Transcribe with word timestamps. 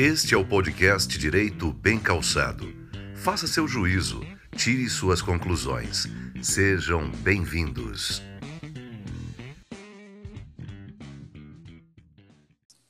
Este 0.00 0.32
é 0.32 0.36
o 0.36 0.46
podcast 0.46 1.18
Direito 1.18 1.72
Bem 1.72 1.98
Calçado. 1.98 2.72
Faça 3.16 3.48
seu 3.48 3.66
juízo, 3.66 4.20
tire 4.56 4.88
suas 4.88 5.20
conclusões. 5.20 6.04
Sejam 6.40 7.10
bem-vindos. 7.24 8.22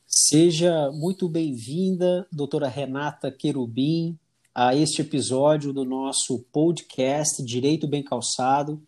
Seja 0.07 0.91
muito 0.93 1.31
bem-vinda, 1.31 2.29
doutora 2.31 2.69
Renata 2.69 3.33
Querubim, 3.33 4.19
a 4.55 4.77
este 4.77 5.01
episódio 5.01 5.73
do 5.73 5.87
nosso 5.87 6.41
podcast 6.53 7.43
Direito 7.43 7.89
Bem 7.89 8.05
Calçado. 8.05 8.83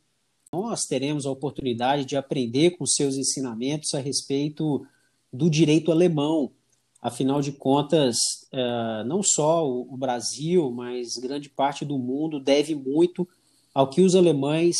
Nós 0.53 0.81
teremos 0.83 1.25
a 1.25 1.31
oportunidade 1.31 2.05
de 2.05 2.19
aprender 2.19 2.73
com 2.73 2.85
seus 2.85 3.17
ensinamentos 3.17 3.95
a 3.95 3.99
respeito 3.99 4.87
do 5.33 5.49
direito 5.49 5.91
alemão. 5.91 6.53
Afinal 7.03 7.41
de 7.41 7.53
contas, 7.53 8.17
eh, 8.53 9.05
não 9.07 9.23
só 9.23 9.67
o 9.67 9.97
Brasil, 9.97 10.71
mas 10.71 11.17
grande 11.17 11.49
parte 11.49 11.85
do 11.85 11.99
mundo 11.99 12.39
deve 12.39 12.75
muito 12.75 13.27
ao 13.75 13.89
que 13.89 14.03
os 14.03 14.15
alemães 14.15 14.77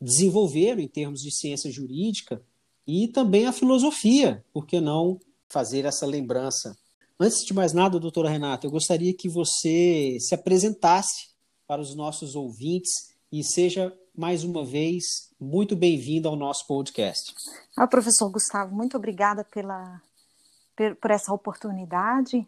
desenvolveram 0.00 0.80
em 0.80 0.88
termos 0.88 1.20
de 1.20 1.30
ciência 1.30 1.70
jurídica 1.70 2.42
e 2.86 3.06
também 3.06 3.46
a 3.46 3.52
filosofia, 3.52 4.44
por 4.52 4.66
que 4.66 4.80
não 4.80 5.20
fazer 5.48 5.84
essa 5.84 6.06
lembrança? 6.06 6.76
Antes 7.18 7.44
de 7.44 7.52
mais 7.52 7.72
nada, 7.72 8.00
doutora 8.00 8.30
Renata, 8.30 8.66
eu 8.66 8.70
gostaria 8.70 9.14
que 9.14 9.28
você 9.28 10.16
se 10.18 10.34
apresentasse 10.34 11.28
para 11.68 11.80
os 11.80 11.94
nossos 11.94 12.34
ouvintes 12.34 13.14
e 13.30 13.44
seja 13.44 13.96
mais 14.16 14.42
uma 14.42 14.64
vez 14.64 15.04
muito 15.38 15.76
bem-vindo 15.76 16.28
ao 16.28 16.34
nosso 16.34 16.66
podcast. 16.66 17.32
Ah, 17.76 17.86
professor 17.86 18.28
Gustavo, 18.28 18.74
muito 18.74 18.96
obrigada 18.96 19.44
pela, 19.44 20.00
por 21.00 21.10
essa 21.10 21.32
oportunidade. 21.32 22.46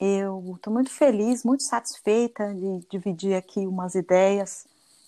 Eu 0.00 0.54
estou 0.56 0.72
muito 0.72 0.90
feliz, 0.90 1.42
muito 1.44 1.64
satisfeita 1.64 2.54
de 2.54 2.86
dividir 2.88 3.34
aqui 3.34 3.66
umas 3.66 3.94
ideias, 3.94 4.66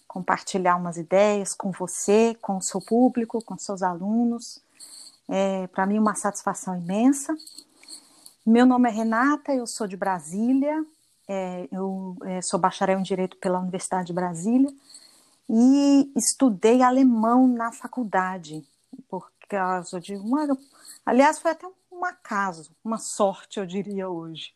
compartilhar 0.08 0.76
umas 0.76 0.96
ideias 0.96 1.54
com 1.54 1.70
você, 1.70 2.36
com 2.42 2.56
o 2.56 2.62
seu 2.62 2.80
público, 2.80 3.42
com 3.44 3.56
seus 3.56 3.82
alunos. 3.82 4.60
É, 5.28 5.68
Para 5.68 5.86
mim, 5.86 5.98
uma 5.98 6.16
satisfação 6.16 6.76
imensa. 6.76 7.36
Meu 8.44 8.66
nome 8.66 8.88
é 8.88 8.92
Renata, 8.92 9.54
eu 9.54 9.66
sou 9.66 9.86
de 9.86 9.96
Brasília, 9.96 10.84
é, 11.28 11.68
eu 11.70 12.16
é, 12.24 12.42
sou 12.42 12.58
bacharel 12.58 12.98
em 12.98 13.02
Direito 13.02 13.36
pela 13.36 13.60
Universidade 13.60 14.08
de 14.08 14.12
Brasília 14.12 14.72
e 15.48 16.10
estudei 16.16 16.82
alemão 16.82 17.46
na 17.46 17.70
faculdade, 17.70 18.66
por 19.08 19.30
causa 19.48 20.00
de 20.00 20.16
uma. 20.16 20.48
Aliás, 21.04 21.38
foi 21.38 21.50
até 21.52 21.66
um 21.66 21.72
acaso, 22.04 22.74
uma 22.84 22.98
sorte, 22.98 23.58
eu 23.58 23.66
diria 23.66 24.08
hoje. 24.08 24.52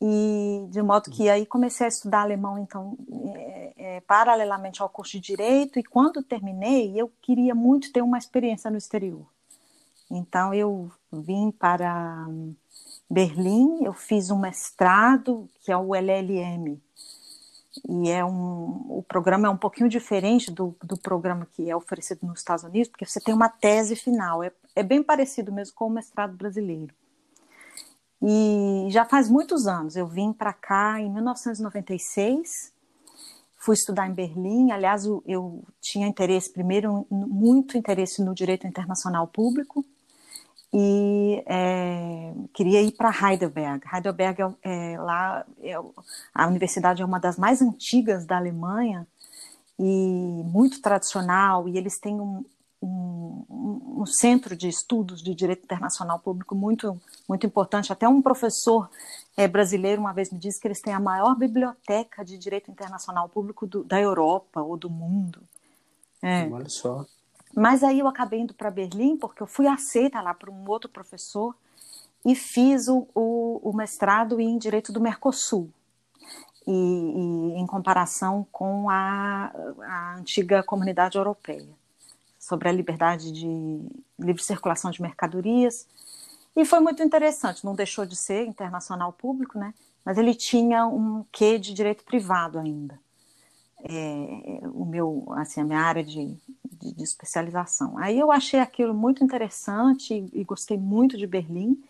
E 0.00 0.66
de 0.70 0.80
modo 0.80 1.10
que 1.10 1.28
aí 1.28 1.44
comecei 1.44 1.86
a 1.86 1.88
estudar 1.88 2.22
alemão, 2.22 2.58
então, 2.58 2.96
é, 3.34 3.72
é, 3.76 4.00
paralelamente 4.02 4.80
ao 4.80 4.88
curso 4.88 5.12
de 5.12 5.20
direito, 5.20 5.78
e 5.78 5.82
quando 5.82 6.22
terminei, 6.22 6.92
eu 6.96 7.10
queria 7.20 7.54
muito 7.54 7.92
ter 7.92 8.02
uma 8.02 8.18
experiência 8.18 8.70
no 8.70 8.78
exterior. 8.78 9.26
Então, 10.10 10.54
eu 10.54 10.90
vim 11.12 11.50
para 11.50 12.26
Berlim, 13.10 13.84
eu 13.84 13.92
fiz 13.92 14.30
um 14.30 14.38
mestrado, 14.38 15.48
que 15.60 15.72
é 15.72 15.76
o 15.76 15.94
LLM, 15.94 16.80
e 17.88 18.08
é 18.10 18.24
um, 18.24 18.86
o 18.88 19.04
programa 19.06 19.48
é 19.48 19.50
um 19.50 19.56
pouquinho 19.56 19.88
diferente 19.88 20.50
do, 20.50 20.74
do 20.82 20.96
programa 20.96 21.46
que 21.52 21.70
é 21.70 21.76
oferecido 21.76 22.26
nos 22.26 22.38
Estados 22.38 22.64
Unidos, 22.64 22.88
porque 22.88 23.04
você 23.04 23.20
tem 23.20 23.34
uma 23.34 23.48
tese 23.48 23.94
final, 23.96 24.42
é, 24.42 24.52
é 24.74 24.82
bem 24.82 25.02
parecido 25.02 25.52
mesmo 25.52 25.74
com 25.74 25.86
o 25.86 25.90
mestrado 25.90 26.36
brasileiro. 26.36 26.94
E 28.22 28.88
já 28.90 29.04
faz 29.04 29.28
muitos 29.28 29.66
anos, 29.66 29.94
eu 29.94 30.06
vim 30.06 30.32
para 30.32 30.52
cá 30.52 31.00
em 31.00 31.10
1996, 31.10 32.72
fui 33.56 33.74
estudar 33.74 34.08
em 34.08 34.14
Berlim, 34.14 34.72
aliás, 34.72 35.04
eu, 35.04 35.22
eu 35.26 35.62
tinha 35.80 36.08
interesse, 36.08 36.52
primeiro, 36.52 37.06
muito 37.10 37.76
interesse 37.76 38.22
no 38.22 38.34
direito 38.34 38.66
internacional 38.66 39.26
público, 39.26 39.84
e 40.72 41.42
é, 41.46 42.34
queria 42.52 42.82
ir 42.82 42.92
para 42.92 43.10
Heidelberg. 43.10 43.82
Heidelberg 43.92 44.42
é, 44.42 44.92
é 44.92 45.00
lá 45.00 45.44
é, 45.60 45.74
a 46.34 46.46
universidade 46.46 47.00
é 47.00 47.04
uma 47.04 47.18
das 47.18 47.38
mais 47.38 47.62
antigas 47.62 48.26
da 48.26 48.36
Alemanha 48.36 49.06
e 49.78 50.42
muito 50.44 50.82
tradicional 50.82 51.68
e 51.68 51.78
eles 51.78 51.98
têm 51.98 52.20
um, 52.20 52.44
um, 52.82 53.44
um, 54.00 54.06
centro 54.06 54.54
de 54.54 54.68
estudos 54.68 55.22
de 55.22 55.34
direito 55.34 55.64
internacional 55.64 56.18
público 56.18 56.54
muito 56.54 57.00
muito 57.26 57.46
importante. 57.46 57.90
Até 57.90 58.06
um 58.06 58.20
professor 58.20 58.90
é, 59.38 59.48
brasileiro 59.48 60.02
uma 60.02 60.12
vez 60.12 60.30
me 60.30 60.38
disse 60.38 60.60
que 60.60 60.68
eles 60.68 60.82
têm 60.82 60.92
a 60.92 61.00
maior 61.00 61.34
biblioteca 61.34 62.22
de 62.22 62.36
direito 62.36 62.70
internacional 62.70 63.26
público 63.28 63.66
do, 63.66 63.84
da 63.84 63.98
Europa 63.98 64.60
ou 64.60 64.76
do 64.76 64.90
mundo. 64.90 65.40
É. 66.20 66.46
Olha 66.46 66.68
só. 66.68 67.06
Mas 67.58 67.82
aí 67.82 67.98
eu 67.98 68.06
acabei 68.06 68.40
indo 68.40 68.54
para 68.54 68.70
Berlim, 68.70 69.16
porque 69.16 69.42
eu 69.42 69.46
fui 69.46 69.66
aceita 69.66 70.20
lá 70.20 70.32
por 70.32 70.48
um 70.48 70.68
outro 70.68 70.88
professor 70.88 71.56
e 72.24 72.34
fiz 72.34 72.86
o, 72.86 73.08
o, 73.14 73.60
o 73.70 73.76
mestrado 73.76 74.40
em 74.40 74.56
Direito 74.56 74.92
do 74.92 75.00
Mercosul. 75.00 75.68
E, 76.66 76.70
e, 76.70 77.58
em 77.58 77.66
comparação 77.66 78.46
com 78.52 78.88
a, 78.90 79.50
a 79.82 80.16
antiga 80.18 80.62
comunidade 80.62 81.16
europeia, 81.16 81.68
sobre 82.38 82.68
a 82.68 82.72
liberdade 82.72 83.32
de 83.32 83.80
livre 84.18 84.42
circulação 84.42 84.90
de 84.90 85.02
mercadorias. 85.02 85.86
E 86.54 86.64
foi 86.64 86.78
muito 86.78 87.02
interessante, 87.02 87.64
não 87.64 87.74
deixou 87.74 88.04
de 88.04 88.14
ser 88.14 88.46
internacional 88.46 89.12
público, 89.12 89.58
né? 89.58 89.74
mas 90.04 90.16
ele 90.16 90.34
tinha 90.34 90.86
um 90.86 91.24
quê 91.32 91.58
de 91.58 91.74
direito 91.74 92.04
privado 92.04 92.58
ainda. 92.58 93.00
É, 93.84 94.60
o 94.74 94.84
meu, 94.84 95.24
assim, 95.36 95.60
a 95.60 95.64
minha 95.64 95.80
área 95.80 96.02
de, 96.02 96.36
de, 96.64 96.94
de, 96.94 97.02
especialização. 97.04 97.96
Aí 97.96 98.18
eu 98.18 98.32
achei 98.32 98.58
aquilo 98.58 98.92
muito 98.92 99.22
interessante 99.22 100.14
e, 100.14 100.40
e 100.40 100.44
gostei 100.44 100.76
muito 100.76 101.16
de 101.16 101.28
Berlim 101.28 101.80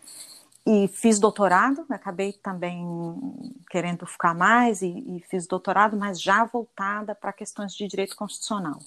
e 0.71 0.87
fiz 0.87 1.19
doutorado, 1.19 1.83
acabei 1.89 2.31
também 2.31 2.85
querendo 3.71 4.05
ficar 4.05 4.35
mais 4.35 4.83
e, 4.83 4.87
e 4.87 5.23
fiz 5.27 5.47
doutorado, 5.47 5.97
mas 5.97 6.21
já 6.21 6.45
voltada 6.45 7.15
para 7.15 7.33
questões 7.33 7.73
de 7.73 7.87
direito 7.87 8.15
constitucional. 8.15 8.77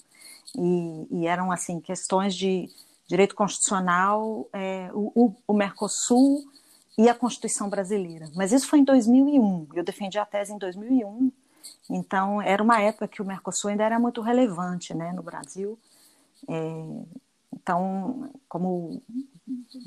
E, 0.55 1.07
e, 1.11 1.27
eram 1.27 1.51
assim 1.51 1.81
questões 1.81 2.35
de 2.35 2.69
direito 3.05 3.35
constitucional, 3.35 4.47
é, 4.53 4.89
o, 4.93 5.35
o, 5.45 5.53
Mercosul 5.53 6.43
e 6.97 7.09
a 7.09 7.15
Constituição 7.15 7.69
brasileira. 7.69 8.29
Mas 8.33 8.53
isso 8.53 8.67
foi 8.67 8.79
em 8.79 8.83
2001. 8.83 9.67
Eu 9.73 9.83
defendi 9.83 10.17
a 10.17 10.25
tese 10.25 10.53
em 10.53 10.57
2001. 10.57 11.31
Então 11.89 12.41
era 12.41 12.61
uma 12.61 12.81
época 12.81 13.07
que 13.07 13.21
o 13.21 13.25
Mercosul 13.25 13.69
ainda 13.69 13.83
era 13.83 13.99
muito 13.99 14.21
relevante, 14.21 14.93
né, 14.93 15.11
no 15.11 15.23
Brasil. 15.23 15.77
É, 16.47 16.85
então, 17.53 18.29
como 18.49 19.01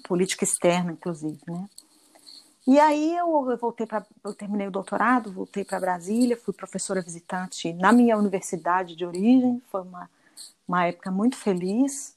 política 0.04 0.44
externa, 0.44 0.92
inclusive, 0.92 1.38
né? 1.46 1.68
E 2.66 2.80
aí 2.80 3.16
eu, 3.16 3.48
eu 3.50 3.56
voltei 3.56 3.86
para, 3.86 4.04
eu 4.24 4.34
terminei 4.34 4.66
o 4.66 4.72
doutorado, 4.72 5.32
voltei 5.32 5.64
para 5.64 5.78
Brasília, 5.78 6.36
fui 6.36 6.52
professora 6.52 7.00
visitante 7.00 7.72
na 7.72 7.92
minha 7.92 8.18
universidade 8.18 8.96
de 8.96 9.06
origem, 9.06 9.62
foi 9.70 9.82
uma, 9.82 10.10
uma 10.66 10.84
época 10.84 11.10
muito 11.12 11.36
feliz. 11.36 12.16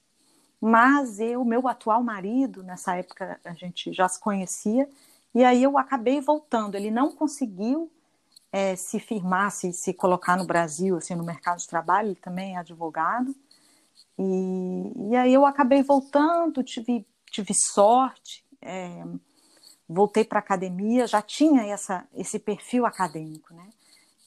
Mas 0.60 1.20
eu, 1.20 1.46
meu 1.46 1.68
atual 1.68 2.04
marido, 2.04 2.64
nessa 2.64 2.96
época 2.96 3.40
a 3.46 3.54
gente 3.54 3.94
já 3.94 4.10
se 4.10 4.20
conhecia, 4.20 4.90
e 5.36 5.44
aí 5.44 5.62
eu 5.62 5.78
acabei 5.78 6.20
voltando. 6.20 6.76
Ele 6.76 6.90
não 6.90 7.12
conseguiu 7.12 7.90
é, 8.52 8.76
se 8.76 9.00
firmar, 9.00 9.52
se, 9.52 9.72
se 9.74 9.94
colocar 9.94 10.38
no 10.38 10.46
Brasil, 10.46 10.98
assim, 10.98 11.16
no 11.16 11.24
mercado 11.24 11.60
de 11.60 11.68
trabalho, 11.68 12.10
ele 12.10 12.16
também 12.16 12.56
é 12.56 12.60
advogado. 12.60 13.36
E, 14.18 15.12
e 15.12 15.16
aí 15.16 15.34
eu 15.34 15.46
acabei 15.46 15.82
voltando, 15.82 16.64
tive, 16.64 17.06
tive 17.32 17.54
sorte, 17.54 18.44
é, 18.62 19.04
voltei 19.88 20.24
para 20.24 20.40
a 20.40 20.42
academia, 20.42 21.08
já 21.08 21.22
tinha 21.22 21.64
essa, 21.64 22.06
esse 22.14 22.38
perfil 22.38 22.86
acadêmico, 22.86 23.54
né? 23.54 23.68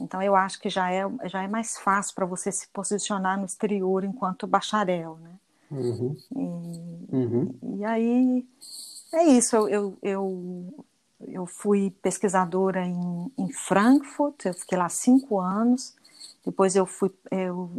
Então 0.01 0.21
eu 0.21 0.35
acho 0.35 0.59
que 0.61 0.69
já 0.69 0.91
é, 0.91 1.05
já 1.27 1.43
é 1.43 1.49
mais 1.49 1.79
fácil 1.79 2.15
para 2.15 2.27
você 2.27 2.51
se 2.51 2.67
posicionar 2.69 3.39
no 3.39 3.47
exterior 3.47 4.03
enquanto 4.03 4.47
bacharel, 4.47 5.17
né? 5.19 5.39
Uhum. 5.71 6.17
E, 6.33 7.17
uhum. 7.17 7.55
e, 7.79 7.85
aí 7.85 8.47
é 9.15 9.25
isso, 9.25 9.57
eu, 9.57 9.69
eu, 9.69 9.99
eu, 10.03 10.85
eu 11.29 11.47
fui 11.47 11.91
pesquisadora 12.03 12.85
em, 12.85 13.33
em, 13.39 13.53
Frankfurt, 13.53 14.47
eu 14.47 14.55
fiquei 14.55 14.79
lá 14.79 14.89
cinco 14.89 15.41
anos, 15.41 15.95
depois 16.45 16.77
eu 16.77 16.87
fui, 16.87 17.11
eu 17.31 17.71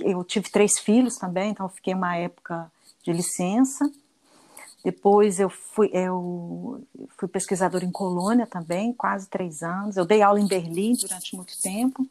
eu 0.00 0.24
tive 0.24 0.50
três 0.50 0.78
filhos 0.78 1.16
também, 1.16 1.50
então 1.50 1.66
eu 1.66 1.70
fiquei 1.70 1.94
uma 1.94 2.16
época 2.16 2.70
de 3.02 3.12
licença. 3.12 3.90
Depois 4.82 5.38
eu 5.38 5.50
fui, 5.50 5.90
eu 5.92 6.82
fui 7.18 7.28
pesquisadora 7.28 7.84
em 7.84 7.92
Colônia 7.92 8.46
também, 8.46 8.94
quase 8.94 9.28
três 9.28 9.62
anos. 9.62 9.96
Eu 9.96 10.06
dei 10.06 10.22
aula 10.22 10.40
em 10.40 10.48
Berlim 10.48 10.94
durante 10.94 11.36
muito 11.36 11.52
tempo. 11.60 12.06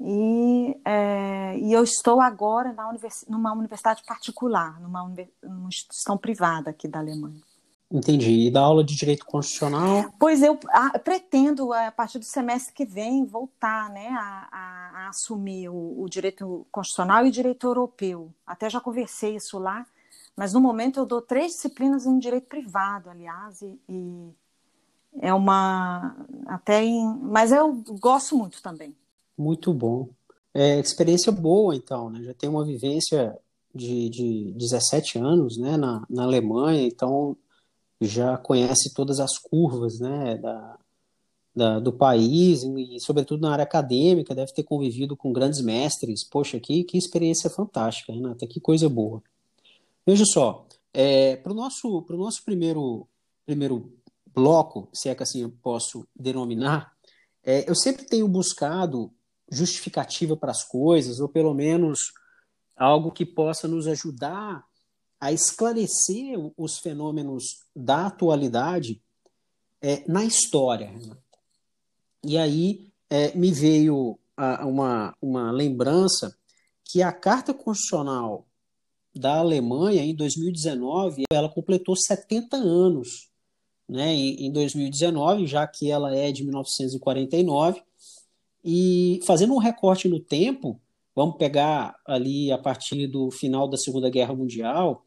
E, 0.00 0.80
é, 0.84 1.58
e 1.58 1.72
eu 1.72 1.82
estou 1.82 2.20
agora 2.20 2.72
na 2.72 2.88
univers, 2.88 3.24
numa 3.28 3.52
universidade 3.52 4.04
particular, 4.06 4.80
numa, 4.80 5.02
numa 5.42 5.68
instituição 5.68 6.16
privada 6.16 6.70
aqui 6.70 6.86
da 6.86 7.00
Alemanha. 7.00 7.42
Entendi. 7.90 8.46
E 8.46 8.50
da 8.50 8.60
aula 8.60 8.84
de 8.84 8.94
direito 8.94 9.24
constitucional? 9.24 10.12
Pois 10.18 10.42
eu 10.42 10.58
a, 10.68 10.98
pretendo, 10.98 11.72
a 11.72 11.90
partir 11.90 12.18
do 12.18 12.24
semestre 12.24 12.74
que 12.74 12.84
vem, 12.84 13.24
voltar 13.24 13.88
né, 13.90 14.08
a, 14.08 14.48
a, 14.52 14.90
a 15.04 15.08
assumir 15.08 15.70
o, 15.70 16.02
o, 16.02 16.08
direito 16.08 16.66
constitucional 16.70 17.24
e 17.24 17.30
o 17.30 17.32
direito 17.32 17.66
europeu. 17.66 18.30
Até 18.46 18.68
já 18.68 18.78
conversei 18.78 19.36
isso 19.36 19.58
lá, 19.58 19.86
mas 20.36 20.52
no 20.52 20.60
momento 20.60 21.00
eu 21.00 21.06
dou 21.06 21.22
três 21.22 21.52
disciplinas 21.52 22.04
em 22.04 22.18
direito 22.18 22.46
privado, 22.46 23.08
aliás, 23.08 23.62
e, 23.62 23.80
e 23.88 24.34
é 25.20 25.32
uma. 25.32 26.14
até 26.46 26.84
em, 26.84 27.06
Mas 27.22 27.52
eu 27.52 27.82
gosto 27.98 28.36
muito 28.36 28.62
também. 28.62 28.94
Muito 29.36 29.72
bom. 29.72 30.10
É, 30.52 30.78
experiência 30.78 31.32
boa, 31.32 31.74
então, 31.74 32.10
né? 32.10 32.22
Já 32.22 32.34
tem 32.34 32.50
uma 32.50 32.64
vivência 32.64 33.38
de, 33.74 34.10
de 34.10 34.52
17 34.56 35.18
anos 35.18 35.56
né, 35.56 35.76
na, 35.76 36.04
na 36.10 36.24
Alemanha, 36.24 36.86
então 36.86 37.36
já 38.00 38.36
conhece 38.36 38.94
todas 38.94 39.20
as 39.20 39.38
curvas 39.38 39.98
né, 39.98 40.36
da, 40.36 40.78
da, 41.54 41.80
do 41.80 41.92
país 41.92 42.62
e, 42.62 43.00
sobretudo, 43.00 43.42
na 43.42 43.52
área 43.52 43.64
acadêmica, 43.64 44.34
deve 44.34 44.52
ter 44.52 44.62
convivido 44.62 45.16
com 45.16 45.32
grandes 45.32 45.60
mestres. 45.60 46.24
Poxa, 46.24 46.60
que, 46.60 46.84
que 46.84 46.96
experiência 46.96 47.50
fantástica, 47.50 48.12
Renata, 48.12 48.46
que 48.46 48.60
coisa 48.60 48.88
boa. 48.88 49.22
Veja 50.06 50.24
só, 50.24 50.66
é, 50.92 51.36
para 51.36 51.52
o 51.52 51.54
nosso, 51.54 52.02
pro 52.02 52.16
nosso 52.16 52.44
primeiro, 52.44 53.06
primeiro 53.44 53.92
bloco, 54.32 54.88
se 54.92 55.08
é 55.08 55.14
que 55.14 55.22
assim 55.22 55.42
eu 55.42 55.52
posso 55.62 56.06
denominar, 56.14 56.92
é, 57.44 57.68
eu 57.68 57.74
sempre 57.74 58.04
tenho 58.04 58.28
buscado 58.28 59.12
justificativa 59.50 60.36
para 60.36 60.50
as 60.50 60.62
coisas, 60.62 61.20
ou 61.20 61.28
pelo 61.28 61.54
menos 61.54 62.12
algo 62.76 63.10
que 63.10 63.26
possa 63.26 63.66
nos 63.66 63.86
ajudar 63.86 64.64
a 65.20 65.32
esclarecer 65.32 66.38
os 66.56 66.78
fenômenos 66.78 67.64
da 67.74 68.06
atualidade 68.06 69.00
é, 69.82 70.04
na 70.06 70.24
história. 70.24 70.92
E 72.24 72.36
aí 72.36 72.88
é, 73.10 73.36
me 73.36 73.52
veio 73.52 74.18
a, 74.36 74.66
uma, 74.66 75.16
uma 75.20 75.50
lembrança 75.50 76.36
que 76.84 77.02
a 77.02 77.12
Carta 77.12 77.52
Constitucional 77.52 78.46
da 79.14 79.38
Alemanha, 79.38 80.04
em 80.04 80.14
2019, 80.14 81.24
ela 81.30 81.48
completou 81.48 81.96
70 81.96 82.56
anos. 82.56 83.28
Né, 83.88 84.14
em 84.14 84.52
2019, 84.52 85.46
já 85.46 85.66
que 85.66 85.90
ela 85.90 86.14
é 86.14 86.30
de 86.30 86.44
1949, 86.44 87.82
e 88.62 89.18
fazendo 89.24 89.54
um 89.54 89.58
recorte 89.58 90.06
no 90.08 90.20
tempo, 90.20 90.78
vamos 91.16 91.38
pegar 91.38 91.96
ali 92.06 92.52
a 92.52 92.58
partir 92.58 93.06
do 93.06 93.30
final 93.30 93.66
da 93.66 93.78
Segunda 93.78 94.10
Guerra 94.10 94.34
Mundial, 94.34 95.06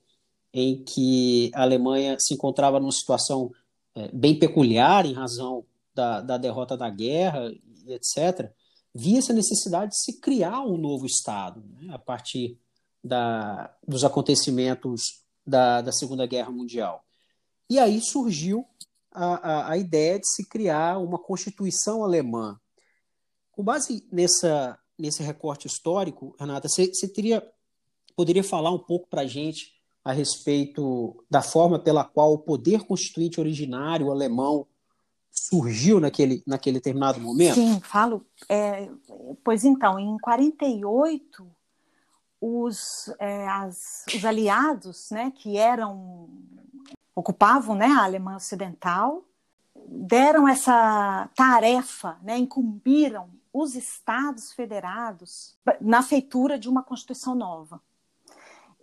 em 0.53 0.83
que 0.83 1.51
a 1.53 1.61
Alemanha 1.61 2.17
se 2.19 2.33
encontrava 2.33 2.79
numa 2.79 2.91
situação 2.91 3.51
é, 3.95 4.09
bem 4.09 4.37
peculiar 4.37 5.05
em 5.05 5.13
razão 5.13 5.65
da, 5.93 6.21
da 6.21 6.37
derrota 6.37 6.75
da 6.75 6.89
guerra, 6.89 7.51
etc., 7.87 8.51
via 8.93 9.19
essa 9.19 9.33
necessidade 9.33 9.91
de 9.91 10.01
se 10.01 10.19
criar 10.19 10.61
um 10.61 10.77
novo 10.77 11.05
Estado, 11.05 11.63
né, 11.79 11.93
a 11.93 11.99
partir 11.99 12.59
da, 13.03 13.73
dos 13.87 14.03
acontecimentos 14.03 15.23
da, 15.45 15.81
da 15.81 15.91
Segunda 15.91 16.25
Guerra 16.25 16.51
Mundial. 16.51 17.03
E 17.69 17.79
aí 17.79 18.01
surgiu 18.01 18.65
a, 19.11 19.25
a, 19.35 19.71
a 19.71 19.77
ideia 19.77 20.19
de 20.19 20.27
se 20.27 20.47
criar 20.47 20.97
uma 20.99 21.17
Constituição 21.17 22.03
alemã. 22.03 22.59
Com 23.51 23.63
base 23.63 24.05
nessa, 24.11 24.77
nesse 24.97 25.23
recorte 25.23 25.67
histórico, 25.67 26.35
Renata, 26.37 26.67
você, 26.67 26.87
você 26.87 27.07
teria, 27.07 27.45
poderia 28.15 28.43
falar 28.43 28.71
um 28.71 28.79
pouco 28.79 29.07
para 29.09 29.21
a 29.21 29.27
gente 29.27 29.80
a 30.03 30.11
respeito 30.11 31.23
da 31.29 31.41
forma 31.41 31.77
pela 31.77 32.03
qual 32.03 32.33
o 32.33 32.39
poder 32.39 32.83
constituinte 32.85 33.39
originário 33.39 34.11
alemão 34.11 34.65
surgiu 35.31 35.99
naquele, 35.99 36.43
naquele 36.45 36.77
determinado 36.77 37.19
momento? 37.19 37.55
Sim, 37.55 37.79
falo. 37.81 38.25
É, 38.49 38.89
pois 39.43 39.63
então, 39.63 39.99
em 39.99 40.17
48, 40.17 41.47
os, 42.39 43.13
é, 43.19 43.47
as, 43.47 44.05
os 44.13 44.25
aliados, 44.25 45.09
né, 45.11 45.31
que 45.35 45.57
eram 45.57 46.29
ocupavam, 47.15 47.75
né, 47.75 47.87
a 47.87 48.03
Alemanha 48.03 48.37
Ocidental, 48.37 49.23
deram 49.87 50.47
essa 50.47 51.29
tarefa, 51.35 52.17
né, 52.23 52.37
incumbiram 52.37 53.29
os 53.53 53.75
estados 53.75 54.53
federados 54.53 55.57
na 55.79 56.01
feitura 56.01 56.57
de 56.57 56.69
uma 56.69 56.83
constituição 56.83 57.35
nova. 57.35 57.81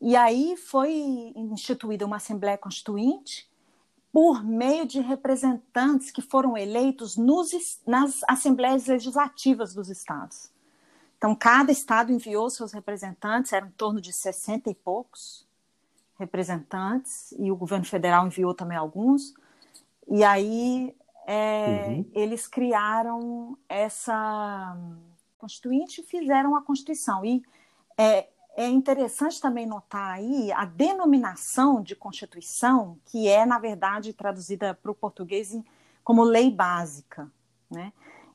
E 0.01 0.17
aí 0.17 0.57
foi 0.57 0.93
instituída 1.35 2.07
uma 2.07 2.17
Assembleia 2.17 2.57
Constituinte 2.57 3.49
por 4.13 4.43
meio 4.43 4.87
de 4.87 5.01
representantes 5.01 6.11
que 6.11 6.23
foram 6.23 6.57
eleitos 6.57 7.17
nos, 7.17 7.51
nas 7.87 8.21
assembleias 8.29 8.87
legislativas 8.87 9.75
dos 9.75 9.89
estados. 9.89 10.51
Então, 11.17 11.35
cada 11.35 11.73
estado 11.73 12.13
enviou 12.13 12.49
seus 12.49 12.73
representantes, 12.73 13.53
eram 13.53 13.69
em 13.69 13.73
torno 13.73 14.01
de 14.01 14.13
60 14.13 14.71
e 14.71 14.75
poucos 14.75 15.47
representantes, 16.19 17.33
e 17.39 17.51
o 17.51 17.57
governo 17.57 17.85
federal 17.85 18.27
enviou 18.27 18.55
também 18.55 18.79
alguns. 18.79 19.35
E 20.09 20.25
aí 20.25 20.95
é, 21.27 21.87
uhum. 21.89 22.11
eles 22.15 22.47
criaram 22.47 23.59
essa 23.69 24.77
constituinte 25.37 26.01
e 26.01 26.05
fizeram 26.05 26.57
a 26.57 26.63
Constituição. 26.63 27.25
E 27.25 27.43
é, 27.97 28.29
é 28.59 28.67
interessante 28.67 29.41
também 29.41 29.65
notar 29.65 30.15
aí 30.15 30.51
a 30.51 30.65
denominação 30.65 31.81
de 31.81 31.95
Constituição, 31.95 32.99
que 33.05 33.29
é, 33.29 33.47
na 33.47 33.57
verdade, 33.57 34.13
traduzida 34.13 34.75
para 34.75 34.91
o 34.91 34.95
português 34.97 35.57
como 36.03 36.25
lei 36.25 36.51
básica, 36.51 37.31
né? 37.71 37.93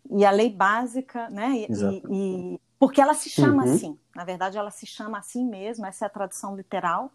E 0.09 0.23
a 0.23 0.31
lei 0.31 0.49
básica, 0.49 1.29
né? 1.29 1.67
E, 1.69 2.01
e 2.09 2.61
porque 2.79 3.01
ela 3.01 3.13
se 3.13 3.29
chama 3.29 3.65
uhum. 3.65 3.73
assim, 3.73 3.99
na 4.15 4.23
verdade, 4.23 4.57
ela 4.57 4.71
se 4.71 4.85
chama 4.85 5.17
assim 5.17 5.45
mesmo, 5.45 5.85
essa 5.85 6.05
é 6.05 6.07
a 6.07 6.09
tradução 6.09 6.55
literal. 6.55 7.11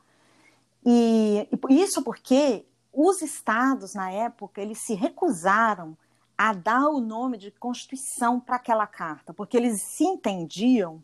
E, 0.85 1.49
e 1.71 1.83
isso 1.83 2.03
porque 2.03 2.67
os 2.93 3.23
estados, 3.23 3.95
na 3.95 4.11
época, 4.11 4.61
eles 4.61 4.81
se 4.81 4.93
recusaram 4.93 5.97
a 6.37 6.53
dar 6.53 6.91
o 6.91 7.01
nome 7.01 7.39
de 7.39 7.51
Constituição 7.53 8.39
para 8.39 8.57
aquela 8.57 8.87
carta, 8.87 9.33
porque 9.33 9.57
eles 9.57 9.81
se 9.81 10.05
entendiam 10.05 11.03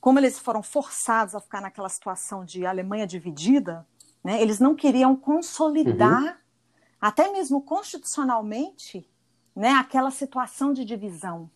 como 0.00 0.18
eles 0.18 0.38
foram 0.38 0.62
forçados 0.62 1.34
a 1.34 1.40
ficar 1.40 1.60
naquela 1.60 1.88
situação 1.88 2.44
de 2.44 2.64
Alemanha 2.64 3.06
dividida, 3.06 3.86
né, 4.22 4.40
eles 4.40 4.60
não 4.60 4.74
queriam 4.74 5.16
consolidar, 5.16 6.22
uhum. 6.22 6.34
até 7.00 7.30
mesmo 7.32 7.60
constitucionalmente, 7.62 9.08
né, 9.54 9.70
aquela 9.70 10.10
situação 10.10 10.72
de 10.72 10.84
divisão. 10.84 11.50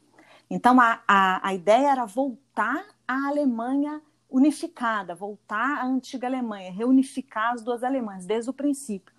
Então, 0.48 0.80
a, 0.80 1.00
a, 1.06 1.48
a 1.48 1.54
ideia 1.54 1.92
era 1.92 2.04
voltar 2.04 2.84
à 3.06 3.28
Alemanha 3.28 4.02
unificada, 4.28 5.14
voltar 5.14 5.78
à 5.78 5.86
antiga 5.86 6.26
Alemanha, 6.26 6.72
reunificar 6.72 7.52
as 7.52 7.62
duas 7.62 7.82
Alemanhas 7.84 8.24
desde 8.26 8.50
o 8.50 8.52
princípio. 8.52 9.14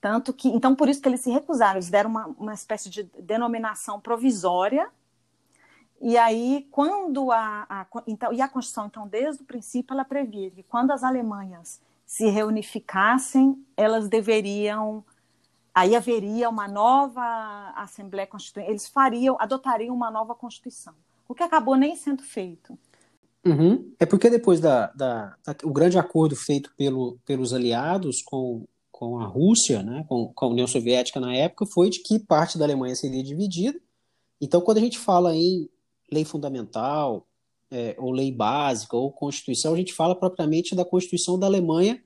Tanto 0.00 0.32
que, 0.32 0.48
então, 0.48 0.74
por 0.74 0.88
isso 0.88 1.00
que 1.00 1.08
eles 1.08 1.20
se 1.20 1.30
recusaram, 1.30 1.76
eles 1.76 1.90
deram 1.90 2.10
uma, 2.10 2.26
uma 2.26 2.54
espécie 2.54 2.90
de 2.90 3.04
denominação 3.18 4.00
provisória 4.00 4.90
e 6.06 6.18
aí, 6.18 6.68
quando 6.70 7.32
a, 7.32 7.64
a, 7.66 7.86
então, 8.06 8.30
e 8.30 8.42
a 8.42 8.46
Constituição, 8.46 8.88
então, 8.88 9.08
desde 9.08 9.42
o 9.42 9.46
princípio, 9.46 9.94
ela 9.94 10.04
previa 10.04 10.50
que 10.50 10.62
quando 10.62 10.90
as 10.90 11.02
Alemanhas 11.02 11.80
se 12.04 12.28
reunificassem, 12.28 13.64
elas 13.74 14.06
deveriam, 14.06 15.02
aí 15.74 15.96
haveria 15.96 16.50
uma 16.50 16.68
nova 16.68 17.72
Assembleia 17.74 18.26
Constituinte, 18.26 18.70
eles 18.70 18.86
fariam, 18.86 19.34
adotariam 19.40 19.96
uma 19.96 20.10
nova 20.10 20.34
Constituição, 20.34 20.92
o 21.26 21.34
que 21.34 21.42
acabou 21.42 21.74
nem 21.74 21.96
sendo 21.96 22.22
feito. 22.22 22.78
Uhum. 23.42 23.90
É 23.98 24.04
porque 24.04 24.28
depois 24.28 24.60
da, 24.60 24.88
da, 24.88 25.34
da, 25.42 25.56
o 25.64 25.72
grande 25.72 25.98
acordo 25.98 26.36
feito 26.36 26.70
pelo, 26.76 27.18
pelos 27.24 27.54
aliados 27.54 28.20
com, 28.20 28.66
com 28.92 29.20
a 29.20 29.26
Rússia, 29.26 29.82
né, 29.82 30.04
com, 30.06 30.30
com 30.34 30.44
a 30.44 30.48
União 30.48 30.66
Soviética 30.66 31.18
na 31.18 31.34
época, 31.34 31.64
foi 31.64 31.88
de 31.88 32.02
que 32.02 32.18
parte 32.18 32.58
da 32.58 32.66
Alemanha 32.66 32.94
seria 32.94 33.24
dividida. 33.24 33.80
Então, 34.38 34.60
quando 34.60 34.76
a 34.76 34.82
gente 34.82 34.98
fala 34.98 35.34
em 35.34 35.66
lei 36.10 36.24
fundamental, 36.24 37.26
é, 37.70 37.96
ou 37.98 38.12
lei 38.12 38.30
básica, 38.30 38.96
ou 38.96 39.10
Constituição, 39.10 39.74
a 39.74 39.76
gente 39.76 39.92
fala 39.92 40.14
propriamente 40.14 40.74
da 40.74 40.84
Constituição 40.84 41.38
da 41.38 41.46
Alemanha 41.46 42.02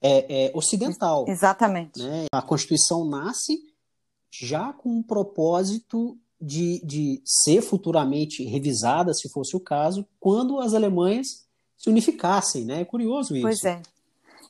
é, 0.00 0.46
é, 0.46 0.50
Ocidental. 0.54 1.26
Exatamente. 1.28 2.00
Né? 2.00 2.26
A 2.32 2.40
Constituição 2.40 3.04
nasce 3.04 3.58
já 4.30 4.72
com 4.72 4.88
um 4.88 5.02
propósito 5.02 6.16
de, 6.40 6.80
de 6.84 7.20
ser 7.24 7.60
futuramente 7.60 8.42
revisada, 8.44 9.12
se 9.12 9.28
fosse 9.28 9.54
o 9.56 9.60
caso, 9.60 10.06
quando 10.18 10.58
as 10.58 10.72
Alemanhas 10.72 11.46
se 11.76 11.90
unificassem. 11.90 12.64
Né? 12.64 12.80
É 12.80 12.84
curioso 12.84 13.34
isso. 13.34 13.42
Pois 13.42 13.64
é. 13.64 13.82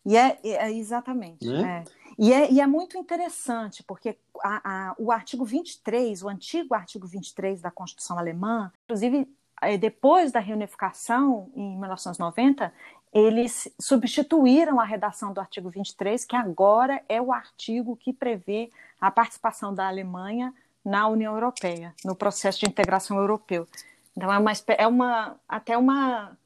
E 0.06 0.16
é, 0.16 0.38
é 0.44 0.72
exatamente. 0.72 1.46
Né? 1.46 1.84
É. 1.86 1.99
E 2.22 2.34
é, 2.34 2.52
e 2.52 2.60
é 2.60 2.66
muito 2.66 2.98
interessante, 2.98 3.82
porque 3.82 4.14
a, 4.42 4.90
a, 4.90 4.94
o 4.98 5.10
artigo 5.10 5.42
23, 5.42 6.22
o 6.22 6.28
antigo 6.28 6.74
artigo 6.74 7.06
23 7.06 7.62
da 7.62 7.70
Constituição 7.70 8.18
Alemã, 8.18 8.70
inclusive 8.84 9.26
é, 9.62 9.78
depois 9.78 10.30
da 10.30 10.38
reunificação, 10.38 11.50
em 11.56 11.78
1990, 11.78 12.70
eles 13.10 13.74
substituíram 13.80 14.78
a 14.78 14.84
redação 14.84 15.32
do 15.32 15.40
artigo 15.40 15.70
23, 15.70 16.26
que 16.26 16.36
agora 16.36 17.02
é 17.08 17.22
o 17.22 17.32
artigo 17.32 17.96
que 17.96 18.12
prevê 18.12 18.70
a 19.00 19.10
participação 19.10 19.74
da 19.74 19.88
Alemanha 19.88 20.52
na 20.84 21.08
União 21.08 21.32
Europeia, 21.32 21.94
no 22.04 22.14
processo 22.14 22.60
de 22.60 22.66
integração 22.66 23.16
europeu. 23.16 23.66
Então 24.14 24.30
é 24.30 24.38
uma, 24.38 24.52
é 24.76 24.86
uma 24.86 25.40
até 25.48 25.78
uma 25.78 26.36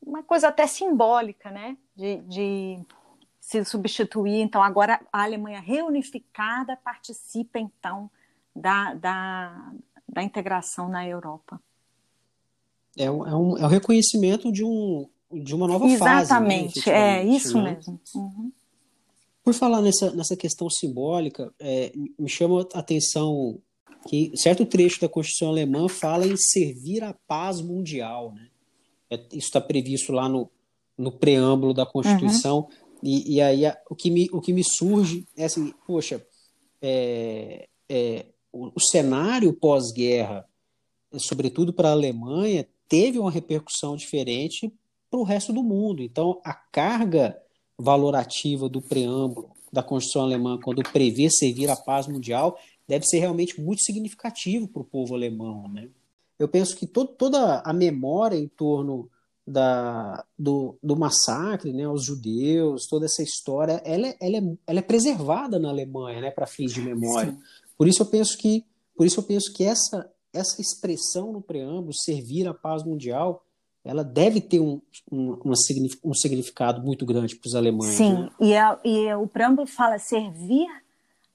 uma 0.00 0.22
coisa 0.22 0.48
até 0.48 0.66
simbólica, 0.66 1.50
né, 1.50 1.76
de, 1.94 2.16
de 2.22 2.80
se 3.48 3.64
substituir. 3.64 4.42
Então 4.42 4.62
agora 4.62 5.00
a 5.10 5.22
Alemanha 5.22 5.58
reunificada 5.58 6.76
participa 6.76 7.58
então 7.58 8.10
da, 8.54 8.92
da, 8.92 9.72
da 10.06 10.22
integração 10.22 10.90
na 10.90 11.08
Europa. 11.08 11.58
É, 12.94 13.10
um, 13.10 13.26
é, 13.26 13.34
um, 13.34 13.56
é 13.56 13.64
o 13.64 13.68
reconhecimento 13.68 14.52
de, 14.52 14.62
um, 14.62 15.08
de 15.32 15.54
uma 15.54 15.66
nova 15.66 15.86
Exatamente, 15.86 15.98
fase. 15.98 16.22
Exatamente, 16.24 16.90
né, 16.90 17.20
é 17.20 17.24
isso 17.24 17.62
né? 17.62 17.74
mesmo. 17.74 17.98
Uhum. 18.14 18.52
Por 19.42 19.54
falar 19.54 19.80
nessa, 19.80 20.10
nessa 20.14 20.36
questão 20.36 20.68
simbólica, 20.68 21.50
é, 21.58 21.90
me 22.18 22.28
chama 22.28 22.68
a 22.74 22.80
atenção 22.80 23.58
que 24.06 24.30
certo 24.36 24.66
trecho 24.66 25.00
da 25.00 25.08
Constituição 25.08 25.48
Alemã 25.48 25.88
fala 25.88 26.26
em 26.26 26.36
servir 26.36 27.02
a 27.02 27.14
paz 27.26 27.62
mundial. 27.62 28.34
Né? 28.34 28.48
É, 29.08 29.16
isso 29.32 29.46
está 29.46 29.60
previsto 29.60 30.12
lá 30.12 30.28
no, 30.28 30.50
no 30.98 31.10
preâmbulo 31.10 31.72
da 31.72 31.86
Constituição. 31.86 32.58
Uhum. 32.58 32.87
E, 33.02 33.36
e, 33.36 33.40
aí 33.40 33.62
o, 33.88 33.94
que 33.94 34.10
me, 34.10 34.28
o 34.32 34.40
que 34.40 34.52
me 34.52 34.62
surge 34.64 35.26
é 35.36 35.44
assim, 35.44 35.72
poxa, 35.86 36.24
é, 36.82 37.68
é, 37.88 38.26
o, 38.52 38.72
o 38.74 38.80
cenário 38.80 39.52
pós-guerra, 39.52 40.46
sobretudo 41.16 41.72
para 41.72 41.88
a 41.88 41.92
Alemanha, 41.92 42.66
teve 42.88 43.18
uma 43.18 43.30
repercussão 43.30 43.96
diferente 43.96 44.72
para 45.10 45.20
o 45.20 45.24
resto 45.24 45.52
do 45.52 45.62
mundo. 45.62 46.02
Então, 46.02 46.40
a 46.44 46.52
carga 46.52 47.40
valorativa 47.78 48.68
do 48.68 48.82
preâmbulo 48.82 49.50
da 49.72 49.82
Constituição 49.82 50.22
Alemã, 50.22 50.58
quando 50.58 50.82
prevê 50.82 51.30
servir 51.30 51.70
a 51.70 51.76
paz 51.76 52.06
mundial, 52.06 52.58
deve 52.86 53.04
ser 53.06 53.18
realmente 53.18 53.60
muito 53.60 53.82
significativo 53.82 54.66
para 54.66 54.82
o 54.82 54.84
povo 54.84 55.14
alemão. 55.14 55.68
Né? 55.68 55.88
Eu 56.38 56.48
penso 56.48 56.76
que 56.76 56.86
toda 56.86 57.60
a 57.60 57.72
memória 57.72 58.36
em 58.36 58.48
torno 58.48 59.10
da, 59.48 60.24
do, 60.38 60.78
do 60.82 60.96
massacre 60.96 61.72
né, 61.72 61.84
aos 61.84 62.04
judeus, 62.04 62.86
toda 62.86 63.06
essa 63.06 63.22
história, 63.22 63.80
ela, 63.84 64.08
é, 64.08 64.16
ela, 64.20 64.36
é, 64.36 64.56
ela 64.66 64.78
é 64.78 64.82
preservada 64.82 65.58
na 65.58 65.70
Alemanha 65.70 66.20
né, 66.20 66.30
para 66.30 66.46
fins 66.46 66.72
de 66.72 66.82
memória. 66.82 67.32
Sim. 67.32 67.38
Por 67.76 67.88
isso 67.88 68.02
eu 68.02 68.06
penso 68.06 68.36
que, 68.36 68.64
por 68.96 69.06
isso 69.06 69.20
eu 69.20 69.24
penso 69.24 69.52
que 69.52 69.64
essa, 69.64 70.10
essa 70.32 70.60
expressão 70.60 71.32
no 71.32 71.40
preâmbulo, 71.40 71.94
servir 71.94 72.46
a 72.46 72.52
paz 72.52 72.84
mundial, 72.84 73.42
ela 73.82 74.04
deve 74.04 74.40
ter 74.40 74.60
um, 74.60 74.82
um, 75.10 75.38
um 76.04 76.14
significado 76.14 76.82
muito 76.82 77.06
grande 77.06 77.34
para 77.34 77.48
os 77.48 77.54
alemães. 77.54 77.94
Sim, 77.94 78.24
né? 78.24 78.30
e, 78.40 78.54
a, 78.54 78.78
e 78.84 79.14
o 79.14 79.26
preâmbulo 79.26 79.66
fala 79.66 79.98
servir 79.98 80.66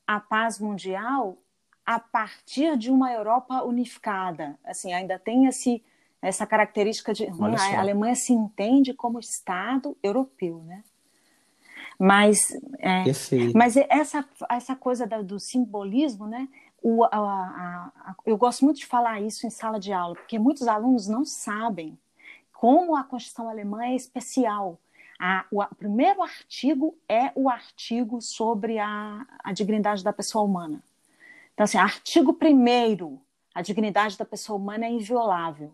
a 0.05 0.19
paz 0.19 0.59
mundial 0.59 1.37
a 1.83 1.99
partir 1.99 2.77
de 2.77 2.91
uma 2.91 3.11
Europa 3.11 3.63
unificada. 3.63 4.57
Assim, 4.63 4.93
ainda 4.93 5.17
tem 5.17 5.47
esse, 5.47 5.83
essa 6.23 6.47
característica 6.47 7.13
de 7.13 7.25
hum, 7.25 7.53
a 7.53 7.79
Alemanha 7.79 8.15
se 8.15 8.31
entende 8.31 8.93
como 8.93 9.19
Estado 9.19 9.97
europeu, 10.01 10.63
né? 10.63 10.81
Mas, 11.99 12.39
é, 12.79 13.03
mas 13.53 13.75
essa, 13.77 14.25
essa 14.49 14.75
coisa 14.75 15.05
da, 15.05 15.21
do 15.21 15.39
simbolismo, 15.39 16.25
né? 16.25 16.47
O, 16.81 17.03
a, 17.03 17.09
a, 17.11 17.91
a, 18.09 18.15
eu 18.25 18.37
gosto 18.37 18.63
muito 18.65 18.77
de 18.77 18.85
falar 18.85 19.21
isso 19.21 19.45
em 19.45 19.49
sala 19.49 19.79
de 19.79 19.91
aula, 19.91 20.15
porque 20.15 20.39
muitos 20.39 20.67
alunos 20.67 21.07
não 21.07 21.23
sabem 21.25 21.97
como 22.53 22.95
a 22.95 23.03
Constituição 23.03 23.49
Alemã 23.49 23.83
é 23.83 23.95
especial. 23.95 24.79
O, 25.51 25.61
o, 25.61 25.75
primeiro 25.75 26.23
artigo 26.23 26.97
é 27.07 27.31
o 27.35 27.49
artigo 27.49 28.21
sobre 28.21 28.79
a, 28.79 29.25
a 29.43 29.51
dignidade 29.51 30.03
da 30.03 30.13
pessoa 30.13 30.43
humana. 30.43 30.81
Então, 31.53 31.65
assim, 31.65 31.77
artigo 31.77 32.33
primeiro, 32.33 33.21
a 33.53 33.61
dignidade 33.61 34.17
da 34.17 34.25
pessoa 34.25 34.57
humana 34.57 34.85
é 34.85 34.89
inviolável. 34.89 35.73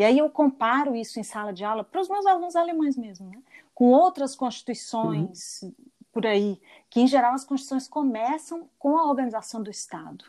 E 0.00 0.02
aí 0.02 0.16
eu 0.16 0.30
comparo 0.30 0.96
isso 0.96 1.20
em 1.20 1.22
sala 1.22 1.52
de 1.52 1.62
aula 1.62 1.84
para 1.84 2.00
os 2.00 2.08
meus 2.08 2.24
alunos 2.24 2.56
alemães 2.56 2.96
mesmo, 2.96 3.28
né? 3.28 3.36
com 3.74 3.90
outras 3.90 4.34
constituições 4.34 5.60
uhum. 5.62 5.74
por 6.10 6.26
aí, 6.26 6.58
que 6.88 7.02
em 7.02 7.06
geral 7.06 7.34
as 7.34 7.44
constituições 7.44 7.86
começam 7.86 8.66
com 8.78 8.96
a 8.96 9.04
organização 9.04 9.62
do 9.62 9.70
Estado. 9.70 10.24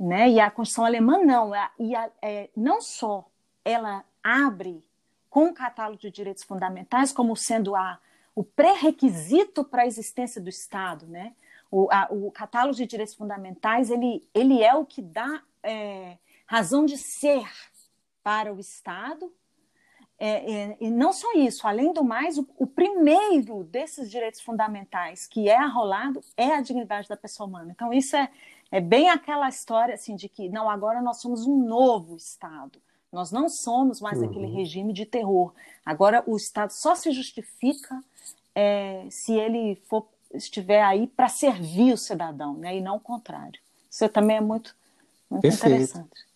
Né? 0.00 0.30
E 0.30 0.40
a 0.40 0.50
Constituição 0.50 0.86
alemã 0.86 1.18
não, 1.18 1.54
é, 1.54 1.70
e 1.78 1.94
a, 1.94 2.10
é, 2.22 2.48
não 2.56 2.80
só 2.80 3.28
ela 3.62 4.02
abre 4.22 4.82
com 5.28 5.48
o 5.48 5.54
catálogo 5.54 6.00
de 6.00 6.10
direitos 6.10 6.42
fundamentais 6.42 7.12
como 7.12 7.36
sendo 7.36 7.76
a, 7.76 8.00
o 8.34 8.42
pré-requisito 8.42 9.64
para 9.64 9.82
a 9.82 9.86
existência 9.86 10.40
do 10.40 10.48
Estado, 10.48 11.06
né? 11.06 11.34
O, 11.70 11.90
a, 11.92 12.08
o, 12.10 12.30
catálogo 12.30 12.74
de 12.74 12.86
direitos 12.86 13.14
fundamentais 13.14 13.90
ele, 13.90 14.26
ele 14.32 14.62
é 14.62 14.74
o 14.74 14.86
que 14.86 15.02
dá 15.02 15.42
é, 15.62 16.16
razão 16.46 16.86
de 16.86 16.96
ser 16.96 17.46
para 18.24 18.52
o 18.52 18.58
Estado. 18.58 19.30
É, 20.18 20.52
é, 20.52 20.76
e 20.80 20.90
não 20.90 21.12
só 21.12 21.32
isso, 21.34 21.66
além 21.66 21.92
do 21.92 22.02
mais, 22.02 22.38
o, 22.38 22.48
o, 22.56 22.66
primeiro 22.66 23.64
desses 23.64 24.10
direitos 24.10 24.40
fundamentais 24.40 25.26
que 25.26 25.48
é 25.48 25.56
arrolado 25.56 26.22
é 26.36 26.54
a 26.54 26.60
dignidade 26.60 27.08
da 27.08 27.16
pessoa 27.16 27.48
humana. 27.48 27.72
Então, 27.72 27.92
isso 27.92 28.16
é, 28.16 28.30
é 28.70 28.80
bem 28.80 29.10
aquela 29.10 29.48
história 29.48 29.94
assim, 29.94 30.16
de 30.16 30.28
que, 30.28 30.48
não, 30.48 30.70
agora 30.70 31.02
nós 31.02 31.20
somos 31.20 31.46
um 31.46 31.66
novo 31.66 32.16
Estado. 32.16 32.80
Nós 33.12 33.30
não 33.30 33.48
somos 33.48 34.00
mais 34.00 34.18
uhum. 34.18 34.26
aquele 34.26 34.46
regime 34.46 34.92
de 34.92 35.04
terror. 35.04 35.52
Agora, 35.84 36.22
o 36.26 36.36
Estado 36.36 36.70
só 36.70 36.94
se 36.94 37.10
justifica 37.12 38.02
é, 38.54 39.06
se 39.10 39.32
ele 39.32 39.76
for, 39.88 40.06
estiver 40.32 40.82
aí 40.82 41.06
para 41.06 41.28
servir 41.28 41.92
o 41.92 41.98
cidadão, 41.98 42.54
né, 42.54 42.76
e 42.76 42.80
não 42.80 42.96
o 42.96 43.00
contrário. 43.00 43.60
Isso 43.90 44.08
também 44.08 44.36
é 44.36 44.40
muito, 44.40 44.74
muito 45.30 45.42
Perfeito. 45.42 45.66
interessante. 45.66 46.26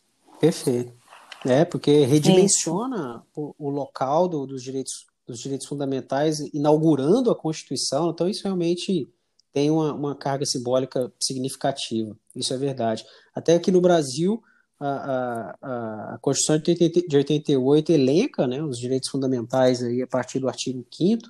Perfeito. 0.40 0.97
É, 1.46 1.64
porque 1.64 2.04
redimensiona 2.04 3.22
o, 3.34 3.54
o, 3.58 3.70
local 3.70 4.28
do, 4.28 4.46
dos, 4.46 4.62
direitos, 4.62 5.06
dos 5.26 5.38
direitos 5.38 5.66
fundamentais, 5.66 6.40
inaugurando 6.52 7.30
a 7.30 7.36
Constituição. 7.36 8.10
Então, 8.10 8.28
isso 8.28 8.42
realmente 8.44 9.08
tem 9.52 9.70
uma, 9.70 9.92
uma 9.92 10.14
carga 10.14 10.44
simbólica 10.44 11.12
significativa. 11.20 12.16
Isso 12.34 12.52
é 12.52 12.56
verdade. 12.56 13.04
Até 13.34 13.54
aqui 13.54 13.70
no 13.70 13.80
Brasil, 13.80 14.42
a, 14.80 14.88
a, 14.88 16.14
a 16.14 16.18
Constituição 16.18 16.58
de 16.58 17.16
88 17.16 17.92
elenca 17.92 18.46
né, 18.46 18.62
os 18.62 18.78
direitos 18.78 19.08
fundamentais 19.08 19.82
aí 19.82 20.02
a 20.02 20.06
partir 20.06 20.38
do 20.38 20.48
artigo 20.48 20.84
5 20.92 21.28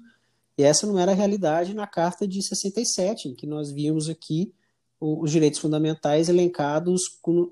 e 0.59 0.65
essa 0.65 0.87
não 0.88 0.99
era 0.99 1.12
a 1.12 1.15
realidade 1.15 1.73
na 1.73 1.87
Carta 1.87 2.27
de 2.27 2.43
67, 2.43 3.29
em 3.29 3.35
que 3.35 3.47
nós 3.47 3.71
vimos 3.71 4.09
aqui 4.09 4.53
os 5.00 5.31
direitos 5.31 5.61
fundamentais 5.61 6.29
elencados 6.29 7.03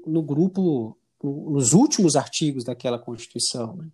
no 0.04 0.20
grupo, 0.20 0.98
nos 1.30 1.72
últimos 1.72 2.16
artigos 2.16 2.64
daquela 2.64 2.98
Constituição. 2.98 3.76
Né? 3.76 3.88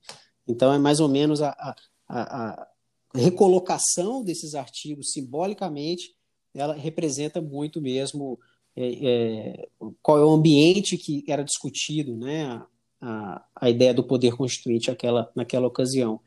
Então, 0.47 0.73
é 0.73 0.79
mais 0.79 1.01
ou 1.01 1.09
menos 1.09 1.43
a, 1.43 1.51
a, 1.51 1.77
a, 2.09 2.69
recolocação 3.15 4.25
desses 4.25 4.55
artigos 4.55 5.13
simbolicamente, 5.13 6.15
ela 6.55 6.75
representa 6.75 7.41
muito 7.41 7.81
mesmo 7.81 8.39
é, 8.75 9.07
é, 9.07 9.69
qual 10.03 10.19
é 10.19 10.25
o 10.25 10.31
ambiente 10.31 10.97
que 10.97 11.25
era 11.29 11.45
discutido, 11.45 12.17
né, 12.17 12.63
a, 13.01 13.45
a 13.55 13.71
ideia 13.71 13.93
do 13.93 14.05
poder 14.05 14.35
constituinte 14.37 14.91
aquela, 14.91 15.31
naquela 15.35 15.67
ocasião. 15.67 16.21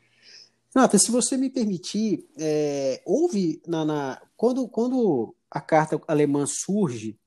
Nata, 0.75 0.99
se 0.99 1.09
você 1.09 1.37
me 1.37 1.49
permitir, 1.49 2.27
é, 2.37 3.01
houve 3.05 3.61
na, 3.65 3.85
na, 3.85 4.21
quando, 4.35 4.67
quando 4.67 5.33
a 5.49 5.61
carta 5.61 6.01
alemã 6.07 6.45
surge, 6.45 7.17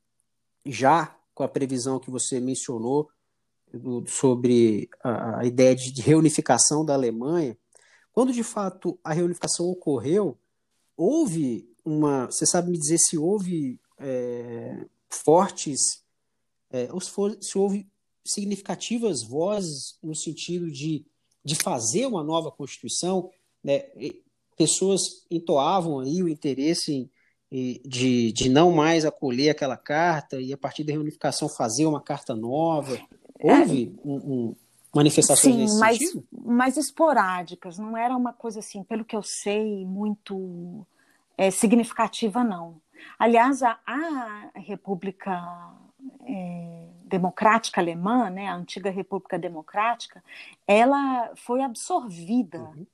já 0.67 1.17
com 1.35 1.43
a 1.43 1.49
previsão 1.49 1.99
que 1.99 2.11
você 2.11 2.41
mencionou 2.41 3.09
do, 3.73 4.05
sobre 4.07 4.89
a, 5.03 5.41
a 5.41 5.45
ideia 5.45 5.75
de, 5.75 5.93
de 5.93 6.03
reunificação 6.03 6.85
da 6.85 6.95
Alemanha, 6.95 7.57
quando 8.13 8.33
de 8.33 8.43
fato 8.43 8.99
a 9.03 9.13
reunificação 9.13 9.67
ocorreu, 9.67 10.37
houve 10.97 11.69
uma. 11.85 12.27
Você 12.27 12.47
sabe 12.47 12.71
me 12.71 12.79
dizer 12.79 12.99
se 12.99 13.17
houve 13.17 13.81
é, 13.99 14.85
fortes, 15.09 16.03
é, 16.71 16.89
se 17.41 17.59
houve 17.59 17.87
significativas 18.25 19.23
vozes 19.23 19.97
no 20.03 20.15
sentido 20.15 20.71
de, 20.71 21.07
de 21.45 21.55
fazer 21.55 22.07
uma 22.07 22.23
nova 22.23 22.51
Constituição, 22.51 23.31
né? 23.63 23.85
pessoas 24.57 25.25
entoavam 25.31 26.01
aí 26.01 26.23
o 26.23 26.29
interesse 26.29 27.09
em, 27.51 27.81
de, 27.87 28.33
de 28.33 28.49
não 28.49 28.73
mais 28.73 29.05
acolher 29.05 29.51
aquela 29.51 29.77
carta 29.77 30.41
e 30.41 30.53
a 30.53 30.59
partir 30.59 30.85
da 30.85 30.93
reunificação 30.93 31.49
fazer 31.49 31.87
uma 31.87 32.03
carta 32.03 32.35
nova. 32.35 32.99
Houve 33.41 33.95
é, 33.97 34.09
um, 34.09 34.17
um, 34.17 34.57
manifestações 34.95 35.55
sim, 35.55 35.61
nesse 35.61 35.79
mas, 35.79 35.99
sentido? 35.99 36.25
mais 36.33 36.77
esporádicas, 36.77 37.79
não 37.79 37.97
era 37.97 38.17
uma 38.17 38.33
coisa 38.33 38.61
assim, 38.61 38.83
pelo 38.83 39.05
que 39.05 39.17
eu 39.17 39.23
sei, 39.23 39.85
muito 39.85 40.87
é, 41.37 41.51
significativa, 41.51 42.43
não. 42.43 42.81
Aliás, 43.19 43.63
a, 43.63 43.79
a 43.87 44.51
República 44.57 45.73
é, 46.27 46.89
Democrática 47.05 47.81
Alemã, 47.81 48.29
né, 48.31 48.49
a 48.49 48.55
antiga 48.55 48.91
República 48.91 49.39
Democrática, 49.39 50.23
ela 50.67 51.33
foi 51.37 51.63
absorvida 51.63 52.59
uhum. 52.59 52.87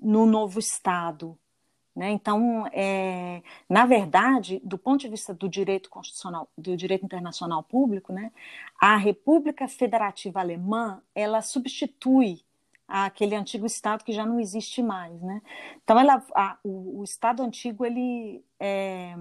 no 0.00 0.26
novo 0.26 0.58
Estado. 0.58 1.36
Né? 1.94 2.10
Então, 2.10 2.66
é, 2.72 3.42
na 3.68 3.84
verdade, 3.84 4.60
do 4.64 4.78
ponto 4.78 5.00
de 5.00 5.08
vista 5.08 5.34
do 5.34 5.48
direito 5.48 5.90
constitucional, 5.90 6.48
do 6.56 6.76
direito 6.76 7.04
internacional 7.04 7.62
público, 7.62 8.12
né, 8.12 8.32
a 8.80 8.96
República 8.96 9.68
Federativa 9.68 10.40
Alemã 10.40 11.02
ela 11.14 11.42
substitui 11.42 12.40
aquele 12.88 13.34
antigo 13.34 13.66
Estado 13.66 14.04
que 14.04 14.12
já 14.12 14.24
não 14.24 14.40
existe 14.40 14.82
mais. 14.82 15.20
Né? 15.20 15.42
Então, 15.84 15.98
ela, 15.98 16.24
a, 16.34 16.58
o, 16.64 17.00
o, 17.00 17.04
Estado 17.04 17.42
antigo 17.42 17.84
ele 17.84 18.42
é, 18.58 19.14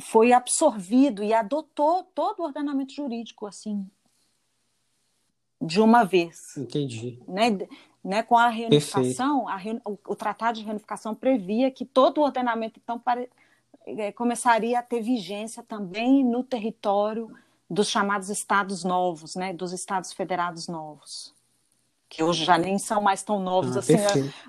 foi 0.00 0.32
absorvido 0.32 1.22
e 1.22 1.32
adotou 1.32 2.04
todo 2.14 2.40
o 2.40 2.44
ordenamento 2.44 2.92
jurídico 2.92 3.46
assim 3.46 3.88
de 5.60 5.80
uma 5.80 6.04
vez. 6.04 6.56
Entendi. 6.56 7.18
Né? 7.26 7.66
Né, 8.06 8.22
com 8.22 8.38
a 8.38 8.48
reunificação, 8.48 9.48
a, 9.48 9.58
o, 9.84 9.98
o, 10.06 10.14
Tratado 10.14 10.60
de 10.60 10.64
Reunificação 10.64 11.12
previa 11.12 11.72
que 11.72 11.84
todo 11.84 12.18
o 12.18 12.22
ordenamento 12.22 12.78
então 12.80 13.00
pare, 13.00 13.28
é, 13.84 14.12
começaria 14.12 14.78
a 14.78 14.82
ter 14.82 15.02
vigência 15.02 15.60
também 15.60 16.24
no 16.24 16.44
território 16.44 17.28
dos 17.68 17.88
chamados 17.88 18.30
estados 18.30 18.84
novos, 18.84 19.34
né, 19.34 19.52
dos 19.52 19.72
estados 19.72 20.12
federados 20.12 20.68
novos, 20.68 21.34
que 22.08 22.22
hoje 22.22 22.44
já 22.44 22.56
nem 22.56 22.78
são 22.78 23.02
mais 23.02 23.24
tão 23.24 23.40
novos 23.40 23.76
ah, 23.76 23.80
assim. 23.80 23.96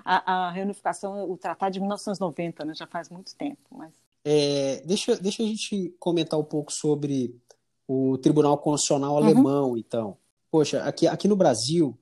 A, 0.04 0.46
a, 0.46 0.50
reunificação, 0.52 1.28
o 1.28 1.36
Tratado 1.36 1.72
de 1.72 1.80
1990, 1.80 2.64
né, 2.64 2.74
já 2.76 2.86
faz 2.86 3.08
muito 3.08 3.34
tempo. 3.34 3.58
Mas... 3.72 3.92
É, 4.24 4.80
deixa, 4.86 5.16
deixa 5.16 5.42
a 5.42 5.46
gente 5.46 5.92
comentar 5.98 6.38
um 6.38 6.44
pouco 6.44 6.72
sobre 6.72 7.34
o 7.88 8.18
Tribunal 8.18 8.56
Constitucional 8.58 9.14
uhum. 9.14 9.18
Alemão, 9.18 9.76
então. 9.76 10.16
Poxa, 10.48 10.84
aqui, 10.84 11.08
aqui 11.08 11.26
no 11.26 11.34
Brasil 11.34 11.98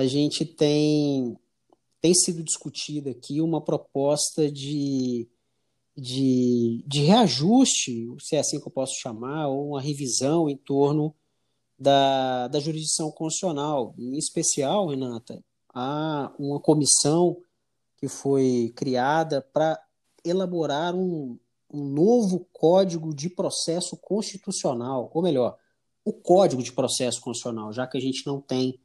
a 0.00 0.06
gente 0.06 0.44
tem, 0.44 1.36
tem 2.00 2.14
sido 2.14 2.42
discutida 2.42 3.10
aqui 3.10 3.40
uma 3.40 3.60
proposta 3.60 4.50
de, 4.50 5.28
de, 5.96 6.82
de 6.86 7.02
reajuste, 7.02 8.08
se 8.20 8.36
é 8.36 8.40
assim 8.40 8.58
que 8.58 8.66
eu 8.66 8.72
posso 8.72 8.94
chamar, 9.00 9.48
ou 9.48 9.70
uma 9.70 9.80
revisão 9.80 10.48
em 10.48 10.56
torno 10.56 11.14
da, 11.78 12.48
da 12.48 12.60
jurisdição 12.60 13.10
constitucional. 13.10 13.94
Em 13.98 14.16
especial, 14.16 14.88
Renata, 14.88 15.42
há 15.72 16.32
uma 16.38 16.60
comissão 16.60 17.36
que 17.96 18.08
foi 18.08 18.72
criada 18.74 19.42
para 19.52 19.78
elaborar 20.24 20.94
um, 20.94 21.38
um 21.72 21.84
novo 21.84 22.46
código 22.52 23.14
de 23.14 23.28
processo 23.28 23.96
constitucional, 23.96 25.10
ou 25.12 25.22
melhor, 25.22 25.56
o 26.04 26.12
código 26.12 26.62
de 26.62 26.72
processo 26.72 27.20
constitucional, 27.20 27.72
já 27.72 27.86
que 27.86 27.98
a 27.98 28.00
gente 28.00 28.26
não 28.26 28.40
tem 28.40 28.80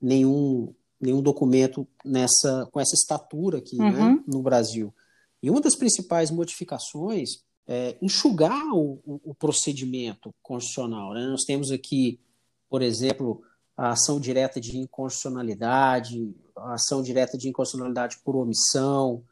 nenhum, 0.00 0.74
nenhum 1.00 1.22
documento 1.22 1.86
nessa, 2.04 2.68
com 2.72 2.80
essa 2.80 2.94
estatura 2.94 3.58
aqui 3.58 3.76
né, 3.76 3.90
uhum. 3.90 4.14
né, 4.16 4.24
no 4.26 4.42
Brasil. 4.42 4.94
E 5.42 5.50
uma 5.50 5.60
das 5.60 5.76
principais 5.76 6.30
modificações 6.30 7.44
é 7.66 7.96
enxugar 8.00 8.72
o, 8.72 9.00
o, 9.04 9.20
o 9.30 9.34
procedimento 9.34 10.34
constitucional. 10.42 11.12
Né? 11.14 11.26
Nós 11.26 11.44
temos 11.44 11.70
aqui, 11.70 12.20
por 12.68 12.80
exemplo, 12.80 13.42
a 13.76 13.90
ação 13.90 14.18
direta 14.18 14.60
de 14.60 14.78
inconstitucionalidade, 14.78 16.34
a 16.56 16.74
ação 16.74 17.02
direta 17.02 17.36
de 17.36 17.48
inconstitucionalidade 17.48 18.18
por 18.24 18.36
omissão, 18.36 19.22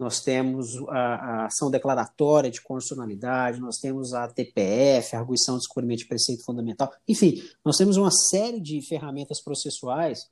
nós 0.00 0.20
temos 0.20 0.76
a, 0.88 0.98
a, 1.42 1.46
ação 1.46 1.70
declaratória 1.70 2.50
de 2.50 2.62
constitucionalidade, 2.62 3.60
nós 3.60 3.76
temos 3.76 4.14
a 4.14 4.26
TPF, 4.26 5.14
a 5.14 5.18
arguição 5.18 5.56
de 5.56 5.60
descobrimento 5.60 6.00
de 6.00 6.08
preceito 6.08 6.42
fundamental, 6.42 6.90
enfim, 7.06 7.42
nós 7.62 7.76
temos 7.76 7.98
uma 7.98 8.10
série 8.10 8.58
de 8.58 8.80
ferramentas 8.80 9.42
processuais 9.42 10.30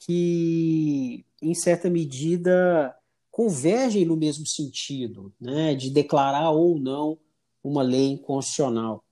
que, 0.00 1.24
em 1.40 1.54
certa 1.54 1.88
medida, 1.88 2.92
convergem 3.30 4.04
no 4.04 4.16
mesmo 4.16 4.44
sentido, 4.44 5.32
né, 5.40 5.76
de 5.76 5.90
declarar 5.90 6.50
ou 6.50 6.76
não 6.76 7.16
uma 7.62 7.82
lei 7.82 8.08
inconstitucional. 8.08 9.04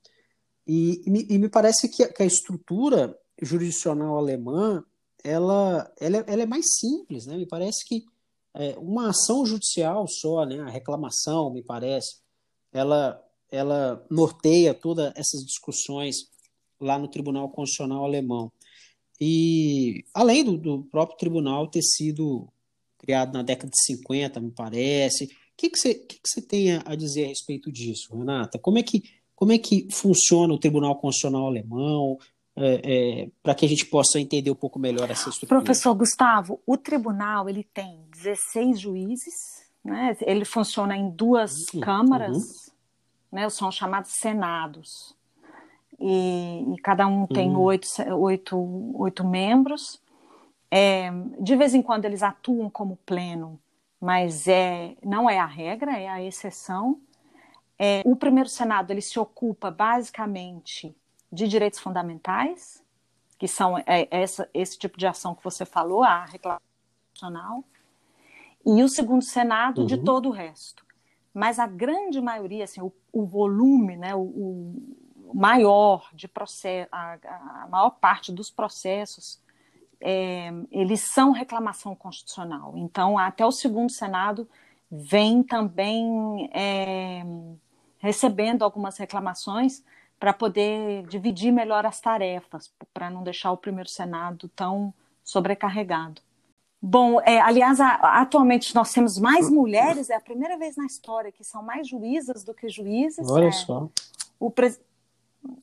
E, 0.67 1.01
e, 1.07 1.39
me, 1.39 1.49
parece 1.49 1.89
que 1.89 2.03
a, 2.03 2.13
que 2.13 2.25
a, 2.25 2.27
estrutura 2.27 3.17
jurisdicional 3.41 4.17
alemã 4.17 4.83
ela, 5.23 5.93
ela, 6.01 6.25
ela 6.27 6.43
é 6.43 6.47
mais 6.47 6.67
simples, 6.81 7.25
né? 7.27 7.37
Me 7.37 7.47
parece 7.47 7.87
que 7.87 8.05
é, 8.57 8.77
uma 8.79 9.11
ação 9.11 9.45
judicial 9.45 10.07
só, 10.09 10.45
né, 10.45 10.61
a 10.61 10.71
reclamação, 10.71 11.53
me 11.53 11.63
parece, 11.63 12.17
ela, 12.73 13.23
ela 13.51 14.05
norteia 14.11 14.73
todas 14.73 15.13
essas 15.15 15.45
discussões 15.45 16.17
lá 16.81 16.99
no 16.99 17.09
Tribunal 17.09 17.49
Constitucional 17.51 18.05
Alemão. 18.05 18.51
E 19.21 20.05
além 20.13 20.45
do, 20.45 20.57
do 20.57 20.83
próprio 20.85 21.19
tribunal 21.19 21.69
ter 21.69 21.83
sido 21.83 22.49
criado 22.99 23.33
na 23.33 23.43
década 23.43 23.71
de 23.71 23.85
50, 23.85 24.41
me 24.41 24.51
parece, 24.51 25.25
o 25.25 25.29
que, 25.57 25.71
que, 25.71 25.79
você, 25.79 25.95
que, 25.95 26.17
que 26.17 26.29
você 26.29 26.43
tem 26.43 26.73
a 26.85 26.95
dizer 26.95 27.25
a 27.25 27.29
respeito 27.29 27.71
disso, 27.71 28.15
Renata? 28.17 28.59
Como 28.59 28.79
é 28.79 28.83
que, 28.83 29.05
como 29.35 29.53
é 29.53 29.59
que 29.59 29.87
funciona 29.91 30.53
o 30.53 30.59
Tribunal 30.59 30.97
Constitucional 30.97 31.47
Alemão? 31.47 32.19
É, 32.57 32.81
é, 33.23 33.29
para 33.43 33.55
que 33.55 33.67
a 33.67 33.69
gente 33.69 33.85
possa 33.85 34.19
entender 34.19 34.51
um 34.51 34.57
pouco 34.57 34.79
melhor 34.79 35.11
essa 35.11 35.29
estrutura. 35.29 35.61
Professor 35.61 35.95
Gustavo, 35.95 36.61
o 36.67 36.77
tribunal 36.77 37.49
ele 37.49 37.63
tem 37.63 38.01
16 38.13 38.81
juízes, 38.81 39.35
né? 39.85 40.17
ele 40.23 40.45
funciona 40.45 40.97
em 40.97 41.11
duas 41.11 41.53
uhum. 41.75 41.81
câmaras, 41.81 42.37
uhum. 42.37 42.73
né? 43.33 43.49
são 43.51 43.71
chamados 43.71 44.13
senados, 44.13 45.15
e, 46.01 46.65
e 46.75 46.77
cada 46.83 47.07
um 47.07 47.27
tem 47.27 47.51
uhum. 47.51 47.61
oito, 47.61 47.89
oito, 48.15 48.93
oito 48.97 49.25
membros. 49.25 50.01
É, 50.71 51.11
de 51.41 51.57
vez 51.57 51.75
em 51.75 51.83
quando 51.83 52.05
eles 52.05 52.23
atuam 52.23 52.69
como 52.69 52.99
pleno, 53.07 53.59
mas 54.01 54.49
é, 54.49 54.95
não 55.05 55.29
é 55.29 55.39
a 55.39 55.47
regra, 55.47 55.99
é 55.99 56.09
a 56.09 56.23
exceção. 56.23 57.01
É, 57.79 58.03
o 58.05 58.17
primeiro 58.17 58.49
senado 58.49 58.91
ele 58.91 59.01
se 59.01 59.19
ocupa 59.19 59.71
basicamente 59.71 60.95
de 61.33 61.49
direitos 61.49 61.79
fundamentais, 61.79 62.83
que 63.39 63.47
são 63.47 63.79
é, 63.79 64.09
essa, 64.11 64.49
esse 64.55 64.79
tipo 64.79 64.99
de 64.99 65.07
ação 65.07 65.35
que 65.35 65.45
você 65.45 65.65
falou, 65.65 66.03
a 66.03 66.25
reclamação 66.25 67.65
e 68.65 68.83
o 68.83 68.89
segundo 68.89 69.23
Senado 69.23 69.83
uhum. 69.83 69.87
de 69.87 69.99
todo 69.99 70.29
o 70.29 70.33
resto. 70.33 70.85
Mas 71.33 71.59
a 71.59 71.67
grande 71.67 72.21
maioria, 72.21 72.65
assim, 72.65 72.81
o, 72.81 72.93
o 73.13 73.25
volume, 73.25 73.97
né, 73.97 74.15
o, 74.15 74.21
o, 74.23 75.33
maior 75.35 76.09
de 76.15 76.27
processo, 76.27 76.89
a, 76.91 77.19
a, 77.63 77.69
maior 77.69 77.91
parte 77.91 78.33
dos 78.33 78.51
processos, 78.51 79.41
é, 80.01 80.51
eles 80.71 81.13
são 81.13 81.33
reclamação 81.33 81.95
constitucional. 81.95 82.73
Então, 82.77 83.19
até 83.19 83.45
o 83.45 83.53
segundo 83.53 83.91
Senado 83.91 84.49
vem 84.91 85.43
também 85.43 86.51
é, 86.53 87.23
recebendo 87.99 88.63
algumas 88.63 88.97
reclamações 88.99 89.85
para 90.19 90.33
poder 90.33 91.07
dividir 91.07 91.53
melhor 91.53 91.85
as 91.85 92.01
tarefas, 92.01 92.73
para 92.93 93.11
não 93.11 93.23
deixar 93.23 93.53
o 93.53 93.57
primeiro 93.57 93.89
Senado 93.89 94.49
tão 94.55 94.93
sobrecarregado. 95.23 96.23
Bom, 96.81 97.21
é, 97.23 97.41
aliás, 97.41 97.81
a, 97.81 98.21
atualmente 98.21 98.75
nós 98.75 98.93
temos 98.93 99.19
mais 99.19 99.51
mulheres, 99.51 100.11
é 100.11 100.15
a 100.15 100.21
primeira 100.21 100.57
vez 100.57 100.77
na 100.77 100.87
história 100.87 101.33
que 101.33 101.43
são 101.43 101.63
mais 101.63 101.89
juízas 101.89 102.45
do 102.45 102.55
que 102.55 102.69
juízes. 102.69 103.29
Olha 103.29 103.47
é, 103.47 103.53
só. 103.53 103.89
O 104.39 104.53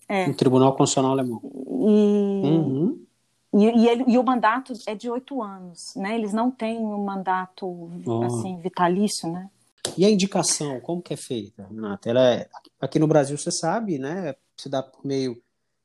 é. 0.08 0.32
Tribunal 0.34 0.76
Constitucional 0.76 1.12
Alemão. 1.12 1.42
E, 1.44 2.48
uhum. 2.48 3.06
e, 3.54 3.66
e, 3.66 3.88
ele, 3.88 4.04
e, 4.08 4.18
o 4.18 4.24
mandato 4.24 4.74
é 4.88 4.96
de 4.96 5.10
oito 5.10 5.42
anos, 5.42 5.94
né? 5.96 6.16
Eles 6.16 6.34
não 6.34 6.52
têm 6.52 6.80
um 6.80 7.04
mandato 7.04 7.66
oh. 8.06 8.24
assim 8.24 8.58
vitalício, 8.58 9.32
né? 9.32 9.50
E 9.98 10.06
a 10.06 10.10
indicação, 10.10 10.80
como 10.80 11.02
que 11.02 11.14
é 11.14 11.18
feita, 11.18 11.68
Renata? 11.68 12.10
Ela 12.10 12.34
é, 12.34 12.50
aqui 12.80 12.98
no 13.00 13.08
Brasil, 13.08 13.38
você 13.38 13.52
sabe, 13.52 14.00
né? 14.00 14.36
Se 14.64 14.70
dá 14.70 14.82
por 14.82 15.06
meio 15.06 15.42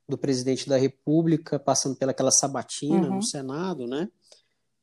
do 0.09 0.17
presidente 0.17 0.69
da 0.69 0.77
República, 0.77 1.59
passando 1.59 1.97
pelaquela 1.97 2.31
sabatina 2.31 3.09
uhum. 3.09 3.17
no 3.17 3.23
Senado, 3.23 3.87
né? 3.87 4.09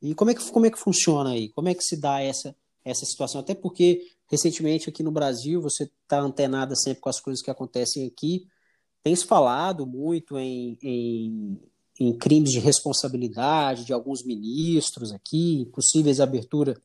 E 0.02 0.14
como 0.14 0.30
é, 0.30 0.36
que, 0.36 0.52
como 0.52 0.66
é 0.66 0.70
que 0.70 0.78
funciona 0.78 1.32
aí? 1.32 1.50
Como 1.50 1.68
é 1.68 1.74
que 1.74 1.84
se 1.84 1.98
dá 1.98 2.22
essa, 2.22 2.56
essa 2.84 3.06
situação? 3.06 3.42
Até 3.42 3.56
porque, 3.56 4.02
recentemente, 4.28 4.90
aqui 4.90 5.02
no 5.02 5.12
Brasil, 5.12 5.62
você 5.62 5.86
está 6.04 6.20
antenada 6.20 6.76
sempre 6.76 7.02
com 7.02 7.10
as 7.10 7.20
coisas 7.20 7.42
que 7.42 7.50
acontecem 7.50 8.06
aqui. 8.06 8.48
Tem 9.02 9.16
se 9.16 9.26
falado 9.26 9.88
muito 9.88 10.38
em, 10.38 10.78
em, 10.84 11.60
em 12.00 12.18
crimes 12.18 12.52
de 12.52 12.60
responsabilidade 12.60 13.86
de 13.86 13.94
alguns 13.94 14.24
ministros 14.24 15.12
aqui, 15.12 15.68
possíveis 15.74 16.20
abertura 16.20 16.80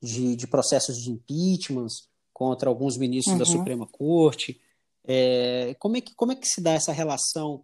de, 0.00 0.36
de 0.36 0.46
processos 0.46 0.96
de 0.96 1.10
impeachment 1.10 1.88
contra 2.32 2.68
alguns 2.68 2.96
ministros 2.96 3.32
uhum. 3.32 3.38
da 3.38 3.44
Suprema 3.44 3.86
Corte. 3.86 4.60
É, 5.06 5.74
como, 5.78 5.96
é 5.96 6.00
que, 6.00 6.14
como 6.14 6.32
é 6.32 6.34
que 6.34 6.46
se 6.46 6.60
dá 6.60 6.72
essa 6.72 6.92
relação 6.92 7.62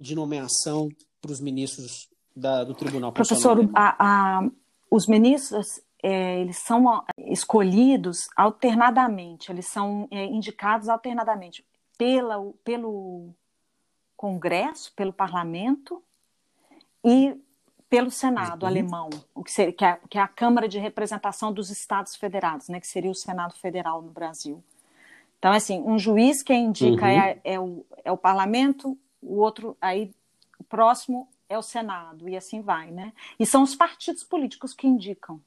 de 0.00 0.14
nomeação 0.14 0.88
para 1.20 1.32
os 1.32 1.40
ministros 1.40 2.08
da, 2.34 2.64
do 2.64 2.74
Tribunal 2.74 3.12
Professor, 3.12 3.68
a, 3.74 3.96
a, 4.38 4.48
os 4.90 5.06
ministros 5.06 5.80
é, 6.02 6.40
eles 6.40 6.58
são 6.58 7.04
escolhidos 7.18 8.28
alternadamente, 8.36 9.50
eles 9.50 9.66
são 9.66 10.06
é, 10.10 10.24
indicados 10.24 10.88
alternadamente 10.88 11.64
pela, 11.96 12.36
pelo 12.62 13.34
Congresso, 14.16 14.92
pelo 14.94 15.12
Parlamento 15.12 16.02
e 17.04 17.36
pelo 17.88 18.10
Senado 18.10 18.62
uhum. 18.62 18.68
alemão, 18.68 19.10
o 19.34 19.42
que, 19.42 19.50
seria, 19.50 19.72
que, 19.72 19.84
é, 19.84 19.98
que, 20.10 20.18
é, 20.18 20.20
a 20.20 20.28
Câmara 20.28 20.68
de 20.68 20.78
Representação 20.78 21.52
dos 21.52 21.70
Estados 21.70 22.16
Federados, 22.16 22.68
né, 22.68 22.78
que 22.78 22.86
seria 22.86 23.10
o 23.10 23.14
Senado 23.14 23.54
Federal 23.54 24.02
no 24.02 24.10
Brasil. 24.10 24.62
Então, 25.38 25.52
assim, 25.52 25.80
um 25.80 25.98
juiz 25.98 26.42
quem 26.42 26.66
indica 26.66 27.04
uhum. 27.04 27.10
é, 27.10 27.40
é, 27.44 27.60
o, 27.60 27.86
é 28.04 28.10
o 28.12 28.16
parlamento, 28.16 28.98
o 29.22 29.36
outro, 29.36 29.76
aí, 29.80 30.10
o 30.58 30.64
próximo 30.64 31.28
é 31.48 31.56
o 31.56 31.62
Senado, 31.62 32.28
e 32.28 32.36
assim 32.36 32.60
vai, 32.60 32.90
né? 32.90 33.12
E 33.38 33.46
são 33.46 33.62
os 33.62 33.74
partidos 33.74 34.24
políticos 34.24 34.74
que 34.74 34.86
indicam. 34.86 35.40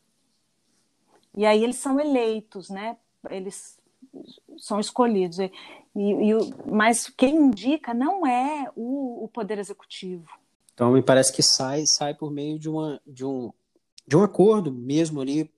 E 1.35 1.45
aí 1.45 1.63
eles 1.63 1.77
são 1.77 1.99
eleitos, 1.99 2.69
né? 2.69 2.97
Eles 3.29 3.79
são 4.57 4.79
escolhidos. 4.79 5.39
E, 5.39 5.51
e, 5.95 6.33
mas 6.65 7.09
quem 7.09 7.35
indica 7.35 7.93
não 7.93 8.25
é 8.25 8.69
o, 8.75 9.23
o 9.23 9.27
Poder 9.27 9.59
Executivo. 9.59 10.27
Então 10.73 10.91
me 10.91 11.01
parece 11.01 11.31
que 11.33 11.43
sai 11.43 11.83
sai 11.85 12.13
por 12.13 12.31
meio 12.31 12.57
de 12.57 12.69
uma 12.69 12.99
de 13.05 13.23
um 13.25 13.51
de 14.07 14.17
um 14.17 14.23
acordo 14.23 14.71
mesmo 14.71 15.21
ali 15.21 15.49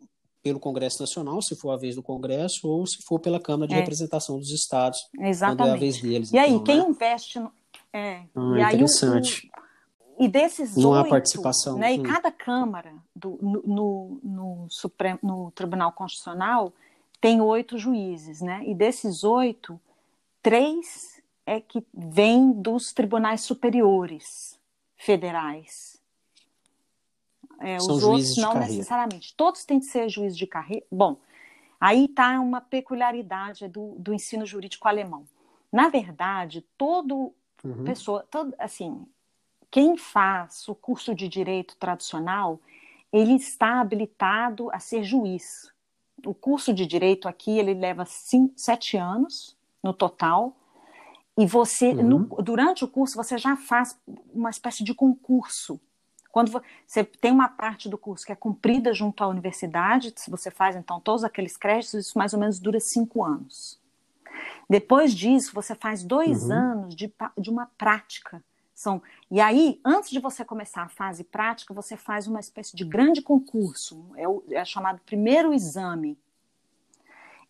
pelo 0.43 0.60
Congresso 0.60 1.01
Nacional, 1.01 1.41
se 1.41 1.56
for 1.56 1.71
a 1.71 1.77
vez 1.77 1.95
do 1.95 2.03
Congresso, 2.03 2.67
ou 2.67 2.86
se 2.86 3.01
for 3.01 3.17
pela 3.17 3.39
Câmara 3.39 3.67
de 3.67 3.75
é. 3.75 3.79
Representação 3.79 4.38
dos 4.38 4.51
Estados, 4.51 4.99
Exatamente. 5.17 5.58
quando 5.58 5.69
é 5.69 5.71
a 5.71 5.79
vez 5.79 6.01
deles. 6.01 6.34
E 6.34 6.38
então, 6.38 6.53
aí, 6.58 6.63
quem 6.63 6.77
né? 6.77 6.86
investe 6.89 7.39
no... 7.39 7.51
É. 7.93 8.23
Ah, 8.36 8.73
e 8.73 8.75
interessante. 8.75 9.49
Aí, 9.53 9.63
o, 10.19 10.25
e 10.25 10.27
desses 10.27 10.75
Não 10.75 10.91
oito, 10.91 11.08
há 11.08 11.10
participação. 11.10 11.77
Né, 11.77 11.93
e 11.93 12.03
cada 12.03 12.32
Câmara 12.32 12.93
do, 13.15 13.39
no, 13.41 13.63
no, 13.65 14.19
no, 14.23 14.67
Supremo, 14.69 15.19
no 15.23 15.51
Tribunal 15.51 15.91
Constitucional 15.91 16.73
tem 17.21 17.39
oito 17.39 17.77
juízes, 17.77 18.41
né? 18.41 18.62
E 18.65 18.75
desses 18.75 19.23
oito, 19.23 19.79
três 20.41 21.21
é 21.45 21.62
que 21.62 21.84
vêm 21.93 22.51
dos 22.51 22.91
tribunais 22.91 23.41
superiores 23.41 24.60
federais. 24.97 25.92
É, 27.63 27.78
os 27.78 28.04
outros 28.04 28.38
não 28.38 28.54
carreira. 28.54 28.73
necessariamente. 28.73 29.34
Todos 29.36 29.63
têm 29.63 29.80
que 29.80 29.86
ser 29.86 30.10
juízes 30.10 30.38
de 30.38 30.45
carreira. 30.45 30.86
Bom, 30.91 31.17
aí 31.80 32.06
está 32.06 32.39
uma 32.39 32.60
peculiaridade 32.60 33.67
do, 33.67 33.95
do 33.97 34.13
ensino 34.13 34.45
jurídico 34.45 34.88
alemão. 34.88 35.26
Na 35.71 35.89
verdade, 35.89 36.65
todo 36.78 37.34
uhum. 37.63 37.84
pessoa, 37.84 38.26
todo, 38.30 38.54
assim, 38.60 39.08
quem 39.71 39.97
faz 39.97 40.67
o 40.67 40.76
curso 40.76 41.15
de 41.15 41.28
direito 41.28 41.76
tradicional, 41.78 42.60
ele 43.12 43.34
está 43.34 43.80
habilitado 43.80 44.69
a 44.71 44.80
ser 44.80 45.04
juiz. 45.04 45.71
O 46.26 46.34
curso 46.34 46.73
de 46.73 46.86
direito 46.86 47.28
aqui 47.28 47.58
ele 47.58 47.73
leva 47.73 48.06
cinco, 48.06 48.54
sete 48.56 48.97
anos 48.97 49.58
no 49.82 49.93
total. 49.93 50.56
E 51.38 51.47
você, 51.47 51.89
uhum. 51.89 52.04
no, 52.04 52.43
durante 52.43 52.86
o 52.86 52.88
curso, 52.88 53.15
você 53.15 53.38
já 53.38 53.56
faz 53.56 53.99
uma 54.34 54.49
espécie 54.49 54.84
de 54.84 54.93
concurso. 54.93 55.80
Quando 56.34 56.52
você 56.88 57.04
tem 57.04 57.32
uma 57.32 57.48
parte 57.48 57.88
do 57.88 57.96
curso 57.96 58.26
que 58.26 58.32
é 58.32 58.36
cumprida 58.36 58.91
junto 58.91 59.24
à 59.24 59.28
universidade, 59.28 60.12
se 60.15 60.32
você 60.32 60.50
faz 60.50 60.76
então 60.76 61.00
todos 61.00 61.24
aqueles 61.24 61.56
créditos, 61.56 62.08
isso 62.08 62.17
mais 62.17 62.34
ou 62.34 62.39
menos 62.39 62.58
dura 62.58 62.80
cinco 62.80 63.24
anos. 63.24 63.80
Depois 64.67 65.13
disso, 65.13 65.52
você 65.54 65.76
faz 65.76 66.04
dois 66.04 66.46
uhum. 66.46 66.54
anos 66.54 66.96
de, 66.96 67.13
de 67.38 67.50
uma 67.52 67.67
prática. 67.78 68.43
São, 68.74 69.00
e 69.30 69.39
aí, 69.39 69.80
antes 69.86 70.10
de 70.10 70.17
você 70.17 70.43
começar 70.43 70.82
a 70.82 70.89
fase 70.89 71.24
prática, 71.24 71.72
você 71.72 71.96
faz 71.96 72.26
uma 72.26 72.39
espécie 72.39 72.76
de 72.76 72.84
grande 72.84 73.22
concurso, 73.22 74.04
é, 74.15 74.28
o, 74.28 74.43
é 74.50 74.65
chamado 74.65 75.02
primeiro 75.06 75.54
exame. 75.54 76.17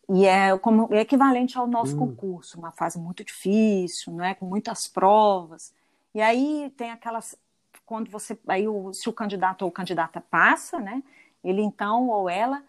E 0.10 0.26
é 0.26 0.58
como 0.58 0.93
é 0.93 1.00
equivalente 1.00 1.58
ao 1.58 1.65
nosso 1.65 1.93
uhum. 1.93 2.08
concurso, 2.10 2.60
uma 2.60 2.74
fase 2.74 3.00
muito 3.00 3.24
difícil, 3.24 4.12
não 4.12 4.26
é, 4.26 4.36
com 4.36 4.46
muitas 4.46 4.89
provas. 4.89 5.74
E 6.13 6.22
aí 6.22 6.69
tem 6.76 6.91
aquelas 6.91 7.41
quando 7.93 8.10
você 8.10 8.36
aí 8.47 8.67
o, 8.67 8.91
se 8.91 9.08
o 9.08 9.13
candidato 9.13 9.62
ou 9.62 9.71
candidata 9.71 10.19
passa, 10.19 10.79
né? 10.79 11.03
Ele 11.43 11.62
então 11.62 12.10
ou 12.10 12.27
ela 12.27 12.63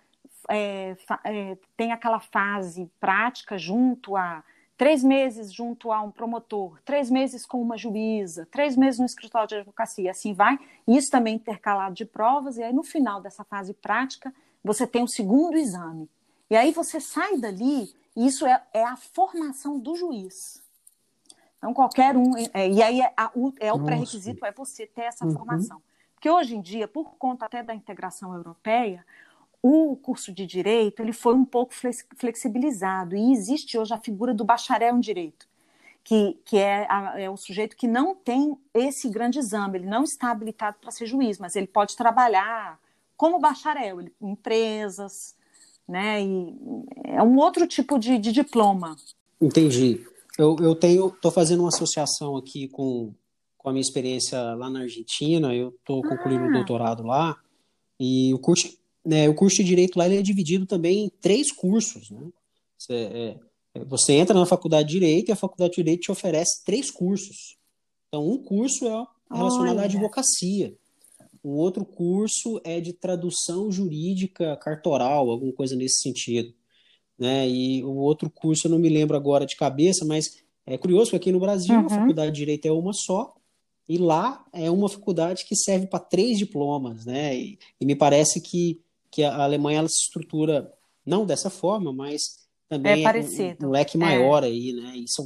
é, 0.51 0.95
é, 1.25 1.57
tem 1.79 1.93
aquela 1.93 2.21
fase 2.21 2.91
prática 3.01 3.57
junto 3.57 4.19
a 4.19 4.45
três 4.77 5.03
meses 5.03 5.51
junto 5.51 5.91
a 5.91 6.03
um 6.03 6.11
promotor, 6.11 6.79
três 6.85 7.11
meses 7.11 7.47
com 7.47 7.63
uma 7.63 7.79
juíza, 7.79 8.47
três 8.51 8.77
meses 8.77 9.01
no 9.01 9.07
escritório 9.07 9.49
de 9.49 9.55
advocacia, 9.55 10.11
assim 10.11 10.35
vai. 10.35 10.59
Isso 10.87 11.11
também 11.11 11.37
intercalado 11.37 11.95
de 11.95 12.05
provas, 12.05 12.59
e 12.59 12.63
aí 12.63 12.75
no 12.75 12.83
final 12.83 13.23
dessa 13.23 13.45
fase 13.45 13.73
prática, 13.73 14.31
você 14.63 14.87
tem 14.87 15.03
o 15.03 15.09
segundo 15.09 15.57
exame. 15.57 16.07
E 16.51 16.57
aí 16.57 16.71
você 16.71 17.01
sai 17.01 17.39
dali, 17.39 17.89
e 18.15 18.27
isso 18.27 18.45
é, 18.45 18.63
é 18.75 18.85
a 18.85 18.97
formação 18.97 19.79
do 19.79 19.97
juiz. 19.97 20.63
Então, 21.65 21.73
qualquer 21.73 22.15
um. 22.15 22.37
É, 22.53 22.69
e 22.69 22.83
aí 22.83 23.01
é, 23.01 23.11
a, 23.17 23.31
o, 23.35 23.51
é 23.59 23.73
o 23.73 23.83
pré-requisito 23.83 24.45
é 24.45 24.53
você 24.53 24.87
ter 24.87 25.05
essa 25.05 25.25
uhum. 25.25 25.33
formação. 25.33 25.81
Porque 26.15 26.29
hoje 26.29 26.55
em 26.55 26.61
dia, 26.61 26.87
por 26.87 27.15
conta 27.17 27.47
até 27.47 27.63
da 27.63 27.75
integração 27.75 28.35
europeia, 28.35 29.03
o 29.63 29.97
curso 29.97 30.31
de 30.31 30.45
direito 30.45 31.01
ele 31.01 31.15
foi 31.15 31.35
um 31.35 31.45
pouco 31.45 31.73
flexibilizado 32.19 33.17
e 33.17 33.33
existe 33.33 33.79
hoje 33.79 33.95
a 33.95 33.99
figura 33.99 34.35
do 34.35 34.45
bacharel 34.45 34.95
em 34.95 35.01
direito, 35.01 35.49
que, 36.03 36.39
que 36.45 36.59
é, 36.59 36.87
a, 36.87 37.19
é 37.19 37.31
o 37.31 37.37
sujeito 37.39 37.77
que 37.77 37.89
não 37.89 38.15
tem 38.15 38.59
esse 38.75 39.09
grande 39.09 39.39
exame, 39.39 39.79
ele 39.79 39.87
não 39.87 40.05
está 40.05 40.31
habilitado 40.31 40.77
para 40.79 40.91
ser 40.91 41.07
juiz, 41.07 41.39
mas 41.39 41.57
ele 41.57 41.67
pode 41.67 41.97
trabalhar 41.97 42.79
como 43.17 43.39
bacharel 43.39 44.03
em 44.03 44.11
empresas, 44.21 45.35
né? 45.89 46.23
E 46.23 46.59
é 47.05 47.23
um 47.23 47.39
outro 47.39 47.67
tipo 47.67 47.99
de, 47.99 48.19
de 48.19 48.33
diploma. 48.33 48.97
Entendi. 49.41 50.05
Eu, 50.39 50.57
eu 50.61 50.75
tenho, 50.75 51.09
estou 51.09 51.31
fazendo 51.31 51.61
uma 51.61 51.69
associação 51.69 52.37
aqui 52.37 52.69
com, 52.69 53.15
com 53.57 53.69
a 53.69 53.73
minha 53.73 53.83
experiência 53.83 54.41
lá 54.55 54.69
na 54.69 54.81
Argentina. 54.81 55.55
Eu 55.55 55.69
estou 55.69 56.03
concluindo 56.03 56.45
o 56.45 56.49
ah. 56.49 56.53
doutorado 56.53 57.03
lá 57.05 57.37
e 57.99 58.35
o 58.35 58.39
curso 58.39 58.77
né, 59.05 59.29
o 59.29 59.35
curso 59.35 59.59
de 59.59 59.65
direito 59.65 59.99
lá 59.99 60.07
ele 60.07 60.17
é 60.17 60.23
dividido 60.23 60.65
também 60.65 61.05
em 61.05 61.09
três 61.21 61.53
cursos. 61.53 62.11
Né? 62.11 62.27
Você, 62.79 62.95
é, 62.95 63.39
é, 63.75 63.85
você 63.85 64.15
entra 64.15 64.39
na 64.39 64.47
faculdade 64.47 64.89
de 64.89 64.95
direito 64.95 65.29
e 65.29 65.33
a 65.33 65.37
faculdade 65.37 65.73
de 65.73 65.83
direito 65.83 66.03
te 66.03 66.13
oferece 66.13 66.65
três 66.65 66.91
cursos. 66.91 67.57
Então, 68.09 68.27
um 68.27 68.43
curso 68.43 68.87
é 68.87 69.07
relacionado 69.31 69.77
Olha. 69.77 69.83
à 69.83 69.85
advocacia. 69.85 70.75
Um 71.45 71.51
outro 71.51 71.85
curso 71.85 72.59
é 72.65 72.81
de 72.81 72.95
tradução 72.95 73.71
jurídica 73.71 74.57
cartoral, 74.57 75.29
alguma 75.29 75.53
coisa 75.53 75.77
nesse 75.77 76.01
sentido. 76.01 76.55
Né? 77.19 77.49
E 77.49 77.85
o 77.85 77.95
outro 77.97 78.29
curso 78.29 78.67
eu 78.67 78.71
não 78.71 78.79
me 78.79 78.89
lembro 78.89 79.17
agora 79.17 79.47
de 79.47 79.57
cabeça, 79.57 80.05
mas 80.05 80.43
é 80.67 80.77
curioso 80.79 81.11
que 81.11 81.17
aqui 81.17 81.33
no 81.33 81.41
Brasil 81.41 81.75
uhum. 81.75 81.87
a 81.87 81.91
faculdade 81.91 82.33
de 82.33 82.39
direito 82.39 82.67
é 82.67 82.73
uma 82.73 82.93
só, 82.93 83.35
e 83.89 83.99
lá 83.99 84.45
é 84.53 84.71
uma 84.71 84.89
faculdade 84.89 85.45
que 85.47 85.55
serve 85.55 85.87
para 85.87 85.99
três 85.99 86.39
diplomas, 86.39 87.05
né? 87.05 87.37
E, 87.37 87.59
e, 87.81 87.85
me 87.85 87.95
parece 87.95 88.41
que 88.41 88.81
que 89.15 89.23
a 89.23 89.45
Alemanha 89.45 89.79
ela 89.79 89.89
se 89.89 90.07
estrutura 90.07 90.73
não 91.07 91.25
dessa 91.25 91.49
forma, 91.49 91.93
mas 91.93 92.21
também 92.69 93.05
é, 93.05 93.53
é 93.57 93.57
um, 93.63 93.69
um, 93.69 93.71
leque 93.71 93.97
maior 93.97 94.43
é. 94.43 94.47
aí, 94.49 94.73
né? 94.73 94.97
E 94.97 95.05
são, 95.07 95.25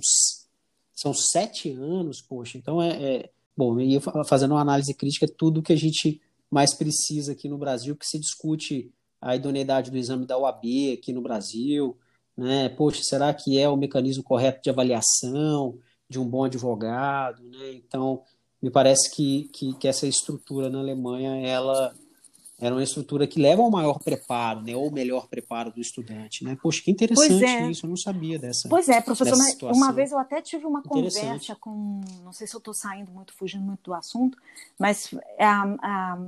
são 0.95 1.15
sete 1.15 1.71
anos, 1.71 2.21
poxa. 2.21 2.59
Então 2.59 2.83
é, 2.83 3.03
é 3.03 3.31
bom. 3.57 3.81
E 3.81 3.99
fazendo 4.27 4.53
uma 4.53 4.61
análise 4.61 4.93
crítica, 4.93 5.25
é 5.25 5.35
tudo 5.35 5.63
que 5.63 5.73
a 5.73 5.77
gente 5.77 6.21
mais 6.51 6.75
precisa 6.75 7.33
aqui 7.33 7.49
no 7.49 7.57
Brasil, 7.57 7.97
que 7.97 8.07
se 8.07 8.19
discute 8.19 8.93
a 9.21 9.37
idoneidade 9.37 9.91
do 9.91 9.97
exame 9.97 10.27
da 10.27 10.39
OAB 10.39 10.65
aqui 10.95 11.13
no 11.13 11.23
Brasil, 11.23 11.97
né? 12.37 12.69
Poxa, 12.69 13.03
será 13.03 13.33
que 13.35 13.59
é 13.59 13.69
o 13.69 13.77
mecanismo 13.77 14.23
correto 14.23 14.63
de 14.63 14.71
avaliação 14.71 15.79
de 16.09 16.19
um 16.19 16.25
bom 16.25 16.45
advogado, 16.45 17.43
né? 17.43 17.73
Então 17.73 18.23
me 18.63 18.71
parece 18.71 19.11
que, 19.15 19.49
que, 19.53 19.75
que 19.75 19.89
essa 19.89 20.07
estrutura 20.07 20.69
na 20.69 20.79
Alemanha 20.79 21.47
ela 21.47 21.95
era 22.61 22.75
uma 22.75 22.83
estrutura 22.83 23.25
que 23.27 23.41
leva 23.41 23.63
ao 23.63 23.71
maior 23.71 24.01
preparo, 24.01 24.63
né, 24.63 24.75
ou 24.75 24.91
melhor 24.91 25.29
preparo 25.29 25.71
do 25.71 25.81
estudante, 25.81 26.43
né? 26.43 26.59
Poxa, 26.61 26.83
que 26.83 26.91
interessante 26.91 27.45
é. 27.45 27.71
isso, 27.71 27.87
eu 27.87 27.91
não 27.91 27.97
sabia 27.97 28.37
dessa. 28.37 28.69
Pois 28.69 28.89
é, 28.89 29.01
professor, 29.01 29.39
uma 29.73 29.93
vez 29.93 30.11
eu 30.11 30.19
até 30.19 30.43
tive 30.43 30.67
uma 30.67 30.83
conversa 30.83 31.55
com, 31.55 32.01
não 32.25 32.33
sei 32.33 32.49
se 32.49 32.57
eu 32.57 32.59
estou 32.59 32.75
saindo 32.75 33.13
muito, 33.13 33.33
fugindo 33.33 33.65
muito 33.65 33.83
do 33.85 33.95
assunto, 33.95 34.37
mas 34.77 35.15
a, 35.39 35.63
a, 35.81 36.19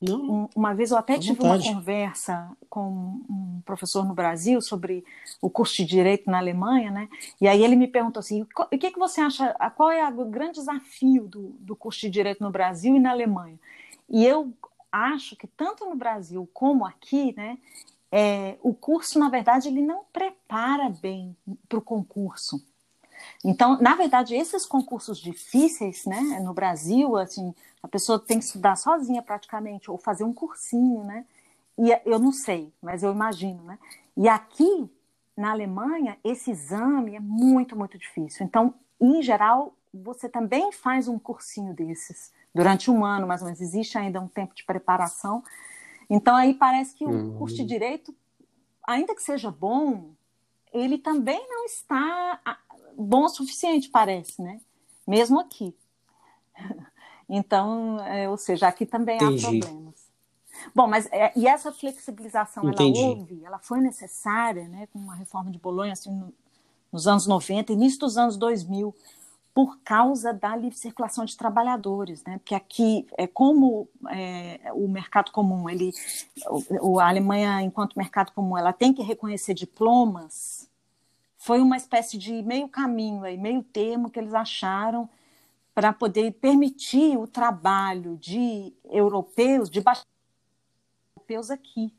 não, 0.00 0.48
uma 0.56 0.74
vez 0.74 0.90
eu 0.90 0.96
até 0.96 1.18
tive 1.18 1.34
vontade. 1.34 1.68
uma 1.68 1.74
conversa 1.74 2.50
com 2.70 3.20
um 3.28 3.60
professor 3.66 4.04
no 4.04 4.14
Brasil 4.14 4.60
sobre 4.62 5.04
o 5.42 5.50
curso 5.50 5.76
de 5.76 5.84
direito 5.84 6.30
na 6.30 6.38
Alemanha, 6.38 6.90
né? 6.90 7.08
E 7.38 7.46
aí 7.46 7.62
ele 7.62 7.76
me 7.76 7.86
perguntou 7.86 8.20
assim: 8.20 8.42
o 8.42 8.78
que, 8.78 8.90
que 8.90 8.98
você 8.98 9.20
acha? 9.20 9.52
Qual 9.76 9.90
é 9.90 10.08
o 10.08 10.24
grande 10.24 10.54
desafio 10.54 11.28
do, 11.28 11.50
do 11.60 11.76
curso 11.76 12.00
de 12.00 12.10
direito 12.10 12.42
no 12.42 12.50
Brasil 12.50 12.96
e 12.96 13.00
na 13.00 13.10
Alemanha? 13.10 13.58
E 14.08 14.24
eu 14.24 14.52
acho 14.90 15.36
que 15.36 15.46
tanto 15.46 15.84
no 15.84 15.94
Brasil 15.94 16.48
como 16.52 16.86
aqui, 16.86 17.34
né, 17.36 17.58
é, 18.10 18.56
o 18.62 18.74
curso, 18.74 19.18
na 19.18 19.28
verdade, 19.28 19.68
ele 19.68 19.82
não 19.82 20.02
prepara 20.12 20.88
bem 20.88 21.36
para 21.68 21.78
o 21.78 21.82
concurso. 21.82 22.60
Então, 23.44 23.80
na 23.80 23.94
verdade, 23.94 24.34
esses 24.34 24.66
concursos 24.66 25.18
difíceis, 25.18 26.04
né, 26.04 26.20
no 26.44 26.52
Brasil, 26.52 27.16
assim, 27.16 27.54
a 27.82 27.88
pessoa 27.88 28.18
tem 28.18 28.38
que 28.38 28.44
estudar 28.44 28.76
sozinha 28.76 29.22
praticamente, 29.22 29.90
ou 29.90 29.96
fazer 29.96 30.24
um 30.24 30.32
cursinho, 30.32 31.02
né? 31.04 31.24
E 31.78 31.90
eu 32.04 32.18
não 32.18 32.32
sei, 32.32 32.70
mas 32.82 33.02
eu 33.02 33.10
imagino, 33.10 33.62
né? 33.62 33.78
E 34.14 34.28
aqui, 34.28 34.90
na 35.34 35.52
Alemanha, 35.52 36.18
esse 36.22 36.50
exame 36.50 37.16
é 37.16 37.20
muito, 37.20 37.74
muito 37.74 37.96
difícil. 37.96 38.44
Então, 38.44 38.74
em 39.00 39.22
geral, 39.22 39.74
você 39.92 40.28
também 40.28 40.70
faz 40.72 41.08
um 41.08 41.18
cursinho 41.18 41.72
desses 41.72 42.32
durante 42.54 42.90
um 42.90 43.04
ano, 43.04 43.26
mais 43.26 43.40
ou 43.40 43.46
menos. 43.46 43.62
Existe 43.62 43.96
ainda 43.96 44.20
um 44.20 44.28
tempo 44.28 44.54
de 44.54 44.64
preparação. 44.64 45.42
Então, 46.10 46.36
aí 46.36 46.52
parece 46.52 46.94
que 46.94 47.04
o 47.04 47.10
uhum. 47.10 47.38
curso 47.38 47.56
de 47.56 47.64
direito, 47.64 48.14
ainda 48.86 49.14
que 49.14 49.22
seja 49.22 49.50
bom, 49.50 50.10
ele 50.72 50.98
também 50.98 51.48
não 51.48 51.64
está 51.64 52.40
bom 52.96 53.24
o 53.24 53.28
suficiente, 53.28 53.88
parece, 53.88 54.40
né? 54.40 54.60
Mesmo 55.06 55.40
aqui. 55.40 55.74
Então, 57.32 58.00
é, 58.00 58.28
ou 58.28 58.36
seja, 58.36 58.66
aqui 58.66 58.84
também 58.84 59.14
Entendi. 59.14 59.46
há 59.46 59.48
problemas. 59.48 59.94
Bom, 60.74 60.88
mas 60.88 61.06
é, 61.12 61.32
e 61.36 61.46
essa 61.46 61.70
flexibilização, 61.70 62.68
Entendi. 62.68 62.98
ela 63.00 63.08
houve, 63.08 63.44
ela 63.44 63.58
foi 63.60 63.80
necessária, 63.80 64.66
né, 64.66 64.88
com 64.92 65.08
a 65.10 65.14
reforma 65.14 65.48
de 65.48 65.56
Bolonha, 65.56 65.92
assim, 65.92 66.10
no, 66.10 66.34
nos 66.92 67.06
anos 67.06 67.28
90, 67.28 67.72
início 67.72 68.00
dos 68.00 68.18
anos 68.18 68.36
2000, 68.36 68.92
por 69.54 69.78
causa 69.82 70.32
da 70.32 70.56
livre 70.56 70.78
circulação 70.78 71.24
de 71.24 71.36
trabalhadores, 71.36 72.22
né? 72.24 72.38
Porque 72.38 72.54
aqui 72.54 73.06
é 73.18 73.26
como 73.26 73.88
é, 74.08 74.70
o 74.72 74.88
mercado 74.88 75.32
comum, 75.32 75.68
ele, 75.68 75.92
o, 76.80 77.00
a 77.00 77.08
Alemanha 77.08 77.60
enquanto 77.60 77.96
mercado 77.96 78.32
comum, 78.32 78.56
ela 78.56 78.72
tem 78.72 78.92
que 78.92 79.02
reconhecer 79.02 79.54
diplomas. 79.54 80.69
Foi 81.40 81.58
uma 81.58 81.78
espécie 81.78 82.18
de 82.18 82.42
meio 82.42 82.68
caminho 82.68 83.24
aí, 83.24 83.38
meio 83.38 83.62
termo 83.62 84.10
que 84.10 84.18
eles 84.18 84.34
acharam 84.34 85.08
para 85.74 85.90
poder 85.90 86.32
permitir 86.34 87.16
o 87.16 87.26
trabalho 87.26 88.18
de 88.18 88.74
europeus, 88.84 89.70
de 89.70 89.82
europeus 91.16 91.50
aqui, 91.50 91.90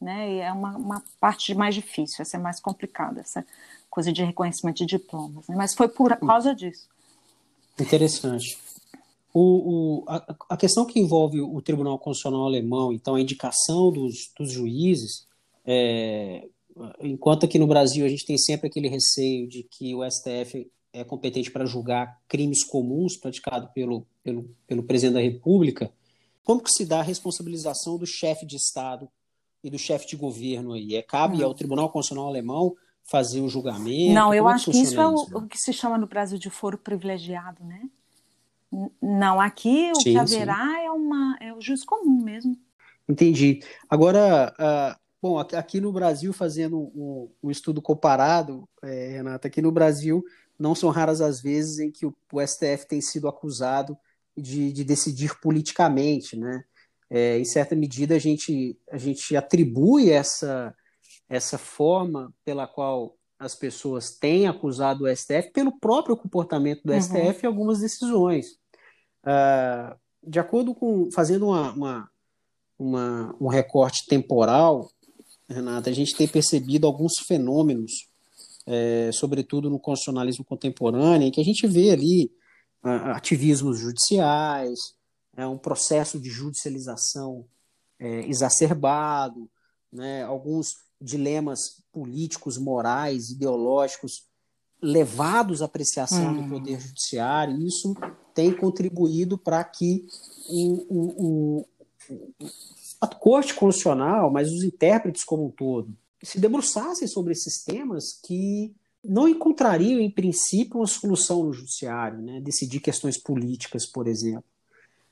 né? 0.00 0.32
E 0.32 0.38
é 0.40 0.50
uma, 0.50 0.78
uma 0.78 1.04
parte 1.20 1.54
mais 1.54 1.74
difícil, 1.74 2.22
essa 2.22 2.38
é 2.38 2.40
mais 2.40 2.58
complicada, 2.58 3.20
essa 3.20 3.46
coisa 3.90 4.10
de 4.10 4.24
reconhecimento 4.24 4.78
de 4.78 4.86
diplomas. 4.86 5.46
Né? 5.46 5.54
Mas 5.54 5.74
foi 5.74 5.88
por 5.88 6.16
causa 6.16 6.54
disso. 6.54 6.88
Interessante. 7.78 8.58
O, 9.34 9.40
o, 10.00 10.04
a, 10.06 10.36
a, 10.48 10.56
questão 10.56 10.86
que 10.86 10.98
envolve 10.98 11.38
o 11.42 11.60
Tribunal 11.60 11.98
Constitucional 11.98 12.46
Alemão, 12.46 12.94
então 12.94 13.14
a 13.14 13.20
indicação 13.20 13.92
dos, 13.92 14.32
dos 14.38 14.50
juízes, 14.50 15.26
é, 15.66 16.48
enquanto 17.00 17.46
aqui 17.46 17.58
no 17.58 17.66
Brasil 17.66 18.04
a 18.04 18.08
gente 18.08 18.26
tem 18.26 18.36
sempre 18.36 18.68
aquele 18.68 18.88
receio 18.88 19.48
de 19.48 19.62
que 19.62 19.94
o 19.94 20.08
STF 20.08 20.70
é 20.92 21.04
competente 21.04 21.50
para 21.50 21.66
julgar 21.66 22.18
crimes 22.28 22.64
comuns 22.64 23.16
praticados 23.16 23.70
pelo, 23.74 24.06
pelo, 24.22 24.50
pelo 24.66 24.82
presidente 24.82 25.14
da 25.14 25.20
República, 25.20 25.92
como 26.42 26.62
que 26.62 26.70
se 26.70 26.86
dá 26.86 27.00
a 27.00 27.02
responsabilização 27.02 27.98
do 27.98 28.06
chefe 28.06 28.46
de 28.46 28.56
Estado 28.56 29.08
e 29.62 29.68
do 29.68 29.78
chefe 29.78 30.06
de 30.06 30.16
governo 30.16 30.72
aí? 30.72 30.94
É, 30.94 31.02
cabe 31.02 31.42
ao 31.42 31.54
Tribunal 31.54 31.90
Constitucional 31.90 32.28
Alemão 32.28 32.74
fazer 33.02 33.40
o 33.40 33.48
julgamento? 33.48 34.14
Não, 34.14 34.32
eu 34.32 34.48
é 34.48 34.52
acho 34.52 34.70
que 34.70 34.78
isso 34.78 35.00
é 35.00 35.06
o, 35.06 35.14
o, 35.14 35.46
que 35.46 35.58
se 35.58 35.72
chama 35.72 35.98
no 35.98 36.06
Brasil 36.06 36.38
de 36.38 36.50
foro 36.50 36.78
privilegiado, 36.78 37.64
né? 37.64 37.82
Não, 39.00 39.40
aqui 39.40 39.90
o 39.92 40.00
sim, 40.00 40.12
que 40.12 40.18
haverá 40.18 40.56
sim. 40.56 40.86
é, 40.86 40.90
uma, 40.90 41.36
é 41.40 41.52
o 41.52 41.60
juiz 41.60 41.84
comum 41.84 42.22
mesmo. 42.22 42.56
Entendi. 43.08 43.60
Agora, 43.88 44.52
uh, 44.58 45.05
bom, 45.26 45.38
aqui 45.38 45.80
no 45.80 45.92
Brasil, 45.92 46.32
fazendo 46.32 46.78
um, 46.78 47.30
um 47.42 47.50
estudo 47.50 47.82
comparado, 47.82 48.68
é, 48.82 49.08
Renata, 49.08 49.48
aqui 49.48 49.60
no 49.60 49.72
Brasil 49.72 50.24
não 50.58 50.74
são 50.74 50.90
raras 50.90 51.20
as 51.20 51.40
vezes 51.40 51.78
em 51.78 51.90
que 51.90 52.06
o, 52.06 52.14
o 52.32 52.46
STF 52.46 52.86
tem 52.88 53.00
sido 53.00 53.28
acusado 53.28 53.98
de, 54.36 54.72
de 54.72 54.84
decidir 54.84 55.38
politicamente, 55.40 56.36
né? 56.36 56.64
É, 57.08 57.38
em 57.38 57.44
certa 57.44 57.74
medida, 57.74 58.14
a 58.14 58.18
gente, 58.18 58.78
a 58.90 58.98
gente 58.98 59.36
atribui 59.36 60.10
essa, 60.10 60.74
essa 61.28 61.56
forma 61.56 62.32
pela 62.44 62.66
qual 62.66 63.16
as 63.38 63.54
pessoas 63.54 64.16
têm 64.16 64.48
acusado 64.48 65.04
o 65.04 65.16
STF 65.16 65.50
pelo 65.52 65.78
próprio 65.78 66.16
comportamento 66.16 66.82
do 66.84 66.92
uhum. 66.92 67.00
STF 67.00 67.44
em 67.44 67.46
algumas 67.46 67.80
decisões. 67.80 68.52
Uh, 69.24 69.94
de 70.26 70.38
acordo 70.38 70.74
com, 70.74 71.10
fazendo 71.12 71.46
uma, 71.48 71.72
uma, 71.72 72.10
uma, 72.78 73.36
um 73.40 73.48
recorte 73.48 74.06
temporal, 74.06 74.88
Renata, 75.48 75.90
a 75.90 75.92
gente 75.92 76.14
tem 76.14 76.26
percebido 76.26 76.86
alguns 76.86 77.18
fenômenos, 77.26 78.08
é, 78.66 79.10
sobretudo 79.12 79.70
no 79.70 79.78
constitucionalismo 79.78 80.44
contemporâneo, 80.44 81.28
em 81.28 81.30
que 81.30 81.40
a 81.40 81.44
gente 81.44 81.66
vê 81.66 81.90
ali 81.90 82.30
ativismos 82.82 83.78
judiciais, 83.78 84.78
é, 85.36 85.46
um 85.46 85.58
processo 85.58 86.18
de 86.18 86.30
judicialização 86.30 87.44
é, 87.98 88.20
exacerbado, 88.28 89.48
né, 89.92 90.22
alguns 90.24 90.74
dilemas 91.00 91.82
políticos, 91.92 92.58
morais, 92.58 93.30
ideológicos 93.30 94.26
levados 94.80 95.62
à 95.62 95.64
apreciação 95.64 96.32
hum. 96.32 96.42
do 96.42 96.48
poder 96.48 96.80
judiciário. 96.80 97.60
Isso 97.66 97.94
tem 98.34 98.54
contribuído 98.54 99.38
para 99.38 99.62
que 99.64 100.06
o, 100.48 100.86
o, 100.88 101.66
o, 102.10 102.46
a 103.00 103.06
Corte 103.06 103.54
Constitucional, 103.54 104.30
mas 104.30 104.52
os 104.52 104.64
intérpretes 104.64 105.24
como 105.24 105.46
um 105.46 105.50
todo, 105.50 105.96
se 106.22 106.40
debruçassem 106.40 107.06
sobre 107.06 107.32
esses 107.32 107.62
temas 107.62 108.18
que 108.24 108.74
não 109.04 109.28
encontrariam, 109.28 110.00
em 110.00 110.10
princípio, 110.10 110.78
uma 110.78 110.86
solução 110.86 111.44
no 111.44 111.52
judiciário, 111.52 112.20
né? 112.20 112.40
decidir 112.40 112.80
questões 112.80 113.16
políticas, 113.16 113.86
por 113.86 114.08
exemplo. 114.08 114.44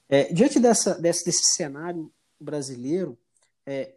É, 0.08 0.32
diante 0.32 0.58
dessa, 0.58 0.94
desse, 0.94 1.24
desse 1.24 1.42
cenário 1.54 2.10
brasileiro, 2.40 3.16
é, 3.66 3.94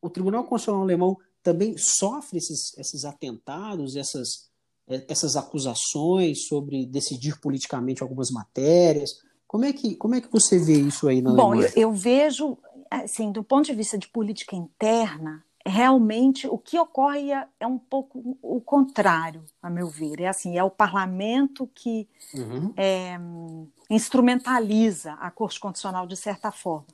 o 0.00 0.08
Tribunal 0.08 0.44
Constitucional 0.44 0.82
Alemão 0.82 1.16
também 1.42 1.76
sofre 1.76 2.38
esses, 2.38 2.76
esses 2.78 3.04
atentados, 3.04 3.96
essas, 3.96 4.48
é, 4.88 5.04
essas 5.08 5.36
acusações 5.36 6.46
sobre 6.46 6.86
decidir 6.86 7.38
politicamente 7.40 8.02
algumas 8.02 8.30
matérias. 8.30 9.10
Como 9.46 9.64
é 9.64 9.72
que, 9.72 9.96
como 9.96 10.14
é 10.14 10.20
que 10.20 10.30
você 10.30 10.58
vê 10.58 10.78
isso 10.78 11.08
aí 11.08 11.20
na 11.20 11.32
Bom, 11.32 11.54
eu, 11.54 11.68
eu 11.74 11.92
vejo, 11.92 12.56
assim, 12.90 13.30
do 13.30 13.42
ponto 13.44 13.66
de 13.66 13.74
vista 13.74 13.96
de 13.96 14.08
política 14.08 14.56
interna, 14.56 15.44
realmente 15.64 16.48
o 16.48 16.58
que 16.58 16.78
ocorre 16.78 17.30
é, 17.32 17.46
é, 17.60 17.66
um 17.66 17.78
pouco 17.78 18.38
o 18.42 18.60
contrário, 18.60 19.44
a 19.62 19.70
meu 19.70 19.88
ver. 19.88 20.20
É 20.20 20.28
assim, 20.28 20.58
é 20.58 20.64
o 20.64 20.70
parlamento 20.70 21.70
que 21.74 22.08
uhum. 22.34 22.72
é, 22.76 23.18
instrumentaliza 23.88 25.12
a 25.14 25.30
Corte 25.30 25.60
Constitucional 25.60 26.06
de 26.06 26.16
certa 26.16 26.50
forma. 26.50 26.86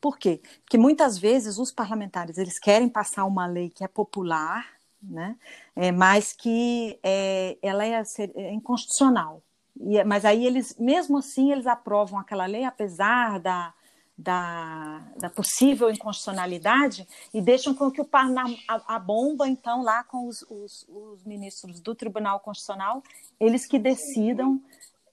Por 0.00 0.18
quê? 0.18 0.40
Porque 0.64 0.78
muitas 0.78 1.18
vezes 1.18 1.58
os 1.58 1.70
parlamentares 1.70 2.38
eles 2.38 2.58
querem 2.58 2.88
passar 2.88 3.24
uma 3.24 3.46
lei 3.46 3.68
que 3.68 3.84
é 3.84 3.88
popular, 3.88 4.66
né? 5.02 5.36
É, 5.76 5.92
mas 5.92 6.32
que 6.32 6.98
é, 7.02 7.58
ela 7.62 7.84
é, 7.84 8.02
é 8.34 8.52
inconstitucional. 8.52 9.42
E, 9.78 9.98
é, 9.98 10.04
mas 10.04 10.24
aí 10.24 10.46
eles, 10.46 10.76
mesmo 10.78 11.18
assim, 11.18 11.52
eles 11.52 11.66
aprovam 11.66 12.18
aquela 12.18 12.46
lei, 12.46 12.64
apesar 12.64 13.38
da, 13.40 13.74
da, 14.20 15.02
da 15.16 15.30
possível 15.30 15.90
inconstitucionalidade, 15.90 17.08
e 17.32 17.40
deixam 17.40 17.74
com 17.74 17.90
que 17.90 18.02
o 18.02 18.08
a, 18.12 18.96
a, 18.96 18.98
bomba, 18.98 19.48
então, 19.48 19.82
lá 19.82 20.04
com 20.04 20.28
os, 20.28 20.42
os, 20.42 20.86
os, 20.88 21.24
ministros 21.24 21.80
do 21.80 21.94
Tribunal 21.94 22.38
Constitucional, 22.40 23.02
eles 23.38 23.66
que 23.66 23.78
decidam 23.78 24.60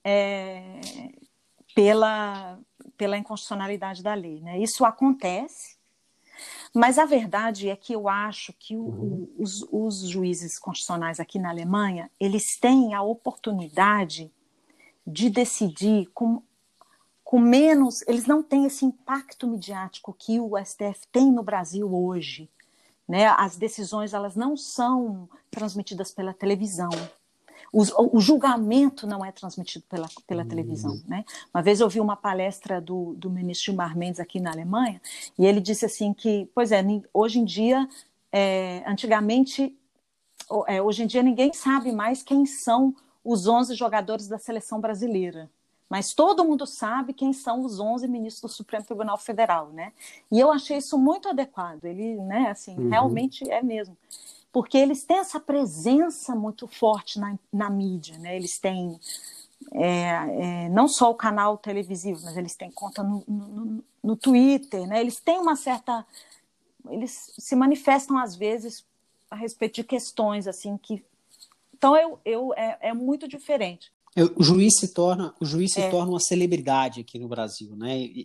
é, 0.04 0.78
pela, 1.74 2.58
pela 2.98 3.16
inconstitucionalidade 3.16 4.02
da 4.02 4.12
lei. 4.12 4.42
Né? 4.42 4.58
Isso 4.58 4.84
acontece, 4.84 5.78
mas 6.74 6.98
a 6.98 7.06
verdade 7.06 7.70
é 7.70 7.76
que 7.76 7.94
eu 7.94 8.10
acho 8.10 8.52
que 8.52 8.76
o, 8.76 8.82
uhum. 8.82 9.34
os, 9.38 9.66
os, 9.72 10.06
juízes 10.06 10.58
constitucionais 10.58 11.18
aqui 11.18 11.38
na 11.38 11.48
Alemanha 11.48 12.10
eles 12.20 12.58
têm 12.60 12.92
a 12.92 13.00
oportunidade 13.00 14.30
de 15.06 15.30
decidir 15.30 16.10
com, 16.12 16.42
com 17.28 17.38
menos, 17.38 18.00
eles 18.08 18.24
não 18.24 18.42
têm 18.42 18.64
esse 18.64 18.86
impacto 18.86 19.46
midiático 19.46 20.16
que 20.18 20.40
o 20.40 20.56
STF 20.56 21.06
tem 21.12 21.30
no 21.30 21.42
Brasil 21.42 21.86
hoje. 21.94 22.48
Né? 23.06 23.26
As 23.26 23.54
decisões 23.54 24.14
elas 24.14 24.34
não 24.34 24.56
são 24.56 25.28
transmitidas 25.50 26.10
pela 26.10 26.32
televisão, 26.32 26.88
o, 27.70 28.16
o, 28.16 28.18
julgamento 28.18 29.06
não 29.06 29.22
é 29.22 29.30
transmitido 29.30 29.84
pela, 29.90 30.08
pela 30.26 30.42
uhum. 30.42 30.48
televisão. 30.48 31.02
Né? 31.06 31.22
Uma 31.52 31.62
vez 31.62 31.80
eu 31.80 31.88
vi 31.90 32.00
uma 32.00 32.16
palestra 32.16 32.80
do, 32.80 33.12
do 33.12 33.28
ministro 33.28 33.66
Gilmar 33.66 33.94
Mendes 33.94 34.20
aqui 34.20 34.40
na 34.40 34.50
Alemanha, 34.50 34.98
e 35.38 35.44
ele 35.44 35.60
disse 35.60 35.84
assim 35.84 36.14
que, 36.14 36.48
pois 36.54 36.72
é, 36.72 36.82
hoje 37.12 37.40
em 37.40 37.44
dia, 37.44 37.86
é, 38.32 38.82
antigamente, 38.86 39.76
é, 40.66 40.80
hoje 40.80 41.02
em 41.02 41.06
dia 41.06 41.22
ninguém 41.22 41.52
sabe 41.52 41.92
mais 41.92 42.22
quem 42.22 42.46
são 42.46 42.96
os 43.22 43.46
11 43.46 43.74
jogadores 43.74 44.26
da 44.28 44.38
seleção 44.38 44.80
brasileira. 44.80 45.50
Mas 45.88 46.12
todo 46.12 46.44
mundo 46.44 46.66
sabe 46.66 47.14
quem 47.14 47.32
são 47.32 47.64
os 47.64 47.80
11 47.80 48.06
ministros 48.08 48.52
do 48.52 48.54
Supremo 48.54 48.84
Tribunal 48.84 49.16
Federal, 49.16 49.70
né? 49.70 49.92
E 50.30 50.38
eu 50.38 50.52
achei 50.52 50.76
isso 50.76 50.98
muito 50.98 51.28
adequado. 51.28 51.84
Ele, 51.84 52.16
né, 52.16 52.50
assim, 52.50 52.76
uhum. 52.76 52.88
realmente 52.88 53.50
é 53.50 53.62
mesmo 53.62 53.96
porque 54.52 54.78
eles 54.78 55.04
têm 55.04 55.18
essa 55.18 55.38
presença 55.38 56.34
muito 56.34 56.66
forte 56.66 57.18
na, 57.18 57.38
na 57.52 57.70
mídia, 57.70 58.18
né? 58.18 58.34
Eles 58.34 58.58
têm 58.58 58.98
é, 59.72 60.00
é, 60.00 60.68
não 60.70 60.88
só 60.88 61.10
o 61.10 61.14
canal 61.14 61.58
televisivo, 61.58 62.20
mas 62.24 62.36
eles 62.36 62.56
têm 62.56 62.70
conta 62.70 63.02
no, 63.02 63.22
no, 63.28 63.84
no, 64.02 64.16
Twitter, 64.16 64.86
né? 64.86 65.00
Eles 65.00 65.20
têm 65.20 65.38
uma 65.38 65.56
certa, 65.56 66.06
eles 66.88 67.34
se 67.38 67.54
manifestam 67.54 68.18
às 68.18 68.34
vezes 68.34 68.84
a 69.30 69.36
respeito 69.36 69.76
de 69.76 69.84
questões 69.84 70.48
assim 70.48 70.78
que, 70.78 71.04
então 71.76 71.96
eu, 71.96 72.18
eu 72.24 72.54
é, 72.54 72.78
é 72.80 72.94
muito 72.94 73.28
diferente. 73.28 73.92
O 74.36 74.42
juiz 74.42 74.74
se 74.78 74.88
torna 74.88 75.34
o 75.40 75.44
juiz 75.44 75.72
se 75.72 75.80
é. 75.80 75.90
torna 75.90 76.10
uma 76.10 76.20
celebridade 76.20 77.00
aqui 77.00 77.18
no 77.18 77.28
Brasil, 77.28 77.74
né? 77.76 77.98
E, 77.98 78.24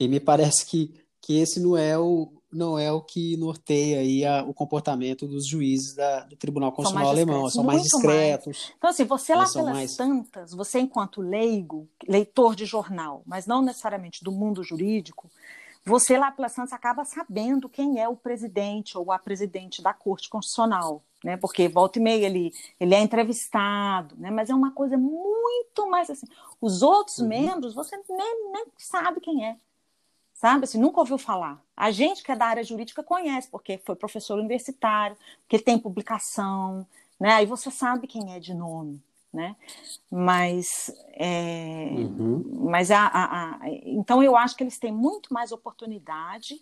e, 0.00 0.08
me 0.08 0.20
parece 0.20 0.66
que, 0.66 0.94
que 1.20 1.38
esse 1.38 1.60
não 1.60 1.76
é 1.76 1.98
o 1.98 2.32
não 2.50 2.78
é 2.78 2.90
o 2.90 3.02
que 3.02 3.36
norteia 3.36 4.00
aí 4.00 4.24
a, 4.24 4.42
o 4.42 4.54
comportamento 4.54 5.26
dos 5.28 5.46
juízes 5.46 5.94
da, 5.94 6.20
do 6.20 6.34
Tribunal 6.34 6.72
Constitucional 6.72 7.10
Alemão, 7.10 7.50
são 7.50 7.62
mais 7.62 7.82
discretos. 7.82 8.56
Mais. 8.56 8.74
Então 8.78 8.90
assim, 8.90 9.04
você 9.04 9.34
lá 9.34 9.46
pelas 9.46 9.74
mais... 9.74 9.96
tantas, 9.96 10.52
você 10.52 10.78
enquanto 10.80 11.20
leigo, 11.20 11.86
leitor 12.08 12.56
de 12.56 12.64
jornal, 12.64 13.22
mas 13.26 13.46
não 13.46 13.60
necessariamente 13.60 14.24
do 14.24 14.32
mundo 14.32 14.64
jurídico, 14.64 15.30
você 15.84 16.16
lá 16.16 16.30
pelas 16.30 16.54
tantas 16.54 16.72
acaba 16.72 17.04
sabendo 17.04 17.68
quem 17.68 18.00
é 18.00 18.08
o 18.08 18.16
presidente 18.16 18.96
ou 18.96 19.12
a 19.12 19.18
presidente 19.18 19.82
da 19.82 19.92
Corte 19.92 20.30
Constitucional 20.30 21.02
né? 21.22 21.36
Porque 21.36 21.68
volta 21.68 21.98
e 21.98 22.02
meia 22.02 22.26
ele, 22.26 22.52
ele 22.78 22.94
é 22.94 23.00
entrevistado, 23.00 24.14
né? 24.18 24.30
Mas 24.30 24.50
é 24.50 24.54
uma 24.54 24.72
coisa 24.72 24.96
muito 24.96 25.88
mais 25.88 26.10
assim. 26.10 26.26
Os 26.60 26.82
outros 26.82 27.18
uhum. 27.18 27.28
membros 27.28 27.74
você 27.74 27.96
nem, 28.08 28.52
nem 28.52 28.66
sabe 28.76 29.20
quem 29.20 29.44
é, 29.44 29.56
sabe? 30.34 30.64
Assim, 30.64 30.78
nunca 30.78 31.00
ouviu 31.00 31.18
falar. 31.18 31.62
A 31.76 31.90
gente 31.90 32.22
que 32.22 32.32
é 32.32 32.36
da 32.36 32.46
área 32.46 32.64
jurídica 32.64 33.02
conhece, 33.02 33.48
porque 33.48 33.78
foi 33.78 33.96
professor 33.96 34.38
universitário, 34.38 35.16
porque 35.40 35.58
tem 35.58 35.78
publicação, 35.78 36.86
né? 37.18 37.32
Aí 37.32 37.46
você 37.46 37.70
sabe 37.70 38.06
quem 38.06 38.34
é 38.34 38.38
de 38.38 38.54
nome, 38.54 39.02
né? 39.32 39.56
Mas, 40.10 40.90
é, 41.14 41.90
uhum. 41.92 42.68
mas 42.70 42.90
a, 42.90 43.06
a, 43.06 43.24
a, 43.24 43.68
então 43.84 44.22
eu 44.22 44.36
acho 44.36 44.56
que 44.56 44.62
eles 44.62 44.78
têm 44.78 44.92
muito 44.92 45.34
mais 45.34 45.52
oportunidade 45.52 46.60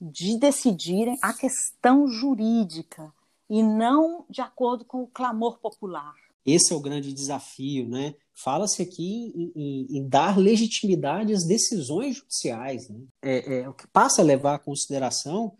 de 0.00 0.38
decidirem 0.38 1.18
a 1.20 1.32
questão 1.32 2.06
jurídica 2.06 3.12
e 3.48 3.62
não 3.62 4.24
de 4.28 4.40
acordo 4.40 4.84
com 4.84 5.02
o 5.02 5.06
clamor 5.06 5.58
popular. 5.58 6.14
Esse 6.44 6.72
é 6.72 6.76
o 6.76 6.80
grande 6.80 7.12
desafio, 7.12 7.88
né? 7.88 8.14
Fala-se 8.32 8.80
aqui 8.80 9.32
em, 9.34 9.52
em, 9.54 9.98
em, 9.98 10.08
dar 10.08 10.38
legitimidade 10.38 11.32
às 11.32 11.44
decisões 11.44 12.16
judiciais. 12.16 12.88
Né? 12.88 13.00
É, 13.20 13.58
é, 13.58 13.68
o 13.68 13.74
que 13.74 13.86
passa 13.88 14.22
a 14.22 14.24
levar 14.24 14.54
à 14.54 14.58
consideração 14.58 15.56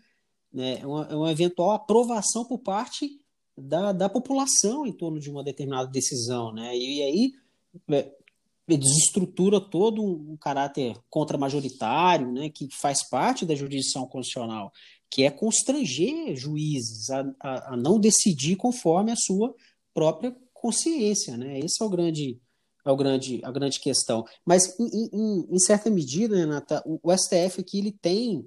né, 0.51 0.79
é 0.79 0.87
uma, 0.87 1.05
é 1.05 1.15
uma 1.15 1.31
eventual 1.31 1.71
aprovação 1.71 2.45
por 2.45 2.59
parte 2.59 3.19
da, 3.55 3.91
da 3.91 4.09
população 4.09 4.87
em 4.87 4.93
torno 4.93 5.19
de 5.19 5.29
uma 5.29 5.43
determinada 5.43 5.89
decisão. 5.89 6.53
Né? 6.53 6.75
E, 6.75 6.97
e 6.97 7.03
aí 7.03 7.33
é, 7.89 8.11
desestrutura 8.77 9.59
todo 9.59 10.01
um, 10.01 10.31
um 10.31 10.37
caráter 10.37 10.97
contramajoritário, 11.09 12.31
né, 12.31 12.49
que 12.49 12.67
faz 12.71 13.07
parte 13.07 13.45
da 13.45 13.55
jurisdição 13.55 14.07
constitucional 14.07 14.71
que 15.09 15.23
é 15.23 15.31
constranger 15.31 16.35
juízes 16.35 17.09
a, 17.09 17.33
a, 17.39 17.73
a, 17.73 17.77
não 17.77 17.99
decidir 17.99 18.55
conforme 18.55 19.11
a 19.11 19.15
sua 19.17 19.53
própria 19.93 20.35
consciência, 20.53 21.35
né? 21.35 21.59
Esse 21.59 21.81
é 21.81 21.85
o 21.85 21.89
grande, 21.89 22.39
é 22.85 22.91
o 22.91 22.95
grande, 22.95 23.41
a 23.43 23.51
grande 23.51 23.79
questão. 23.79 24.25
Mas 24.45 24.77
em, 24.79 25.09
em, 25.11 25.47
em 25.49 25.59
certa 25.59 25.89
medida, 25.89 26.35
Renata, 26.35 26.83
o, 26.85 26.99
o, 27.01 27.17
STF 27.17 27.61
aqui 27.61 27.79
ele 27.79 27.91
tem, 27.91 28.45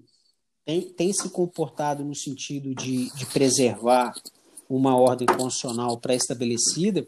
tem, 0.64 0.92
tem 0.92 1.12
se 1.12 1.28
comportado 1.30 2.04
no 2.04 2.14
sentido 2.14 2.74
de, 2.74 3.12
de 3.14 3.26
preservar 3.26 4.14
uma 4.68 4.96
ordem 4.96 5.26
constitucional 5.26 5.98
pré-estabelecida. 5.98 7.06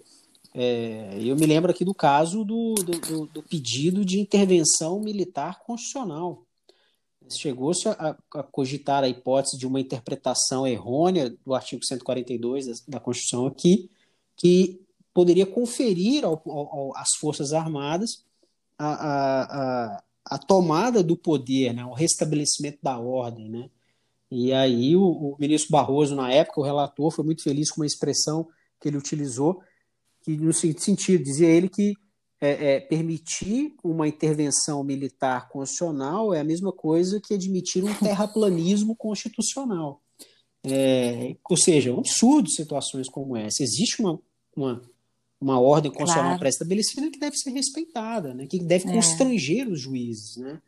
É, 0.52 1.18
eu 1.20 1.36
me 1.36 1.46
lembro 1.46 1.70
aqui 1.70 1.84
do 1.84 1.94
caso 1.94 2.44
do, 2.44 2.74
do, 2.74 3.26
do 3.26 3.42
pedido 3.42 4.04
de 4.04 4.20
intervenção 4.20 5.00
militar 5.00 5.60
constitucional 5.60 6.43
chegou-se 7.28 7.88
a, 7.88 8.16
a, 8.34 8.42
cogitar 8.42 9.02
a 9.02 9.08
hipótese 9.08 9.58
de 9.58 9.66
uma 9.66 9.80
interpretação 9.80 10.66
errônea 10.66 11.34
do 11.44 11.54
artigo 11.54 11.84
142 11.84 12.66
da, 12.66 12.72
da 12.88 13.00
Constituição 13.00 13.46
aqui, 13.46 13.90
que 14.36 14.80
poderia 15.12 15.46
conferir 15.46 16.24
ao, 16.24 16.42
ao, 16.46 16.96
às 16.96 17.14
Forças 17.18 17.52
Armadas 17.52 18.24
a, 18.78 18.88
a, 18.88 20.02
a, 20.24 20.38
tomada 20.38 21.02
do 21.02 21.16
poder, 21.16 21.72
né, 21.72 21.84
o 21.84 21.92
restabelecimento 21.92 22.78
da 22.82 22.98
ordem. 22.98 23.48
Né? 23.48 23.70
E 24.30 24.52
aí 24.52 24.96
o, 24.96 25.04
o, 25.04 25.36
ministro 25.38 25.70
Barroso, 25.70 26.16
na 26.16 26.32
época, 26.32 26.60
o 26.60 26.64
relator, 26.64 27.10
foi 27.10 27.24
muito 27.24 27.42
feliz 27.42 27.70
com 27.70 27.80
uma 27.80 27.86
expressão 27.86 28.48
que 28.80 28.88
ele 28.88 28.98
utilizou, 28.98 29.62
que 30.22 30.36
no 30.36 30.52
sentido, 30.52 31.22
dizia 31.22 31.48
ele 31.48 31.68
que 31.68 31.94
é, 32.44 32.74
é, 32.74 32.80
permitir 32.80 33.74
uma 33.82 34.06
intervenção 34.06 34.84
militar 34.84 35.48
constitucional 35.48 36.34
é 36.34 36.40
a 36.40 36.44
mesma 36.44 36.70
coisa 36.72 37.18
que 37.18 37.32
admitir 37.32 37.82
um 37.82 37.94
terraplanismo 37.94 38.94
constitucional. 38.96 40.02
É, 40.62 41.36
ou 41.48 41.56
seja, 41.56 41.88
é 41.88 41.92
um 41.92 42.00
absurdo 42.00 42.50
situações 42.50 43.08
como 43.08 43.34
essa. 43.34 43.62
Existe 43.62 44.02
uma, 44.02 44.20
uma, 44.54 44.82
uma 45.40 45.58
ordem 45.58 45.90
constitucional 45.90 46.32
claro. 46.32 46.40
pré-estabelecida 46.40 47.10
que 47.10 47.18
deve 47.18 47.36
ser 47.36 47.50
respeitada, 47.50 48.34
né, 48.34 48.46
que 48.46 48.58
deve 48.58 48.90
é. 48.90 48.92
constranger 48.92 49.66
os 49.66 49.80
juízes. 49.80 50.36
Né? 50.36 50.60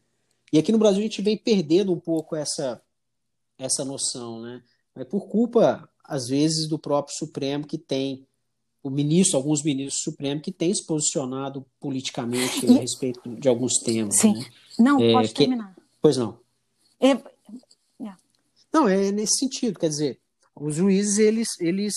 E 0.51 0.59
aqui 0.59 0.73
no 0.73 0.79
Brasil 0.79 1.01
a 1.01 1.03
gente 1.03 1.21
vem 1.21 1.37
perdendo 1.37 1.93
um 1.93 2.01
pouco 2.01 2.35
essa, 2.35 2.81
essa 3.59 3.85
noção, 3.85 4.41
né? 4.41 4.63
É 4.95 5.05
por 5.05 5.29
culpa, 5.29 5.87
às 6.03 6.27
vezes, 6.27 6.67
do 6.67 6.79
próprio 6.79 7.15
Supremo 7.15 7.67
que 7.67 7.77
tem 7.77 8.26
o 8.87 8.91
ministro, 8.91 9.37
alguns 9.37 9.65
ministros 9.65 10.01
supremos 10.05 10.45
que 10.45 10.53
têm 10.53 10.73
se 10.73 10.87
posicionado 10.87 11.67
politicamente 11.81 12.65
e... 12.65 12.71
a 12.71 12.81
respeito 12.81 13.29
de 13.35 13.49
alguns 13.49 13.79
temas. 13.81 14.17
Sim. 14.17 14.35
Né? 14.35 14.47
Não, 14.79 15.01
é, 15.01 15.13
pode 15.13 15.35
terminar. 15.35 15.77
Pois 16.01 16.17
não. 16.17 16.39
É... 17.01 17.11
é... 17.11 18.15
Não, 18.73 18.89
é 18.89 19.11
nesse 19.11 19.39
sentido, 19.39 19.79
quer 19.79 19.89
dizer, 19.89 20.21
os 20.55 20.77
juízes, 20.77 21.19
eles, 21.19 21.49
eles, 21.59 21.95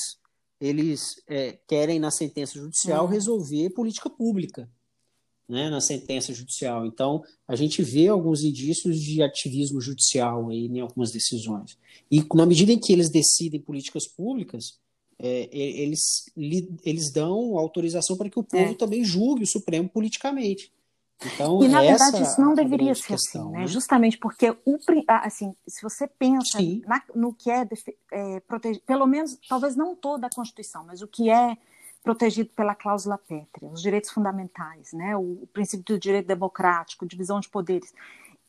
eles 0.59 1.21
é, 1.27 1.59
querem, 1.67 1.99
na 1.99 2.09
sentença 2.09 2.57
judicial, 2.57 3.05
uhum. 3.05 3.11
resolver 3.11 3.69
política 3.69 4.09
pública, 4.09 4.67
né, 5.47 5.69
na 5.69 5.81
sentença 5.81 6.33
judicial. 6.33 6.87
Então, 6.87 7.21
a 7.47 7.55
gente 7.55 7.83
vê 7.83 8.07
alguns 8.07 8.43
indícios 8.43 8.99
de 8.99 9.21
ativismo 9.21 9.79
judicial 9.79 10.49
aí 10.49 10.65
em 10.65 10.79
algumas 10.79 11.11
decisões. 11.11 11.77
E 12.09 12.25
na 12.33 12.45
medida 12.47 12.71
em 12.71 12.79
que 12.79 12.93
eles 12.93 13.09
decidem 13.09 13.61
políticas 13.61 14.07
públicas, 14.07 14.79
é, 15.21 15.49
eles, 15.51 16.31
eles 16.37 17.11
dão 17.11 17.57
autorização 17.57 18.15
para 18.15 18.29
que 18.29 18.39
o 18.39 18.43
povo 18.43 18.71
é. 18.71 18.75
também 18.75 19.03
julgue 19.03 19.43
o 19.43 19.47
Supremo 19.47 19.89
politicamente. 19.89 20.71
Então, 21.25 21.61
e 21.61 21.67
na 21.67 21.81
verdade 21.81 22.23
isso 22.23 22.39
não 22.39 22.53
deveria 22.53 22.95
ser 22.95 23.07
questão, 23.07 23.47
assim, 23.47 23.51
né? 23.51 23.59
né? 23.59 23.67
Justamente 23.67 24.17
porque 24.17 24.51
o 24.65 24.77
assim, 25.21 25.53
se 25.67 25.81
você 25.81 26.07
pensa 26.07 26.57
na, 26.87 27.01
no 27.13 27.33
que 27.33 27.51
é, 27.51 27.67
é 28.11 28.39
protegido, 28.39 28.85
pelo 28.85 29.05
menos, 29.05 29.37
talvez 29.49 29.75
não 29.75 29.93
toda 29.93 30.27
a 30.27 30.29
Constituição, 30.33 30.85
mas 30.85 31.01
o 31.01 31.07
que 31.07 31.29
é 31.29 31.57
protegido 32.01 32.49
pela 32.55 32.73
cláusula 32.73 33.17
pétrea, 33.17 33.69
os 33.69 33.81
direitos 33.81 34.11
fundamentais, 34.11 34.93
né? 34.93 35.17
O, 35.17 35.43
o 35.43 35.47
princípio 35.51 35.83
do 35.83 35.99
direito 35.99 36.27
democrático, 36.27 37.05
divisão 37.05 37.41
de 37.41 37.49
poderes, 37.49 37.93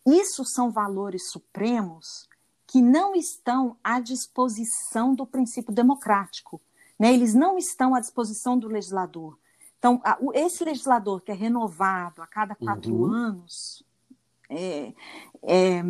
isso 0.07 0.45
são 0.45 0.71
valores 0.71 1.29
supremos 1.29 2.30
que 2.71 2.81
não 2.81 3.17
estão 3.17 3.77
à 3.83 3.99
disposição 3.99 5.13
do 5.13 5.27
princípio 5.27 5.75
democrático. 5.75 6.61
Né? 6.97 7.13
Eles 7.13 7.35
não 7.35 7.59
estão 7.59 7.97
à 7.97 8.01
disposição 8.01 8.57
do 8.57 8.69
legislador. 8.69 9.37
Então, 9.77 10.01
esse 10.35 10.63
legislador 10.63 11.21
que 11.21 11.33
é 11.33 11.35
renovado 11.35 12.23
a 12.23 12.29
cada 12.29 12.55
quatro 12.55 12.95
uhum. 12.95 13.13
anos, 13.13 13.85
é, 14.49 14.93
é, 15.43 15.83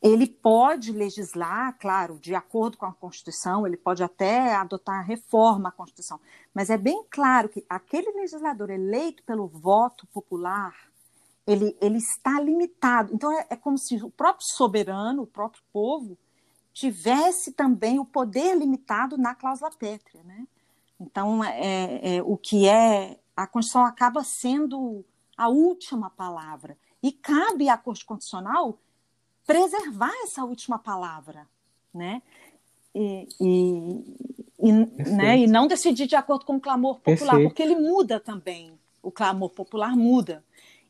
ele 0.00 0.26
pode 0.26 0.90
legislar, 0.90 1.76
claro, 1.78 2.18
de 2.18 2.34
acordo 2.34 2.78
com 2.78 2.86
a 2.86 2.94
Constituição, 2.94 3.66
ele 3.66 3.76
pode 3.76 4.02
até 4.02 4.54
adotar 4.54 5.00
a 5.00 5.02
reforma 5.02 5.68
à 5.68 5.72
Constituição, 5.72 6.18
mas 6.54 6.70
é 6.70 6.78
bem 6.78 7.04
claro 7.10 7.50
que 7.50 7.62
aquele 7.68 8.10
legislador 8.12 8.70
eleito 8.70 9.22
pelo 9.24 9.46
voto 9.46 10.06
popular, 10.06 10.74
ele, 11.46 11.76
ele 11.80 11.98
está 11.98 12.40
limitado. 12.40 13.14
Então, 13.14 13.30
é, 13.32 13.46
é 13.50 13.56
como 13.56 13.78
se 13.78 14.02
o 14.02 14.10
próprio 14.10 14.46
soberano, 14.46 15.22
o 15.22 15.26
próprio 15.26 15.62
povo, 15.72 16.18
tivesse 16.72 17.52
também 17.52 17.98
o 17.98 18.04
poder 18.04 18.56
limitado 18.56 19.16
na 19.16 19.34
cláusula 19.34 19.70
pétrea. 19.70 20.22
Né? 20.24 20.46
Então, 21.00 21.42
é, 21.44 22.16
é, 22.16 22.22
o 22.22 22.36
que 22.36 22.68
é. 22.68 23.18
A 23.36 23.46
Constituição 23.46 23.84
acaba 23.84 24.24
sendo 24.24 25.04
a 25.36 25.48
última 25.48 26.08
palavra. 26.08 26.76
E 27.02 27.12
cabe 27.12 27.68
à 27.68 27.76
Corte 27.76 28.04
Constitucional 28.04 28.78
preservar 29.46 30.12
essa 30.24 30.42
última 30.44 30.78
palavra. 30.78 31.46
Né? 31.94 32.22
E, 32.94 33.28
e, 33.38 34.28
e, 34.58 34.72
né, 34.72 35.38
e 35.38 35.46
não 35.46 35.66
decidir 35.66 36.06
de 36.06 36.16
acordo 36.16 36.46
com 36.46 36.56
o 36.56 36.60
clamor 36.60 36.96
popular, 36.96 37.32
Perfeito. 37.32 37.48
porque 37.48 37.62
ele 37.62 37.76
muda 37.76 38.18
também. 38.18 38.72
O 39.02 39.12
clamor 39.12 39.50
popular 39.50 39.94
muda. 39.94 40.42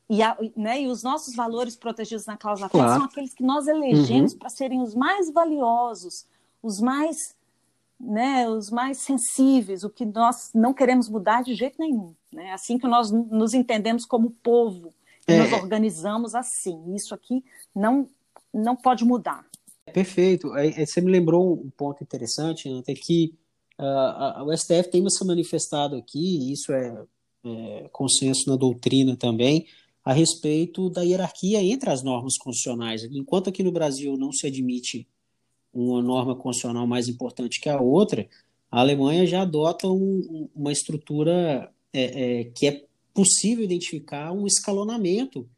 E, 0.09 0.23
a, 0.23 0.37
né, 0.57 0.83
e 0.83 0.87
os 0.87 1.03
nossos 1.03 1.35
valores 1.35 1.75
protegidos 1.75 2.27
na 2.27 2.37
cláusula 2.37 2.69
claro. 2.69 2.95
são 2.95 3.05
aqueles 3.05 3.35
que 3.35 3.43
nós 3.43 3.67
elegemos 3.67 4.33
uhum. 4.33 4.39
para 4.39 4.49
serem 4.49 4.81
os 4.81 4.95
mais 4.95 5.31
valiosos, 5.33 6.25
os 6.63 6.81
mais, 6.81 7.35
né, 7.99 8.49
os 8.49 8.71
mais 8.71 8.99
sensíveis, 8.99 9.83
o 9.83 9.91
que 9.91 10.05
nós 10.05 10.51
não 10.55 10.73
queremos 10.73 11.09
mudar 11.09 11.43
de 11.43 11.55
jeito 11.55 11.77
nenhum. 11.81 12.15
Né? 12.33 12.53
Assim 12.53 12.79
que 12.79 12.87
nós 12.87 13.11
nos 13.11 13.53
entendemos 13.53 14.05
como 14.05 14.31
povo, 14.31 14.95
é. 15.27 15.39
nos 15.39 15.53
organizamos 15.53 16.37
assim. 16.37 16.95
Isso 16.95 17.13
aqui 17.13 17.45
não, 17.75 18.09
não 18.55 18.77
pode 18.77 19.05
mudar. 19.05 19.45
Perfeito. 19.93 20.53
Aí, 20.53 20.87
você 20.87 21.01
me 21.01 21.11
lembrou 21.11 21.53
um 21.55 21.71
ponto 21.71 22.03
interessante, 22.03 22.69
né, 22.69 22.83
que 22.95 23.35
uh, 23.79 24.45
o 24.45 24.57
STF 24.57 24.89
tem 24.89 25.09
se 25.09 25.25
manifestado 25.25 25.97
aqui, 25.97 26.19
e 26.19 26.53
isso 26.53 26.73
é 26.73 26.97
é, 27.47 27.89
consenso 27.93 28.51
na 28.51 28.57
doutrina 28.57 29.17
também, 29.17 29.67
a 30.07 30.13
respeito 30.13 30.89
da 30.89 31.03
hierarquia 31.03 31.61
entre 31.61 31.91
as 31.91 32.01
normas 32.01 32.39
constitucionais. 32.39 33.03
Enquanto 33.03 33.51
aqui 33.51 33.65
no 33.65 33.73
Brasil 33.73 34.17
não 34.17 34.31
se 34.31 34.47
admite 34.47 35.05
uma 35.75 36.01
norma 36.01 36.37
constitucional 36.37 36.87
mais 36.87 37.09
importante 37.09 37.61
que 37.61 37.69
a 37.69 37.81
outra, 37.81 38.29
a 38.71 38.79
Alemanha 38.79 39.27
já 39.27 39.43
adota 39.43 39.89
um, 39.89 40.49
uma 40.55 40.71
estrutura 40.71 41.73
é, 41.93 42.03
é, 42.03 42.45
que 42.45 42.69
é 42.69 42.87
possível 43.13 43.65
identificar 43.65 44.31
um 44.31 44.47
escalonamento 44.47 45.51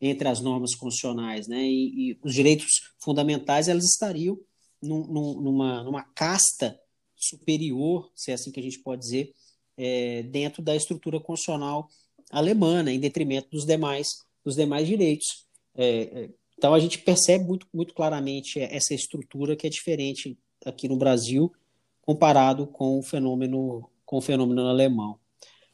entre 0.00 0.26
as 0.26 0.40
normas 0.40 0.74
constitucionais, 0.74 1.46
né? 1.46 1.62
E, 1.62 2.10
e 2.10 2.18
os 2.24 2.34
direitos 2.34 2.66
fundamentais 2.98 3.68
elas 3.68 3.84
estariam 3.84 4.36
num, 4.82 5.06
numa, 5.40 5.84
numa 5.84 6.02
casta 6.02 6.76
superior, 7.14 8.10
se 8.16 8.32
é 8.32 8.34
assim 8.34 8.50
que 8.50 8.58
a 8.58 8.62
gente 8.64 8.80
pode 8.80 9.02
dizer, 9.02 9.32
é, 9.76 10.24
dentro 10.24 10.60
da 10.60 10.74
estrutura 10.74 11.20
constitucional 11.20 11.88
alemã, 12.32 12.82
né, 12.82 12.92
em 12.92 12.98
detrimento 12.98 13.48
dos 13.50 13.64
demais 13.64 14.08
dos 14.44 14.56
demais 14.56 14.88
direitos. 14.88 15.44
É, 15.74 15.86
é, 15.86 16.30
então 16.58 16.74
a 16.74 16.80
gente 16.80 16.98
percebe 16.98 17.44
muito, 17.44 17.66
muito 17.72 17.94
claramente 17.94 18.60
essa 18.60 18.94
estrutura 18.94 19.54
que 19.54 19.66
é 19.66 19.70
diferente 19.70 20.36
aqui 20.64 20.88
no 20.88 20.96
Brasil 20.96 21.52
comparado 22.00 22.66
com 22.66 22.98
o 22.98 23.02
fenômeno 23.02 23.88
com 24.04 24.18
o 24.18 24.20
fenômeno 24.20 24.66
alemão. 24.66 25.18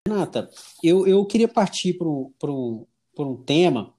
Renata, 0.06 0.48
eu, 0.82 1.06
eu 1.06 1.24
queria 1.26 1.48
partir 1.48 1.94
para 1.94 2.06
um, 2.50 2.86
um 3.18 3.36
tema 3.36 3.92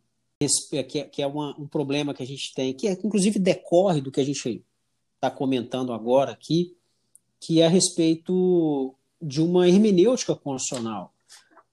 que 0.87 0.99
é, 0.99 1.03
que 1.03 1.21
é 1.21 1.27
uma, 1.27 1.53
um 1.59 1.67
problema 1.67 2.13
que 2.13 2.23
a 2.23 2.25
gente 2.25 2.53
tem, 2.55 2.73
que 2.73 2.87
é, 2.87 2.93
inclusive 2.93 3.37
decorre 3.37 3.99
do 3.99 4.11
que 4.11 4.21
a 4.21 4.23
gente 4.23 4.63
está 5.15 5.29
comentando 5.29 5.91
agora 5.91 6.31
aqui, 6.31 6.77
que 7.41 7.59
é 7.59 7.65
a 7.65 7.69
respeito 7.69 8.95
de 9.21 9.41
uma 9.41 9.67
hermenêutica 9.67 10.33
constitucional. 10.33 11.13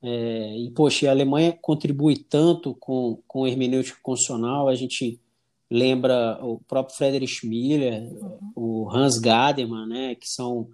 É, 0.03 0.57
e, 0.59 0.71
poxa, 0.71 1.09
a 1.09 1.11
Alemanha 1.11 1.57
contribui 1.61 2.17
tanto 2.17 2.75
com, 2.75 3.23
com 3.27 3.45
a 3.45 3.49
hermenêutica 3.49 3.99
constitucional, 4.03 4.69
a 4.69 4.75
gente 4.75 5.21
lembra 5.71 6.39
o 6.45 6.61
próprio 6.61 6.97
Friedrich 6.97 7.47
Miller, 7.47 8.09
o 8.55 8.89
Hans 8.91 9.19
Gademann, 9.19 9.89
né, 9.89 10.15
que 10.15 10.29
são 10.29 10.69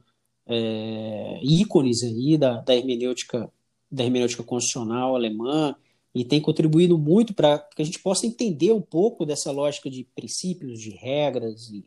é, 0.46 1.40
ícones 1.42 2.02
aí 2.02 2.36
da, 2.36 2.60
da 2.60 2.74
hermenêutica 2.74 3.50
da 3.90 4.04
hermenêutica 4.04 4.42
constitucional 4.42 5.14
alemã, 5.14 5.76
e 6.14 6.24
tem 6.24 6.40
contribuído 6.40 6.96
muito 6.98 7.34
para 7.34 7.58
que 7.58 7.82
a 7.82 7.84
gente 7.84 7.98
possa 7.98 8.26
entender 8.26 8.72
um 8.72 8.80
pouco 8.80 9.26
dessa 9.26 9.52
lógica 9.52 9.90
de 9.90 10.04
princípios, 10.14 10.80
de 10.80 10.90
regras 10.90 11.68
e, 11.68 11.84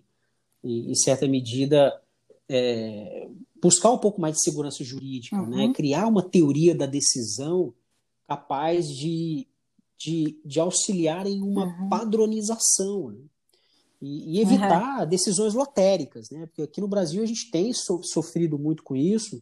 e 0.64 0.92
em 0.92 0.96
certa 0.96 1.28
medida, 1.28 2.00
é, 2.50 3.28
buscar 3.62 3.92
um 3.92 3.98
pouco 3.98 4.22
mais 4.22 4.36
de 4.36 4.44
segurança 4.44 4.84
jurídica, 4.84 5.38
uhum. 5.38 5.50
né? 5.50 5.74
criar 5.74 6.08
uma 6.08 6.22
teoria 6.22 6.76
da 6.76 6.86
decisão 6.86 7.74
capaz 8.28 8.88
de, 8.90 9.48
de, 9.98 10.40
de 10.44 10.60
auxiliar 10.60 11.26
em 11.26 11.42
uma 11.42 11.66
uhum. 11.66 11.90
padronização 11.90 13.10
né? 13.12 13.20
e, 14.02 14.38
e, 14.38 14.42
evitar 14.42 15.02
uhum. 15.02 15.08
decisões 15.08 15.54
lotéricas, 15.54 16.30
né? 16.30 16.46
porque 16.46 16.62
aqui 16.62 16.82
no 16.82 16.88
Brasil 16.88 17.24
a 17.24 17.26
gente 17.26 17.50
tem 17.50 17.74
so, 17.74 18.02
sofrido 18.04 18.58
muito 18.58 18.84
com 18.84 18.96
isso, 18.96 19.42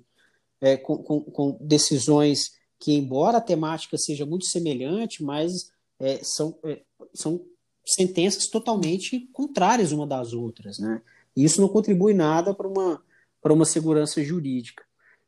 é, 0.61 0.77
com, 0.77 0.97
com, 0.97 1.21
com 1.21 1.57
decisões 1.59 2.53
que, 2.79 2.93
embora 2.93 3.37
a 3.37 3.41
temática 3.41 3.97
seja 3.97 4.25
muito 4.25 4.45
semelhante, 4.45 5.23
mas 5.23 5.71
é, 5.99 6.19
são, 6.23 6.57
é, 6.63 6.81
são 7.13 7.41
sentenças 7.85 8.47
totalmente 8.47 9.19
contrárias 9.33 9.91
uma 9.91 10.07
das 10.07 10.33
outras, 10.33 10.79
né? 10.79 11.01
E 11.35 11.43
isso 11.43 11.61
não 11.61 11.69
contribui 11.69 12.13
nada 12.13 12.53
para 12.53 12.67
uma, 12.67 13.01
para 13.41 13.53
uma 13.53 13.65
segurança 13.65 14.23
jurídica. 14.23 14.83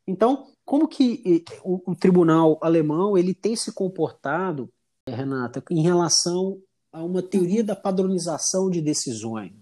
Então, 0.07 0.47
como 0.63 0.87
que 0.87 1.43
o, 1.63 1.91
o, 1.91 1.95
tribunal 1.95 2.59
alemão 2.61 3.17
ele 3.17 3.33
tem 3.33 3.55
se 3.55 3.71
comportado, 3.73 4.69
Renata, 5.07 5.63
em 5.71 5.81
relação 5.81 6.59
a 6.91 7.03
uma 7.03 7.21
teoria 7.21 7.63
da 7.63 7.75
padronização 7.75 8.69
de 8.69 8.81
decisões? 8.81 9.53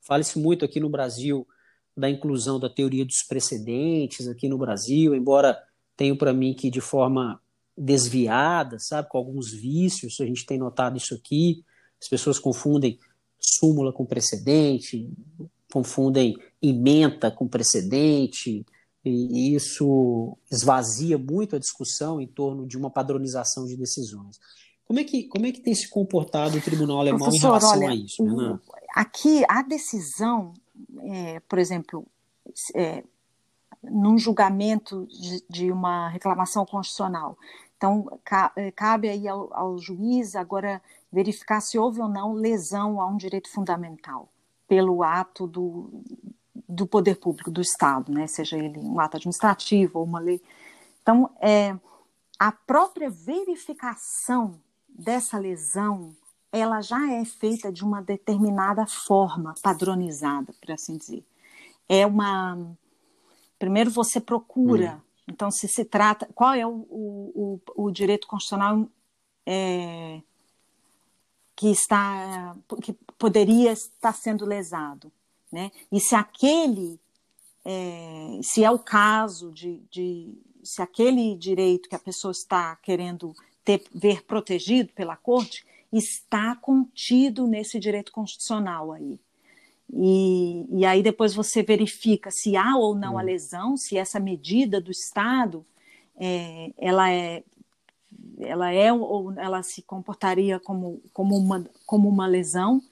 Fala-se 0.00 0.38
muito 0.38 0.64
aqui 0.64 0.80
no 0.80 0.88
Brasil 0.88 1.46
da 1.96 2.10
inclusão 2.10 2.58
da 2.58 2.68
teoria 2.68 3.04
dos 3.04 3.22
precedentes 3.22 4.26
aqui 4.26 4.48
no 4.48 4.58
Brasil, 4.58 5.14
embora 5.14 5.56
tenho 5.96 6.16
para 6.16 6.32
mim 6.32 6.54
que 6.54 6.70
de 6.70 6.80
forma 6.80 7.40
desviada, 7.76 8.78
sabe, 8.78 9.08
com 9.08 9.18
alguns 9.18 9.52
vícios, 9.52 10.20
a 10.20 10.26
gente 10.26 10.46
tem 10.46 10.58
notado 10.58 10.96
isso 10.96 11.14
aqui, 11.14 11.64
as 12.00 12.08
pessoas 12.08 12.38
confundem 12.38 12.98
súmula 13.38 13.92
com 13.92 14.04
precedente, 14.04 15.08
confundem 15.74 16.36
ementa 16.62 17.32
com 17.32 17.48
precedente, 17.48 18.64
e 19.04 19.56
isso 19.56 20.38
esvazia 20.48 21.18
muito 21.18 21.56
a 21.56 21.58
discussão 21.58 22.20
em 22.20 22.28
torno 22.28 22.64
de 22.64 22.78
uma 22.78 22.88
padronização 22.88 23.66
de 23.66 23.76
decisões. 23.76 24.38
Como 24.86 25.00
é 25.00 25.04
que, 25.04 25.24
como 25.24 25.46
é 25.46 25.50
que 25.50 25.60
tem 25.60 25.74
se 25.74 25.90
comportado 25.90 26.56
o 26.56 26.60
tribunal 26.60 27.00
alemão 27.00 27.18
Professor, 27.18 27.46
em 27.46 27.48
relação 27.48 27.78
olha, 27.78 27.88
a 27.88 27.94
isso? 27.94 28.22
O, 28.22 28.60
aqui, 28.94 29.42
a 29.48 29.62
decisão, 29.62 30.54
é, 31.02 31.40
por 31.40 31.58
exemplo, 31.58 32.06
é, 32.76 33.02
num 33.82 34.16
julgamento 34.16 35.08
de, 35.08 35.44
de 35.50 35.72
uma 35.72 36.08
reclamação 36.08 36.64
constitucional. 36.64 37.36
Então, 37.76 38.06
eh, 38.56 38.70
cabe 38.70 39.08
aí 39.08 39.26
ao, 39.26 39.52
ao, 39.52 39.78
juiz 39.78 40.36
agora 40.36 40.80
verificar 41.12 41.60
se 41.60 41.76
houve 41.76 42.00
ou 42.00 42.08
não 42.08 42.32
lesão 42.32 43.00
a 43.00 43.06
um 43.06 43.16
direito 43.16 43.50
fundamental 43.50 44.28
pelo 44.66 45.02
ato 45.02 45.46
do, 45.46 46.02
do 46.68 46.86
poder 46.86 47.16
público, 47.16 47.50
do 47.50 47.60
Estado, 47.60 48.12
né? 48.12 48.26
seja 48.26 48.56
ele 48.56 48.78
um 48.78 48.98
ato 49.00 49.16
administrativo 49.16 49.98
ou 49.98 50.04
uma 50.04 50.20
lei. 50.20 50.40
Então, 51.02 51.30
é, 51.40 51.76
a 52.38 52.50
própria 52.52 53.10
verificação 53.10 54.60
dessa 54.88 55.38
lesão, 55.38 56.14
ela 56.50 56.80
já 56.80 57.12
é 57.12 57.24
feita 57.24 57.70
de 57.70 57.84
uma 57.84 58.00
determinada 58.00 58.86
forma, 58.86 59.54
padronizada, 59.62 60.52
por 60.60 60.72
assim 60.72 60.96
dizer. 60.96 61.24
É 61.88 62.06
uma 62.06 62.76
Primeiro 63.64 63.90
você 63.90 64.20
procura. 64.20 64.96
Hum. 64.96 65.00
Então, 65.28 65.50
se 65.50 65.66
se 65.68 65.86
trata. 65.86 66.28
Qual 66.34 66.52
é 66.52 66.66
o, 66.66 66.86
o, 66.90 67.60
o, 67.74 67.90
direito 67.90 68.26
constitucional 68.26 68.86
é, 69.46 70.20
que 71.56 71.70
está. 71.70 72.56
que 72.82 72.92
poderia 73.18 73.72
estar 73.72 74.12
sendo 74.12 74.44
lesado? 74.44 75.10
Né? 75.50 75.70
E 75.90 76.00
se 76.00 76.14
aquele. 76.14 76.98
É, 77.64 78.40
se 78.42 78.62
é 78.62 78.70
o 78.70 78.78
caso 78.78 79.50
de, 79.52 79.80
de. 79.90 80.34
se 80.62 80.82
aquele 80.82 81.36
direito 81.36 81.88
que 81.88 81.94
a 81.94 81.98
pessoa 81.98 82.32
está 82.32 82.76
querendo 82.76 83.34
ter, 83.64 83.82
ver 83.94 84.22
protegido 84.24 84.92
pela 84.92 85.16
corte 85.16 85.64
está 85.92 86.56
contido 86.56 87.46
nesse 87.46 87.78
direito 87.78 88.10
constitucional 88.10 88.92
aí. 88.92 89.18
E, 89.92 90.66
e 90.70 90.84
aí 90.84 91.02
depois 91.02 91.34
você 91.34 91.62
verifica 91.62 92.30
se 92.30 92.56
há 92.56 92.76
ou 92.76 92.94
não 92.94 93.16
a 93.16 93.22
hum. 93.22 93.24
lesão, 93.24 93.76
se 93.76 93.96
essa 93.96 94.18
medida 94.18 94.80
do 94.80 94.90
Estado 94.90 95.64
é, 96.16 96.72
ela 96.78 97.10
é 97.10 97.42
ela 98.38 98.72
é 98.72 98.92
ou 98.92 99.32
ela 99.38 99.62
se 99.62 99.82
comportaria 99.82 100.58
como, 100.60 101.00
como, 101.12 101.36
uma, 101.36 101.64
como 101.86 102.08
uma 102.08 102.26
lesão 102.26 102.82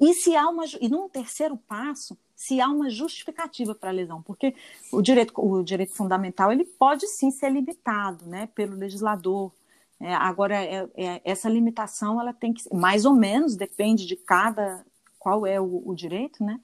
e 0.00 0.12
se 0.14 0.36
há 0.36 0.48
uma 0.48 0.64
e 0.80 0.88
num 0.88 1.08
terceiro 1.08 1.56
passo 1.56 2.16
se 2.34 2.60
há 2.60 2.68
uma 2.68 2.90
justificativa 2.90 3.74
para 3.74 3.90
a 3.90 3.92
lesão 3.92 4.22
porque 4.22 4.54
o 4.92 5.00
direito 5.00 5.32
o 5.36 5.62
direito 5.62 5.94
fundamental 5.94 6.52
ele 6.52 6.64
pode 6.64 7.06
sim 7.06 7.30
ser 7.30 7.50
limitado 7.50 8.26
né 8.26 8.48
pelo 8.54 8.76
legislador 8.76 9.52
é, 9.98 10.12
agora 10.14 10.56
é, 10.56 10.86
é, 10.94 11.20
essa 11.24 11.48
limitação 11.48 12.20
ela 12.20 12.32
tem 12.32 12.52
que 12.52 12.62
mais 12.74 13.04
ou 13.04 13.14
menos 13.14 13.56
depende 13.56 14.06
de 14.06 14.16
cada 14.16 14.84
qual 15.26 15.44
é 15.44 15.60
o, 15.60 15.82
o 15.84 15.92
direito, 15.92 16.44
né? 16.44 16.60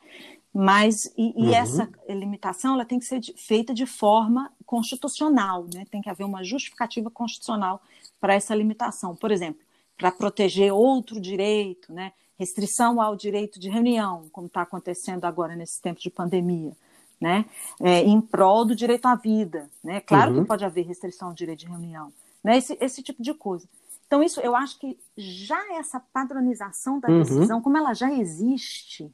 Mas 0.55 1.07
e, 1.17 1.35
e 1.37 1.47
uhum. 1.47 1.53
essa 1.53 1.91
limitação 2.09 2.75
ela 2.75 2.85
tem 2.85 3.01
que 3.01 3.07
ser 3.07 3.19
de, 3.19 3.33
feita 3.33 3.75
de 3.75 3.87
forma 3.87 4.53
constitucional, 4.65 5.67
né? 5.75 5.85
Tem 5.91 6.01
que 6.01 6.09
haver 6.09 6.23
uma 6.23 6.45
justificativa 6.45 7.11
constitucional 7.11 7.83
para 8.23 8.35
essa 8.35 8.55
limitação. 8.55 9.17
Por 9.17 9.33
exemplo, 9.33 9.61
para 9.99 10.13
proteger 10.13 10.73
outro 10.73 11.21
direito, 11.21 11.93
né? 11.93 12.13
Restrição 12.39 13.01
ao 13.01 13.17
direito 13.17 13.59
de 13.59 13.69
reunião, 13.69 14.29
como 14.31 14.47
está 14.47 14.63
acontecendo 14.63 15.25
agora 15.25 15.57
nesse 15.57 15.83
tempo 15.83 16.01
de 16.01 16.09
pandemia, 16.09 16.73
né? 17.21 17.45
É, 17.81 18.01
em 18.01 18.21
prol 18.21 18.65
do 18.65 18.77
direito 18.77 19.07
à 19.07 19.17
vida, 19.17 19.69
né? 19.83 20.01
Claro 20.01 20.33
uhum. 20.33 20.43
que 20.43 20.47
pode 20.47 20.65
haver 20.65 20.87
restrição 20.87 21.29
ao 21.29 21.35
direito 21.35 21.61
de 21.61 21.67
reunião, 21.67 22.13
né? 22.45 22.59
Esse, 22.59 22.79
esse 22.81 23.03
tipo 23.03 23.21
de 23.21 23.35
coisa. 23.35 23.69
Então, 24.07 24.23
isso 24.23 24.41
eu 24.41 24.55
acho 24.55 24.79
que 24.79 24.97
já 25.17 25.77
essa 25.77 25.99
padronização 25.99 27.01
da 27.01 27.09
uhum. 27.09 27.23
decisão, 27.23 27.61
como 27.61 27.77
ela 27.77 27.93
já 27.93 28.13
existe, 28.13 29.13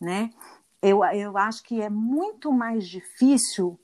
né? 0.00 0.30
Eu, 0.80 1.04
eu 1.04 1.36
acho 1.36 1.62
que 1.62 1.80
é 1.80 1.90
muito 1.90 2.50
mais 2.50 2.88
difícil, 2.88 3.78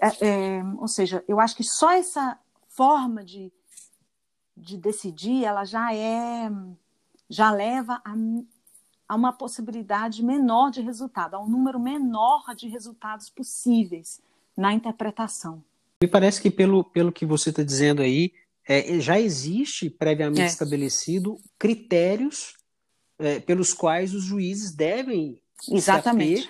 é, 0.00 0.26
é, 0.26 0.64
ou 0.78 0.88
seja, 0.88 1.22
eu 1.28 1.38
acho 1.38 1.54
que 1.54 1.64
só 1.64 1.90
essa 1.90 2.38
forma 2.80 3.22
de, 3.22 3.52
de 4.56 4.78
decidir, 4.78 5.44
ela 5.44 5.66
já 5.66 5.94
é, 5.94 6.50
já 7.28 7.50
leva 7.50 8.00
a, 8.02 8.14
a 9.06 9.14
uma 9.14 9.34
possibilidade 9.34 10.24
menor 10.24 10.70
de 10.70 10.80
resultado, 10.80 11.34
a 11.34 11.44
um 11.44 11.46
número 11.46 11.78
menor 11.78 12.42
de 12.56 12.68
resultados 12.68 13.28
possíveis 13.28 14.22
na 14.56 14.72
interpretação. 14.72 15.62
Me 16.02 16.08
parece 16.08 16.40
que 16.40 16.50
pelo, 16.50 16.82
pelo 16.82 17.12
que 17.12 17.26
você 17.26 17.50
está 17.50 17.62
dizendo 17.62 18.00
aí, 18.00 18.32
é, 18.66 18.98
já 18.98 19.20
existe 19.20 19.90
previamente 19.90 20.40
é. 20.40 20.46
estabelecido 20.46 21.36
critérios 21.58 22.56
é, 23.18 23.40
pelos 23.40 23.74
quais 23.74 24.14
os 24.14 24.24
juízes 24.24 24.74
devem 24.74 25.38
Exatamente. 25.70 26.48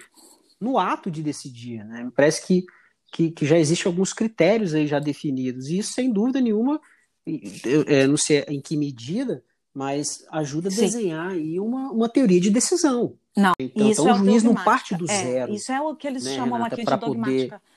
no 0.61 0.79
ato 0.79 1.11
de 1.11 1.25
decidir. 1.25 1.85
Né? 1.85 2.05
Me 2.05 2.13
parece 2.13 2.47
que, 2.47 2.65
que, 3.11 3.31
que 3.31 3.45
já 3.45 3.59
existem 3.59 3.91
alguns 3.91 4.13
critérios 4.13 4.75
aí 4.75 4.87
já 4.87 4.99
definidos. 4.99 5.69
E 5.69 5.79
isso, 5.79 5.93
sem 5.93 6.13
dúvida 6.13 6.41
nenhuma, 6.41 6.81
eu, 7.27 7.85
é, 7.87 8.07
não 8.07 8.17
sei 8.17 8.45
em 8.49 8.61
que 8.61 8.77
medida, 8.77 9.43
mas 9.75 10.25
ajuda 10.31 10.69
a 10.69 10.73
desenhar 10.73 11.31
aí 11.33 11.59
uma, 11.59 11.91
uma 11.91 12.09
teoria 12.09 12.41
de 12.41 12.51
decisão. 12.51 13.17
Não, 13.37 13.53
então, 13.59 13.91
isso 13.91 14.03
então 14.03 14.09
é 14.09 14.21
o 14.21 14.25
juiz 14.25 14.43
não 14.43 14.55
parte 14.55 14.95
do 14.95 15.11
é, 15.11 15.23
zero. 15.23 15.53
Isso 15.53 15.71
é 15.71 15.81
o 15.81 15.95
que 15.95 16.07
eles 16.07 16.25
né, 16.25 16.35
chamam 16.35 16.59
Renata, 16.59 16.75
aqui 16.75 16.85
de 16.85 16.97
dogmática. 16.97 17.59
Poder 17.59 17.71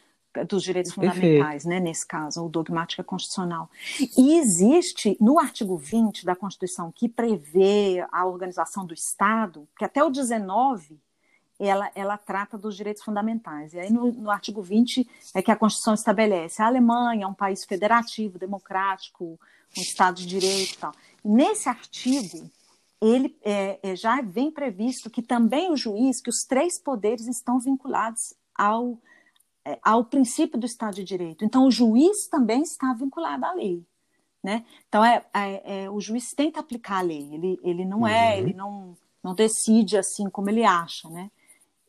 dos 0.48 0.64
direitos 0.64 0.92
fundamentais, 0.94 1.64
né, 1.64 1.80
nesse 1.80 2.08
caso, 2.08 2.42
ou 2.42 2.50
dogmática 2.50 3.04
constitucional. 3.04 3.70
E 4.18 4.40
existe, 4.40 5.16
no 5.22 5.38
artigo 5.38 5.78
20 5.78 6.26
da 6.26 6.36
Constituição, 6.36 6.92
que 6.92 7.08
prevê 7.08 8.04
a 8.12 8.26
organização 8.26 8.84
do 8.84 8.96
Estado, 8.96 9.68
que 9.78 9.86
até 9.86 10.04
o 10.04 10.10
19 10.10 11.00
ela, 11.60 11.92
ela 11.96 12.18
trata 12.18 12.58
dos 12.58 12.76
direitos 12.76 13.04
fundamentais. 13.04 13.74
E 13.74 13.80
aí, 13.80 13.92
no, 13.92 14.12
no 14.12 14.30
artigo 14.30 14.62
20, 14.62 15.08
é 15.34 15.42
que 15.42 15.52
a 15.52 15.56
Constituição 15.56 15.94
estabelece 15.94 16.62
a 16.62 16.68
Alemanha 16.68 17.26
é 17.26 17.28
um 17.28 17.34
país 17.34 17.64
federativo, 17.66 18.40
democrático, 18.40 19.40
um 19.78 19.82
Estado 19.82 20.18
de 20.18 20.26
Direito 20.26 20.74
e 20.74 20.78
tal. 20.78 20.92
Nesse 21.24 21.70
artigo, 21.70 22.50
ele 23.02 23.38
é, 23.44 23.80
é, 23.84 23.96
já 23.96 24.22
vem 24.22 24.52
previsto 24.52 25.10
que 25.10 25.22
também 25.22 25.72
o 25.72 25.78
juiz, 25.78 26.22
que 26.22 26.30
os 26.30 26.44
três 26.48 26.82
poderes 26.82 27.28
estão 27.28 27.60
vinculados 27.60 28.34
ao 28.56 28.98
é, 29.66 29.80
ao 29.82 30.04
princípio 30.04 30.60
do 30.60 30.66
Estado 30.66 30.96
de 30.96 31.04
Direito. 31.06 31.46
Então, 31.46 31.66
o 31.66 31.72
juiz 31.72 32.28
também 32.28 32.64
está 32.64 32.94
vinculado 32.94 33.46
à 33.46 33.54
lei. 33.54 33.82
Né? 34.44 34.66
Então, 34.90 35.04
é, 35.06 35.26
é, 35.34 35.84
é 35.84 35.90
o 35.90 36.02
juiz 36.02 36.34
tenta 36.36 36.60
aplicar 36.60 36.98
a 36.98 37.02
lei, 37.02 37.34
ele, 37.34 37.58
ele 37.64 37.86
não 37.86 38.06
é, 38.06 38.34
uhum. 38.34 38.40
ele 38.40 38.54
não, 38.54 38.98
não 39.24 39.34
decide 39.34 39.98
assim 39.98 40.30
como 40.30 40.50
ele 40.50 40.66
acha. 40.66 41.10
Né? 41.10 41.32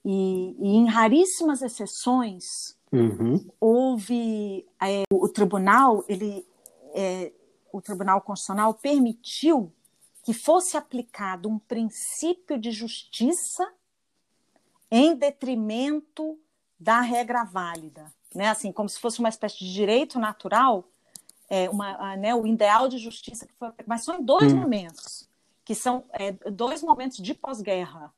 E, 0.05 0.57
e 0.59 0.69
em 0.77 0.87
raríssimas 0.87 1.63
exceções, 1.63 2.77
uhum. 2.93 3.47
houve. 3.59 4.67
É, 4.81 5.05
o 5.11 5.29
tribunal, 5.29 6.05
ele, 6.09 6.47
é, 6.95 7.33
o 7.73 7.81
Tribunal 7.81 8.21
Constitucional 8.21 8.75
permitiu 8.75 9.73
que 10.23 10.33
fosse 10.33 10.77
aplicado 10.77 11.49
um 11.49 11.59
princípio 11.59 12.59
de 12.59 12.71
justiça 12.71 13.71
em 14.91 15.15
detrimento 15.15 16.39
da 16.79 17.01
regra 17.01 17.45
válida, 17.45 18.13
né? 18.35 18.49
Assim, 18.49 18.71
como 18.71 18.89
se 18.89 18.99
fosse 18.99 19.21
uma 19.21 19.29
espécie 19.29 19.59
de 19.59 19.73
direito 19.73 20.19
natural, 20.19 20.89
é, 21.49 21.69
uma, 21.69 22.17
né, 22.17 22.35
o 22.35 22.47
ideal 22.47 22.89
de 22.89 22.99
justiça 22.99 23.47
que 23.47 23.53
foi, 23.55 23.71
mas 23.87 24.05
são 24.05 24.19
em 24.19 24.25
dois 24.25 24.53
hum. 24.53 24.57
momentos, 24.57 25.29
que 25.65 25.75
são 25.75 26.05
é, 26.13 26.33
dois 26.51 26.83
momentos 26.83 27.19
de 27.19 27.35
pós-guerra, 27.35 28.13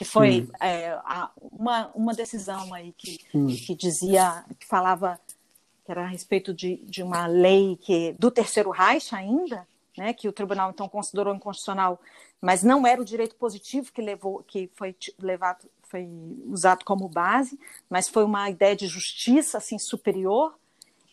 que 0.00 0.04
foi 0.06 0.48
é, 0.58 0.92
a, 1.04 1.30
uma, 1.38 1.90
uma 1.94 2.14
decisão 2.14 2.72
aí 2.72 2.94
que, 2.96 3.18
que 3.18 3.74
dizia, 3.74 4.46
que 4.58 4.66
falava 4.66 5.20
que 5.84 5.92
era 5.92 6.04
a 6.04 6.06
respeito 6.06 6.54
de, 6.54 6.76
de 6.76 7.02
uma 7.02 7.26
lei 7.26 7.76
que 7.82 8.16
do 8.18 8.30
terceiro 8.30 8.70
Reich 8.70 9.14
ainda, 9.14 9.68
né, 9.98 10.14
que 10.14 10.26
o 10.26 10.32
tribunal 10.32 10.70
então 10.70 10.88
considerou 10.88 11.34
inconstitucional, 11.34 12.00
mas 12.40 12.62
não 12.62 12.86
era 12.86 12.98
o 12.98 13.04
direito 13.04 13.34
positivo 13.34 13.92
que 13.92 14.00
levou, 14.00 14.42
que 14.42 14.70
foi 14.74 14.96
levado 15.18 15.68
foi 15.82 16.08
usado 16.46 16.82
como 16.82 17.06
base, 17.06 17.60
mas 17.90 18.08
foi 18.08 18.24
uma 18.24 18.48
ideia 18.48 18.74
de 18.74 18.86
justiça 18.86 19.58
assim 19.58 19.78
superior. 19.78 20.58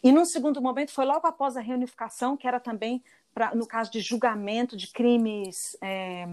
E 0.01 0.13
num 0.13 0.23
segundo 0.23 0.61
momento 0.61 0.93
foi 0.93 1.03
logo 1.03 1.27
após 1.27 1.57
a 1.57 1.61
reunificação, 1.61 2.37
que 2.37 2.47
era 2.47 2.59
também 2.59 3.03
pra, 3.33 3.53
no 3.53 3.67
caso 3.67 3.91
de 3.91 3.99
julgamento 3.99 4.77
de 4.77 4.87
crimes 4.87 5.75
é, 5.81 6.25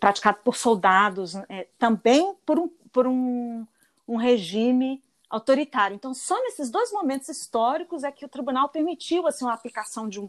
praticado 0.00 0.38
por 0.44 0.56
soldados, 0.56 1.34
é, 1.48 1.66
também 1.78 2.34
por 2.44 2.58
um, 2.58 2.68
por 2.92 3.06
um, 3.06 3.66
um 4.06 4.16
regime 4.16 5.02
autoritário. 5.28 5.94
Então, 5.94 6.14
só 6.14 6.40
nesses 6.42 6.70
dois 6.70 6.92
momentos 6.92 7.28
históricos 7.28 8.04
é 8.04 8.12
que 8.12 8.24
o 8.24 8.28
tribunal 8.28 8.68
permitiu 8.68 9.26
assim 9.26 9.44
uma 9.44 9.54
aplicação 9.54 10.08
de 10.08 10.20
um 10.20 10.28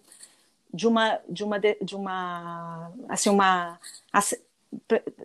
de 0.73 0.87
uma 0.87 1.19
de 1.29 1.43
uma 1.43 1.59
de 1.59 1.95
uma 1.95 2.91
assim 3.07 3.29
uma 3.29 3.79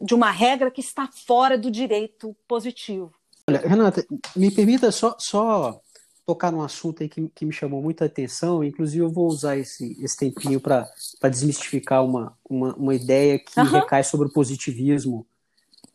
de 0.00 0.14
uma 0.14 0.30
regra 0.30 0.70
que 0.70 0.80
está 0.80 1.08
fora 1.08 1.58
do 1.58 1.70
direito 1.70 2.36
positivo. 2.46 3.12
Olha, 3.48 3.58
Renata, 3.58 4.06
me 4.36 4.50
permita 4.50 4.92
só, 4.92 5.16
só 5.18 5.80
tocar 6.30 6.52
num 6.52 6.62
assunto 6.62 7.02
aí 7.02 7.08
que, 7.08 7.28
que 7.34 7.44
me 7.44 7.52
chamou 7.52 7.82
muita 7.82 8.04
atenção, 8.04 8.62
inclusive 8.62 9.02
eu 9.02 9.10
vou 9.10 9.26
usar 9.26 9.56
esse, 9.56 9.96
esse 10.00 10.16
tempinho 10.16 10.60
para 10.60 10.88
desmistificar 11.28 12.04
uma, 12.04 12.38
uma, 12.48 12.72
uma, 12.76 12.94
ideia 12.94 13.36
que 13.36 13.58
uhum. 13.58 13.66
recai 13.66 14.04
sobre 14.04 14.28
o 14.28 14.32
positivismo, 14.32 15.26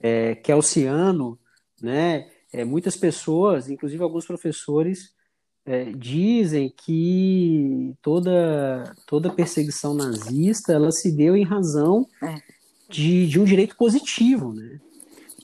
é, 0.02 0.36
que 0.36 0.52
é 0.52 0.56
oceano, 0.56 1.40
né? 1.82 2.28
É, 2.52 2.66
muitas 2.66 2.98
pessoas, 2.98 3.70
inclusive 3.70 4.04
alguns 4.04 4.26
professores, 4.26 5.14
é, 5.66 5.86
dizem 5.86 6.70
que 6.70 7.96
toda, 8.02 8.94
toda 9.08 9.34
perseguição 9.34 9.94
nazista 9.94 10.74
ela 10.74 10.92
se 10.92 11.12
deu 11.14 11.36
em 11.38 11.46
razão 11.46 12.06
é 12.22 12.36
de, 12.90 13.26
de 13.28 13.40
um 13.40 13.46
direito 13.46 13.78
positivo, 13.78 14.54
né? 14.54 14.82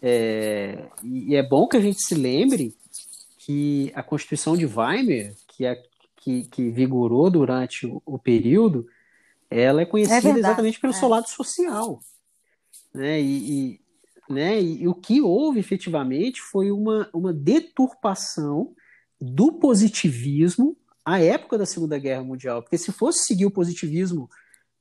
É, 0.02 0.90
e 1.02 1.34
é 1.34 1.48
bom 1.48 1.66
que 1.68 1.78
a 1.78 1.82
gente 1.82 2.04
se 2.04 2.14
lembre 2.14 2.76
que 3.46 3.92
a 3.96 4.04
Constituição 4.04 4.56
de 4.56 4.66
Weimar, 4.66 5.34
que, 5.48 5.66
é, 5.66 5.82
que, 6.16 6.44
que 6.44 6.70
vigorou 6.70 7.30
durante 7.30 7.88
o, 7.88 8.02
o 8.06 8.20
período, 8.20 8.86
ela 9.50 9.82
é 9.82 9.86
conhecida 9.86 10.30
é 10.30 10.38
exatamente 10.38 10.80
pelo 10.80 10.94
é. 10.94 10.96
seu 10.96 11.08
lado 11.08 11.28
social. 11.28 12.00
Né? 12.94 13.20
E, 13.20 13.52
e, 13.52 13.82
né? 14.30 14.62
E, 14.62 14.84
e, 14.84 14.88
o 14.88 14.94
que 14.94 15.22
houve 15.22 15.60
efetivamente 15.60 16.40
foi 16.40 16.72
uma, 16.72 17.10
uma 17.12 17.34
deturpação 17.34 18.76
do 19.20 19.54
positivismo 19.54 20.78
à 21.04 21.20
época 21.20 21.58
da 21.58 21.66
Segunda 21.66 21.98
Guerra 21.98 22.24
Mundial. 22.24 22.62
Porque 22.62 22.78
se 22.78 22.92
fosse 22.92 23.26
seguir 23.26 23.48
o 23.48 23.52
positivismo 23.52 24.30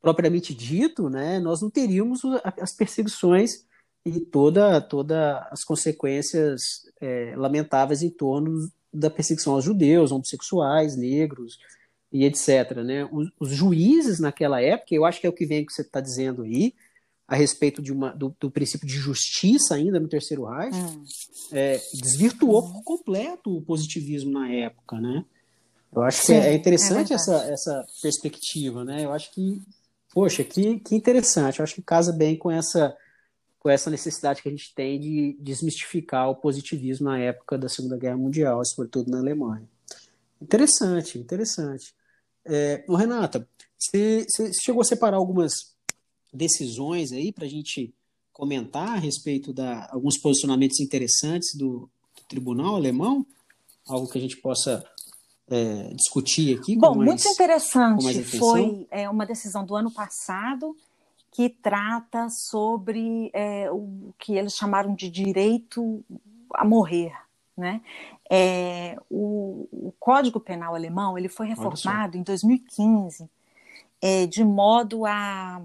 propriamente 0.02 0.54
dito, 0.54 1.08
né, 1.08 1.38
nós 1.40 1.62
não 1.62 1.70
teríamos 1.70 2.20
as 2.60 2.74
perseguições 2.74 3.64
e 4.04 4.20
toda, 4.20 4.80
toda 4.80 5.46
as 5.50 5.62
consequências 5.62 6.60
é, 7.00 7.34
lamentáveis 7.36 8.02
em 8.02 8.10
torno 8.10 8.70
da 8.92 9.10
perseguição 9.10 9.54
aos 9.54 9.64
judeus, 9.64 10.10
homossexuais, 10.10 10.96
negros 10.96 11.58
e 12.12 12.24
etc. 12.24 12.76
Né? 12.84 13.08
Os, 13.10 13.28
os 13.38 13.50
juízes 13.50 14.18
naquela 14.18 14.60
época, 14.60 14.94
eu 14.94 15.04
acho 15.04 15.20
que 15.20 15.26
é 15.26 15.30
o 15.30 15.34
que 15.34 15.46
vem 15.46 15.64
que 15.64 15.72
você 15.72 15.82
está 15.82 16.00
dizendo 16.00 16.42
aí, 16.42 16.74
a 17.28 17.36
respeito 17.36 17.80
de 17.80 17.92
uma, 17.92 18.10
do, 18.10 18.34
do, 18.40 18.50
princípio 18.50 18.88
de 18.88 18.94
justiça 18.94 19.76
ainda 19.76 20.00
no 20.00 20.08
Terceiro 20.08 20.46
Reich, 20.46 20.76
hum. 20.76 21.04
é, 21.52 21.80
desvirtuou 21.94 22.72
por 22.72 22.82
completo 22.82 23.56
o 23.56 23.62
positivismo 23.62 24.32
na 24.32 24.50
época, 24.50 25.00
né? 25.00 25.24
Eu 25.94 26.02
acho 26.02 26.22
Sim, 26.22 26.26
que 26.26 26.32
é, 26.32 26.48
é 26.48 26.54
interessante 26.54 27.12
é 27.12 27.16
essa, 27.16 27.36
essa 27.44 27.86
perspectiva, 28.02 28.84
né? 28.84 29.04
Eu 29.04 29.12
acho 29.12 29.32
que 29.32 29.62
Poxa, 30.12 30.42
que, 30.42 30.80
que 30.80 30.94
interessante. 30.94 31.60
Eu 31.60 31.64
acho 31.64 31.74
que 31.74 31.82
casa 31.82 32.12
bem 32.12 32.36
com 32.36 32.50
essa, 32.50 32.96
com 33.60 33.68
essa 33.68 33.90
necessidade 33.90 34.42
que 34.42 34.48
a 34.48 34.50
gente 34.50 34.74
tem 34.74 34.98
de 34.98 35.36
desmistificar 35.38 36.30
o 36.30 36.34
positivismo 36.34 37.10
na 37.10 37.18
época 37.18 37.58
da 37.58 37.68
Segunda 37.68 37.98
Guerra 37.98 38.16
Mundial, 38.16 38.64
sobretudo 38.64 39.10
na 39.10 39.18
Alemanha. 39.18 39.68
Interessante, 40.40 41.18
interessante. 41.18 41.94
É, 42.42 42.82
Renata, 42.88 43.46
você, 43.78 44.26
chegou 44.64 44.80
a 44.80 44.84
separar 44.84 45.18
algumas 45.18 45.52
decisões 46.32 47.12
aí 47.12 47.30
para 47.30 47.44
a 47.44 47.48
gente 47.48 47.94
comentar 48.32 48.96
a 48.96 48.98
respeito 48.98 49.52
da 49.52 49.90
alguns 49.92 50.16
posicionamentos 50.18 50.80
interessantes 50.80 51.54
do, 51.54 51.90
do 52.16 52.22
tribunal 52.26 52.76
alemão? 52.76 53.26
Algo 53.86 54.08
que 54.08 54.16
a 54.16 54.20
gente 54.20 54.38
possa 54.38 54.82
é, 55.50 55.92
discutir 55.94 56.58
aqui? 56.58 56.76
Bom, 56.76 56.94
mais, 56.94 57.10
muito 57.10 57.28
interessante. 57.28 58.24
Foi 58.38 58.86
é, 58.90 59.06
uma 59.10 59.26
decisão 59.26 59.66
do 59.66 59.76
ano 59.76 59.90
passado 59.90 60.74
que 61.30 61.48
trata 61.48 62.28
sobre 62.28 63.30
é, 63.32 63.70
o 63.70 64.12
que 64.18 64.36
eles 64.36 64.54
chamaram 64.54 64.94
de 64.94 65.08
direito 65.08 66.04
a 66.54 66.64
morrer. 66.64 67.12
Né? 67.56 67.80
É, 68.30 68.96
o, 69.10 69.68
o, 69.70 69.94
Código 69.98 70.40
Penal 70.40 70.74
alemão 70.74 71.18
ele 71.18 71.28
foi 71.28 71.46
reformado 71.46 72.16
em 72.16 72.22
2015 72.22 73.28
é, 74.00 74.26
de 74.26 74.42
modo 74.42 75.04
a 75.04 75.60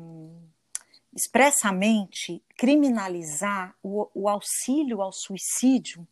expressamente 1.16 2.44
criminalizar 2.58 3.74
o, 3.82 4.10
o 4.14 4.28
auxílio 4.28 5.02
ao 5.02 5.14
suicídio 5.14 6.06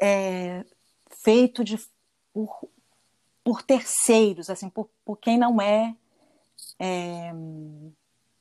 é, 0.00 0.64
feito 1.24 1.64
de 1.64 1.76
por, 2.32 2.68
por 3.42 3.62
terceiros, 3.62 4.48
assim, 4.48 4.68
por, 4.68 4.88
por 5.04 5.16
quem 5.16 5.36
não 5.36 5.60
é, 5.60 5.96
é 6.78 7.32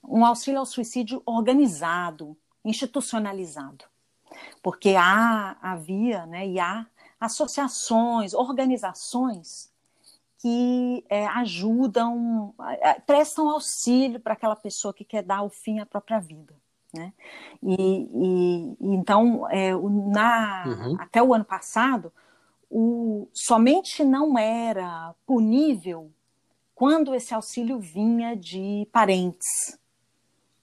um 0.07 0.25
auxílio 0.25 0.59
ao 0.59 0.65
suicídio 0.65 1.21
organizado, 1.25 2.37
institucionalizado. 2.63 3.85
Porque 4.61 4.95
há, 4.97 5.57
havia 5.61 6.25
né, 6.25 6.47
e 6.47 6.59
há 6.59 6.85
associações, 7.19 8.33
organizações 8.33 9.71
que 10.39 11.03
é, 11.09 11.25
ajudam, 11.27 12.53
é, 12.81 12.93
prestam 12.99 13.49
auxílio 13.49 14.19
para 14.19 14.33
aquela 14.33 14.55
pessoa 14.55 14.93
que 14.93 15.03
quer 15.03 15.23
dar 15.23 15.41
o 15.41 15.49
fim 15.49 15.79
à 15.79 15.85
própria 15.85 16.19
vida. 16.19 16.53
Né? 16.93 17.11
E, 17.61 18.09
e 18.13 18.77
então, 18.79 19.49
é, 19.49 19.73
na, 19.73 20.63
uhum. 20.67 20.97
até 20.99 21.21
o 21.21 21.33
ano 21.33 21.45
passado, 21.45 22.13
o, 22.69 23.27
somente 23.33 24.03
não 24.03 24.37
era 24.37 25.13
punível 25.25 26.11
quando 26.75 27.15
esse 27.15 27.33
auxílio 27.33 27.79
vinha 27.79 28.35
de 28.35 28.87
parentes. 28.91 29.79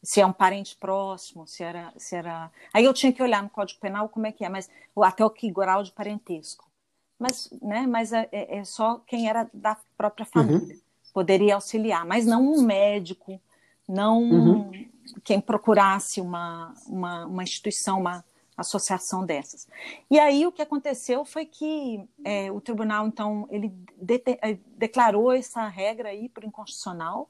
Se 0.05 0.21
é 0.21 0.27
um 0.27 0.33
parente 0.33 0.77
próximo, 0.77 1.47
se 1.47 1.63
era, 1.63 1.93
se 1.97 2.15
era. 2.15 2.51
Aí 2.73 2.85
eu 2.85 2.93
tinha 2.93 3.13
que 3.13 3.23
olhar 3.23 3.43
no 3.43 3.49
Código 3.49 3.81
Penal 3.81 4.09
como 4.09 4.27
é 4.27 4.33
que 4.33 4.45
é, 4.45 4.49
mas 4.49 4.69
até 5.03 5.25
o 5.25 5.31
que 5.31 5.51
grau 5.51 5.83
de 5.83 5.91
parentesco. 5.91 6.71
Mas, 7.19 7.49
né, 7.63 7.87
mas 7.87 8.13
é, 8.13 8.29
é, 8.31 8.59
é 8.59 8.65
só 8.65 9.01
quem 9.07 9.29
era 9.29 9.49
da 9.53 9.77
própria 9.97 10.27
família 10.27 10.75
uhum. 10.75 10.81
poderia 11.13 11.55
auxiliar, 11.55 12.05
mas 12.05 12.27
não 12.27 12.43
um 12.43 12.63
médico, 12.63 13.41
não 13.89 14.23
uhum. 14.23 14.89
quem 15.23 15.41
procurasse 15.41 16.21
uma, 16.21 16.75
uma, 16.87 17.27
uma 17.27 17.43
instituição, 17.43 18.01
uma, 18.01 18.25
associação 18.57 19.25
dessas. 19.25 19.67
E 20.11 20.19
aí 20.19 20.47
o 20.47 20.53
que 20.53 20.63
aconteceu 20.63 21.25
foi 21.25 21.45
que 21.45 22.05
é, 22.25 22.51
o 22.51 22.61
tribunal 22.61 23.07
então 23.07 23.49
ele 23.51 23.73
de 23.97 24.23
é, 24.27 24.57
declarou 24.77 25.33
essa 25.33 25.67
regra 25.67 26.11
aí 26.11 26.29
por 26.29 26.45
inconstitucional, 26.45 27.29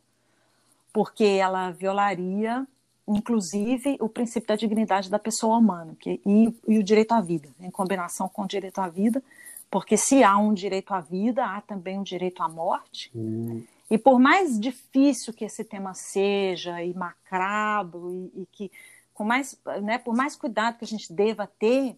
porque 0.95 1.25
ela 1.25 1.73
violaria 1.73 2.67
inclusive 3.07 3.99
o 4.01 4.09
princípio 4.09 4.49
da 4.49 4.57
dignidade 4.57 5.11
da 5.11 5.19
pessoa 5.19 5.59
humana 5.59 5.95
que, 6.01 6.23
e, 6.25 6.55
e, 6.67 6.79
o 6.79 6.83
direito 6.83 7.13
à 7.13 7.21
vida, 7.21 7.51
em 7.61 7.71
combinação 7.71 8.29
com 8.31 8.43
o 8.43 8.49
direito 8.49 8.79
à 8.79 8.89
vida, 8.89 9.23
porque 9.71 9.97
se 9.97 10.23
há 10.23 10.39
um 10.39 10.55
direito 10.55 10.95
à 10.95 11.01
vida, 11.01 11.45
há 11.45 11.61
também 11.61 11.99
um 11.99 12.03
direito 12.03 12.43
à 12.43 12.49
morte. 12.49 13.11
Hum. 13.15 13.63
E 13.91 13.99
por 13.99 14.19
mais 14.19 14.59
difícil 14.59 15.35
que 15.35 15.45
esse 15.45 15.65
tema 15.65 15.93
seja, 15.93 16.83
e 16.83 16.95
macabro, 16.95 18.11
e, 18.11 18.43
e 18.43 18.47
que 18.51 18.73
com 19.13 19.25
mais, 19.25 19.61
né, 19.83 19.99
por 19.99 20.17
mais 20.17 20.35
cuidado 20.35 20.79
que 20.79 20.85
a 20.85 20.89
gente 20.89 21.13
deva 21.13 21.47
ter 21.47 21.97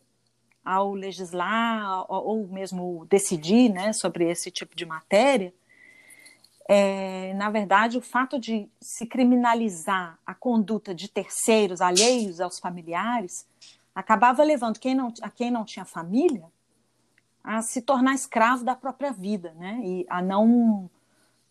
ao 0.64 0.92
legislar 0.94 2.04
ou 2.08 2.48
mesmo 2.48 3.06
decidir 3.08 3.68
né, 3.68 3.92
sobre 3.92 4.28
esse 4.28 4.50
tipo 4.50 4.74
de 4.74 4.84
matéria, 4.84 5.54
é, 6.68 7.32
na 7.34 7.48
verdade, 7.48 7.96
o 7.96 8.02
fato 8.02 8.38
de 8.38 8.68
se 8.80 9.06
criminalizar 9.06 10.18
a 10.26 10.34
conduta 10.34 10.94
de 10.94 11.08
terceiros 11.08 11.80
alheios 11.80 12.40
aos 12.40 12.58
familiares 12.58 13.46
acabava 13.94 14.42
levando 14.42 14.78
quem 14.78 14.94
não, 14.94 15.12
a 15.22 15.30
quem 15.30 15.50
não 15.50 15.64
tinha 15.64 15.84
família 15.84 16.44
a 17.46 17.62
se 17.62 17.80
tornar 17.80 18.14
escravo 18.14 18.64
da 18.64 18.74
própria 18.74 19.12
vida, 19.12 19.54
né? 19.56 19.80
E 19.84 20.06
a 20.10 20.20
não 20.20 20.90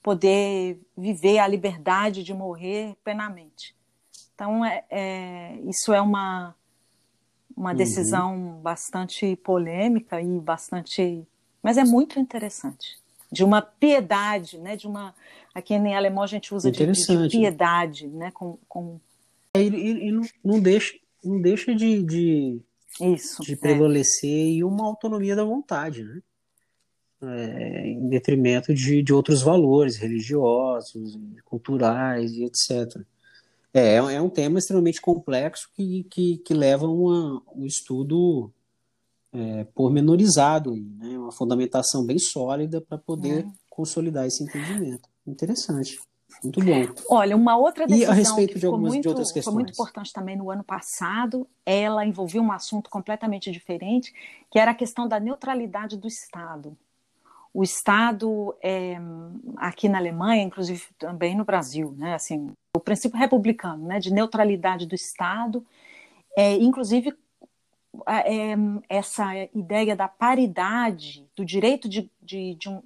poder 0.03 0.77
viver 0.95 1.39
a 1.39 1.47
liberdade 1.47 2.21
de 2.21 2.33
morrer 2.33 2.97
plenamente. 3.01 3.73
Então, 4.35 4.65
é, 4.65 4.83
é 4.89 5.59
isso 5.61 5.93
é 5.93 6.01
uma, 6.01 6.53
uma 7.55 7.71
uhum. 7.71 7.75
decisão 7.77 8.35
uhum. 8.35 8.61
bastante 8.61 9.37
polêmica 9.37 10.21
e 10.21 10.39
bastante. 10.39 11.25
Mas 11.63 11.77
é 11.77 11.85
muito 11.85 12.19
interessante. 12.19 12.99
De 13.31 13.43
uma 13.43 13.61
piedade, 13.61 14.57
né? 14.57 14.75
De 14.75 14.87
uma. 14.87 15.13
Aqui 15.53 15.73
em 15.73 15.95
alemão 15.95 16.23
a 16.23 16.27
gente 16.27 16.53
usa 16.53 16.71
de, 16.71 16.85
de, 16.85 17.29
piedade, 17.29 18.07
né? 18.07 18.31
Com, 18.31 18.57
com... 18.67 18.99
É, 19.53 19.61
e, 19.61 20.07
e 20.07 20.11
não, 20.11 20.23
não, 20.43 20.59
deixa, 20.59 20.95
não 21.23 21.41
deixa 21.41 21.73
de, 21.73 22.03
de, 22.03 22.61
Isso, 22.99 23.41
de 23.41 23.53
é. 23.53 23.55
prevalecer 23.55 24.29
é. 24.29 24.51
e 24.51 24.63
uma 24.63 24.85
autonomia 24.85 25.35
da 25.35 25.43
vontade, 25.43 26.03
né? 26.03 26.21
É, 27.23 27.87
em 27.87 28.09
detrimento 28.09 28.73
de, 28.73 29.01
de 29.01 29.13
outros 29.13 29.41
valores 29.41 29.95
religiosos, 29.95 31.17
culturais 31.45 32.33
e 32.33 32.43
etc. 32.43 33.01
É, 33.73 33.95
é 33.95 34.21
um 34.21 34.29
tema 34.29 34.57
extremamente 34.57 35.01
complexo 35.01 35.69
que, 35.75 36.05
que, 36.09 36.37
que 36.37 36.53
leva 36.53 36.85
a 36.85 36.89
um 36.89 37.65
estudo 37.65 38.49
é, 39.35 39.63
pormenorizado, 39.75 40.75
né? 40.75 41.17
uma 41.17 41.31
fundamentação 41.31 42.05
bem 42.05 42.17
sólida 42.17 42.81
para 42.81 42.97
poder 42.97 43.45
é. 43.45 43.45
consolidar 43.69 44.25
esse 44.25 44.43
entendimento. 44.43 45.09
Interessante. 45.27 45.99
Muito 46.43 46.59
bom. 46.59 46.93
Olha, 47.09 47.35
uma 47.35 47.57
outra 47.57 47.87
decisão 47.87 48.09
e 48.09 48.11
a 48.11 48.13
respeito 48.13 48.59
de 48.59 48.65
algumas 48.65 48.91
muito, 48.91 49.03
de 49.03 49.09
outras 49.09 49.31
questões. 49.31 49.53
foi 49.53 49.63
muito 49.63 49.73
importante 49.73 50.11
também 50.11 50.35
no 50.35 50.51
ano 50.51 50.63
passado, 50.63 51.47
ela 51.65 52.05
envolvia 52.05 52.41
um 52.41 52.51
assunto 52.51 52.89
completamente 52.89 53.51
diferente, 53.51 54.13
que 54.51 54.59
era 54.59 54.71
a 54.71 54.75
questão 54.75 55.07
da 55.07 55.19
neutralidade 55.19 55.97
do 55.97 56.07
Estado. 56.07 56.77
O 57.53 57.63
Estado, 57.63 58.53
é, 58.61 58.97
aqui 59.55 59.87
na 59.87 59.97
Alemanha, 59.97 60.43
inclusive 60.43 60.83
também 60.99 61.35
no 61.35 61.45
Brasil, 61.45 61.95
né, 61.97 62.13
assim, 62.13 62.51
o 62.75 62.79
princípio 62.81 63.17
republicano, 63.17 63.87
né, 63.87 63.97
de 63.97 64.11
neutralidade 64.11 64.85
do 64.85 64.93
Estado, 64.93 65.65
é, 66.37 66.55
inclusive 66.55 67.15
é, 68.07 68.55
essa 68.89 69.35
ideia 69.53 69.95
da 69.95 70.07
paridade, 70.07 71.27
do 71.35 71.45
direito 71.45 71.87
de, 71.87 72.09
de, 72.21 72.55
de, 72.55 72.69
um, 72.69 72.81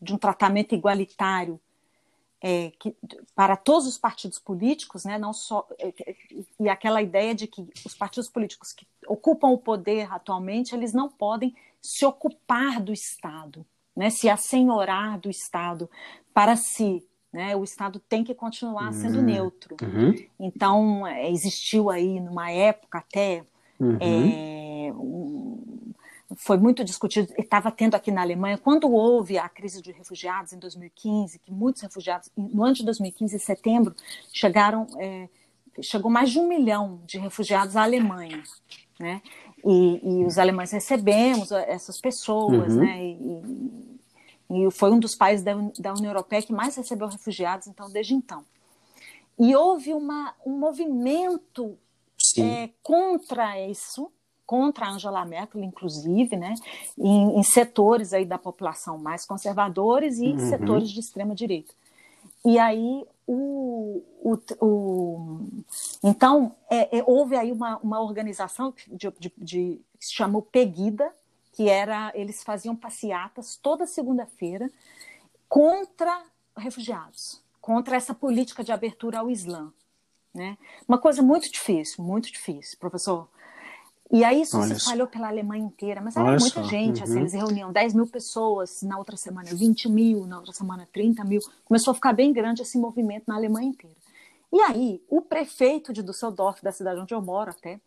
de, 0.00 0.14
um, 0.14 0.18
tratamento 0.18 0.74
igualitário 0.74 1.60
é, 2.40 2.72
que, 2.78 2.96
para 3.34 3.56
todos 3.56 3.86
os 3.86 3.98
partidos 3.98 4.38
políticos, 4.38 5.04
né, 5.04 5.18
não 5.18 5.32
só 5.32 5.66
é, 5.78 5.88
é, 6.06 6.16
e 6.58 6.68
aquela 6.68 7.02
ideia 7.02 7.34
de 7.34 7.46
que 7.46 7.66
os 7.84 7.94
partidos 7.94 8.28
políticos 8.28 8.72
que 8.72 8.86
ocupam 9.06 9.48
o 9.48 9.58
poder 9.58 10.12
atualmente 10.12 10.74
eles 10.74 10.92
não 10.92 11.08
podem 11.08 11.54
se 11.80 12.04
ocupar 12.04 12.80
do 12.80 12.92
Estado, 12.92 13.64
né, 13.94 14.10
se 14.10 14.28
assenhorar 14.28 15.18
do 15.18 15.28
Estado 15.30 15.90
para 16.32 16.56
si, 16.56 17.06
né? 17.32 17.54
O 17.54 17.62
Estado 17.62 18.00
tem 18.00 18.24
que 18.24 18.34
continuar 18.34 18.92
sendo 18.92 19.18
uhum. 19.18 19.24
neutro. 19.24 19.76
Uhum. 19.82 20.14
Então, 20.38 21.06
é, 21.06 21.30
existiu 21.30 21.90
aí, 21.90 22.18
numa 22.18 22.50
época 22.50 22.98
até, 22.98 23.44
uhum. 23.80 23.98
é, 24.00 24.92
foi 26.36 26.56
muito 26.56 26.84
discutido, 26.84 27.32
estava 27.38 27.70
tendo 27.70 27.94
aqui 27.94 28.10
na 28.10 28.22
Alemanha, 28.22 28.56
quando 28.56 28.90
houve 28.90 29.36
a 29.36 29.48
crise 29.48 29.82
de 29.82 29.90
refugiados 29.90 30.52
em 30.52 30.58
2015, 30.58 31.38
que 31.38 31.50
muitos 31.50 31.82
refugiados, 31.82 32.30
no 32.36 32.62
ano 32.62 32.74
de 32.74 32.84
2015, 32.84 33.34
em 33.34 33.38
setembro, 33.38 33.94
chegaram, 34.32 34.86
é, 34.98 35.28
chegou 35.82 36.10
mais 36.10 36.30
de 36.30 36.38
um 36.38 36.46
milhão 36.46 37.00
de 37.04 37.18
refugiados 37.18 37.76
à 37.76 37.82
Alemanha, 37.82 38.42
né? 38.98 39.20
E, 39.64 40.00
e 40.02 40.24
os 40.24 40.38
alemães 40.38 40.70
recebemos 40.70 41.52
essas 41.52 42.00
pessoas, 42.00 42.74
uhum. 42.74 42.80
né? 42.80 43.04
E, 43.04 44.66
e 44.66 44.70
foi 44.70 44.90
um 44.90 44.98
dos 44.98 45.14
países 45.14 45.44
da, 45.44 45.54
da 45.78 45.92
União 45.92 46.10
Europeia 46.10 46.42
que 46.42 46.52
mais 46.52 46.76
recebeu 46.76 47.08
refugiados, 47.08 47.66
então, 47.66 47.90
desde 47.90 48.14
então. 48.14 48.44
E 49.38 49.54
houve 49.56 49.92
uma, 49.92 50.34
um 50.44 50.58
movimento 50.58 51.78
é, 52.38 52.70
contra 52.82 53.58
isso, 53.68 54.10
contra 54.46 54.86
a 54.86 54.90
Angela 54.90 55.24
Merkel, 55.24 55.62
inclusive, 55.62 56.36
né, 56.36 56.54
em, 56.98 57.38
em, 57.38 57.42
setores 57.42 58.12
aí 58.12 58.24
da 58.24 58.38
população 58.38 58.98
mais 58.98 59.24
conservadores 59.24 60.18
e 60.18 60.28
uhum. 60.28 60.38
setores 60.38 60.90
de 60.90 61.00
extrema 61.00 61.34
direita. 61.34 61.72
E 62.44 62.58
aí 62.58 63.06
o, 63.26 64.02
o, 64.22 64.38
o 64.60 65.46
então 66.02 66.56
é, 66.68 66.98
é, 66.98 67.04
houve 67.06 67.36
aí 67.36 67.52
uma, 67.52 67.78
uma 67.78 68.00
organização 68.00 68.74
de, 68.88 69.12
de, 69.18 69.32
de, 69.38 69.80
que 69.98 70.06
se 70.06 70.14
chamou 70.14 70.42
Pegida, 70.42 71.12
que 71.52 71.68
era 71.68 72.10
eles 72.14 72.42
faziam 72.42 72.74
passeatas 72.74 73.56
toda 73.56 73.86
segunda-feira 73.86 74.70
contra 75.48 76.24
refugiados, 76.56 77.40
contra 77.60 77.96
essa 77.96 78.14
política 78.14 78.64
de 78.64 78.72
abertura 78.72 79.20
ao 79.20 79.30
Islã, 79.30 79.72
né? 80.34 80.56
Uma 80.86 80.98
coisa 80.98 81.22
muito 81.22 81.50
difícil, 81.50 82.04
muito 82.04 82.30
difícil, 82.32 82.78
professor. 82.78 83.28
E 84.12 84.24
aí 84.24 84.42
isso 84.42 84.56
Olha 84.56 84.66
se 84.66 84.72
espalhou 84.72 85.06
pela 85.06 85.28
Alemanha 85.28 85.64
inteira, 85.64 86.00
mas 86.00 86.16
era 86.16 86.26
Olha 86.26 86.38
muita 86.38 86.62
só. 86.62 86.68
gente, 86.68 86.98
uhum. 86.98 87.04
assim, 87.04 87.18
eles 87.20 87.32
reuniam 87.32 87.72
10 87.72 87.94
mil 87.94 88.06
pessoas, 88.08 88.82
na 88.82 88.98
outra 88.98 89.16
semana 89.16 89.48
20 89.52 89.88
mil, 89.88 90.26
na 90.26 90.38
outra 90.38 90.52
semana 90.52 90.88
30 90.92 91.24
mil, 91.24 91.40
começou 91.64 91.92
a 91.92 91.94
ficar 91.94 92.12
bem 92.12 92.32
grande 92.32 92.62
esse 92.62 92.76
movimento 92.76 93.24
na 93.28 93.36
Alemanha 93.36 93.68
inteira. 93.68 93.96
E 94.52 94.60
aí, 94.62 95.00
o 95.08 95.22
prefeito 95.22 95.92
de 95.92 96.02
Düsseldorf, 96.02 96.60
da 96.60 96.72
cidade 96.72 97.00
onde 97.00 97.14
eu 97.14 97.22
moro 97.22 97.50
até, 97.50 97.80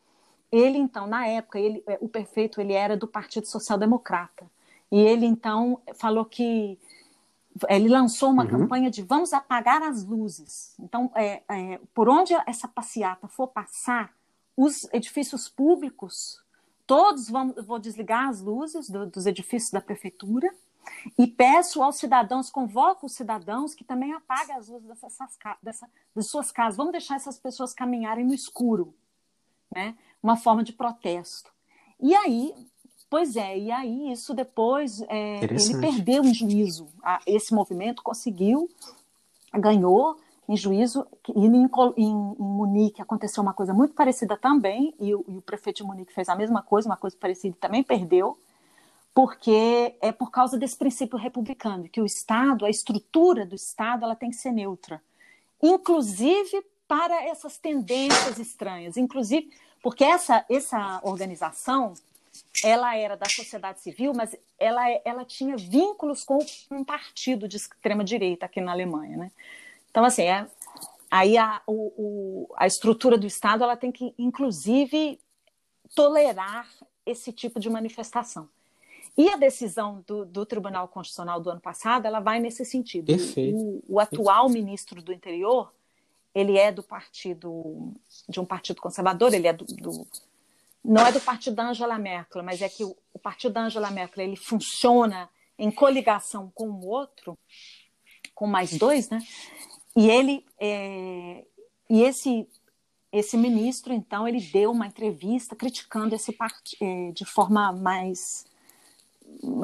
ele, 0.50 0.78
então, 0.78 1.08
na 1.08 1.28
época, 1.28 1.60
ele, 1.60 1.84
é, 1.86 1.98
o 2.00 2.08
prefeito 2.08 2.62
ele 2.62 2.74
era 2.74 2.96
do 2.96 3.08
Partido 3.08 3.48
Social 3.48 3.78
Democrata. 3.78 4.46
E 4.90 4.98
ele, 4.98 5.26
então, 5.26 5.82
falou 5.96 6.24
que 6.24 6.80
ele 7.70 7.88
lançou 7.88 8.32
uma 8.32 8.44
uhum. 8.44 8.50
campanha 8.50 8.90
de 8.90 9.02
vamos 9.02 9.34
apagar 9.34 9.82
as 9.84 10.04
luzes. 10.04 10.76
Então, 10.80 11.12
é, 11.16 11.44
é, 11.48 11.80
por 11.94 12.10
onde 12.10 12.34
essa 12.48 12.68
passeata 12.68 13.28
for 13.28 13.48
passar, 13.48 14.14
os 14.56 14.88
edifícios 14.94 15.48
públicos, 15.48 16.42
todos 16.86 17.30
vão 17.30 17.54
vou 17.66 17.80
desligar 17.80 18.30
as 18.30 18.42
luzes 18.42 18.90
do, 18.90 19.06
dos 19.06 19.26
edifícios 19.26 19.72
da 19.72 19.82
prefeitura 19.82 20.50
e 21.18 21.28
peço 21.28 21.82
aos 21.82 21.98
cidadãos, 21.98 22.50
convoco 22.50 23.06
os 23.06 23.14
cidadãos 23.14 23.74
que 23.74 23.84
também 23.84 24.14
apaguem 24.14 24.56
as 24.56 24.68
luzes 24.68 24.88
dessas, 24.88 25.18
dessa, 25.62 25.90
das 26.16 26.28
suas 26.28 26.52
casas. 26.52 26.78
Vamos 26.78 26.92
deixar 26.92 27.16
essas 27.16 27.38
pessoas 27.38 27.74
caminharem 27.74 28.26
no 28.26 28.34
escuro, 28.34 28.94
né? 29.72 29.96
uma 30.22 30.38
forma 30.38 30.64
de 30.64 30.74
protesto. 30.74 31.52
E 32.00 32.14
aí, 32.16 32.54
Pois 33.14 33.36
é, 33.36 33.60
e 33.60 33.72
aí 33.72 34.12
isso 34.12 34.34
depois 34.34 35.00
é, 35.02 35.44
ele 35.44 35.80
perdeu 35.80 36.26
em 36.26 36.34
juízo. 36.34 36.88
Esse 37.28 37.54
movimento 37.54 38.02
conseguiu, 38.02 38.68
ganhou 39.54 40.18
em 40.50 40.58
juízo, 40.58 41.06
e 41.36 41.46
em, 41.46 41.70
em, 41.96 42.16
Munique 42.40 43.04
aconteceu 43.04 43.44
uma 43.44 43.54
coisa 43.54 43.72
muito 43.72 43.94
parecida 43.94 44.36
também, 44.36 44.96
e 45.00 45.14
o, 45.14 45.24
e 45.28 45.38
o 45.38 45.44
prefeito 45.44 45.78
de 45.78 45.84
Munique 45.84 46.12
fez 46.12 46.28
a 46.28 46.34
mesma 46.34 46.64
coisa, 46.64 46.90
uma 46.90 46.98
coisa 46.98 47.16
parecida, 47.16 47.56
e 47.56 47.60
também 47.60 47.84
perdeu, 47.84 48.36
porque 49.14 49.94
é 50.02 50.12
por 50.12 50.32
causa 50.32 50.58
desse 50.58 50.76
princípio 50.76 51.16
republicano, 51.16 51.88
que 51.88 52.02
o 52.02 52.08
Estado, 52.08 52.66
a 52.66 52.70
estrutura 52.72 53.46
do 53.46 53.54
Estado, 53.54 54.06
ela 54.06 54.16
tem 54.16 54.32
que 54.32 54.38
ser 54.38 54.52
neutra, 54.52 55.00
inclusive 55.62 56.66
para 56.88 57.24
essas 57.26 57.60
tendências 57.60 58.40
estranhas, 58.40 58.98
inclusive 58.98 59.52
porque 59.84 60.04
essa, 60.04 60.44
essa 60.50 61.00
organização, 61.04 61.94
ela 62.64 62.96
era 62.96 63.16
da 63.16 63.28
sociedade 63.30 63.82
civil, 63.82 64.14
mas 64.16 64.36
ela, 64.58 64.82
ela 65.04 65.26
tinha 65.26 65.56
vínculos 65.58 66.24
com 66.24 66.40
um 66.72 66.84
partido 66.84 67.48
de 67.48 67.58
extrema 67.58 68.04
direita 68.04 68.46
aqui 68.46 68.62
na 68.62 68.72
Alemanha, 68.72 69.18
né? 69.18 69.32
Então, 69.90 70.04
assim, 70.04 70.24
é, 70.24 70.48
aí 71.12 71.38
a, 71.38 71.62
o, 71.68 71.74
o, 71.74 72.54
a 72.56 72.66
estrutura 72.66 73.18
do 73.18 73.28
Estado 73.28 73.64
ela 73.64 73.78
tem 73.78 73.92
que, 73.92 74.14
inclusive, 74.18 75.20
tolerar 75.96 76.68
esse 77.06 77.32
tipo 77.32 77.60
de 77.60 77.70
manifestação. 77.70 78.50
E 79.16 79.30
a 79.30 79.36
decisão 79.36 80.04
do, 80.08 80.26
do, 80.26 80.46
Tribunal 80.46 80.88
Constitucional 80.88 81.40
do 81.40 81.52
ano 81.52 81.62
passado, 81.62 82.08
ela 82.08 82.20
vai 82.20 82.40
nesse 82.40 82.66
sentido. 82.66 83.06
Perfeito. 83.06 83.56
O, 83.56 83.84
o 83.88 84.00
atual 84.00 84.46
Perfeito. 84.46 84.66
ministro 84.66 85.02
do 85.04 85.14
Interior, 85.14 85.72
ele 86.34 86.58
é 86.58 86.72
do 86.72 86.82
partido, 86.82 87.94
de 88.28 88.40
um 88.40 88.46
partido 88.46 88.82
conservador, 88.82 89.32
ele 89.34 89.48
é 89.48 89.54
do, 89.54 89.66
do 89.66 90.08
não 90.84 91.06
é 91.06 91.12
do 91.12 91.22
partido 91.22 91.56
da 91.56 91.70
Angela 91.70 91.98
Merkel, 91.98 92.44
mas 92.44 92.62
é 92.62 92.68
que 92.68 92.84
o, 92.84 92.96
o 93.14 93.20
partido 93.20 93.54
da 93.54 93.66
Angela 93.66 93.90
Merkel, 93.90 94.26
ele 94.26 94.36
funciona 94.36 95.30
em 95.58 95.72
coligação 95.72 96.52
com 96.54 96.70
o 96.70 96.86
outro, 96.88 97.38
com 98.36 98.48
mais 98.48 98.78
dois, 98.78 99.10
né? 99.10 99.20
E 99.96 100.10
ele 100.10 100.46
é, 100.60 101.46
e 101.90 102.02
esse 102.02 102.48
esse 103.12 103.38
ministro 103.38 103.94
então 103.94 104.28
ele 104.28 104.42
deu 104.42 104.72
uma 104.72 104.88
entrevista 104.88 105.56
criticando 105.56 106.16
esse 106.16 106.34
partido 106.34 106.84
é, 106.84 107.12
de 107.12 107.26
forma 107.26 107.72
mais 107.72 108.44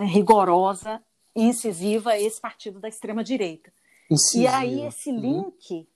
rigorosa 0.08 1.04
e 1.36 1.44
incisiva 1.44 2.18
esse 2.18 2.40
partido 2.40 2.80
da 2.80 2.88
extrema 2.88 3.24
direita. 3.24 3.74
E 4.40 4.48
aí 4.48 4.82
esse 4.82 5.12
link. 5.12 5.88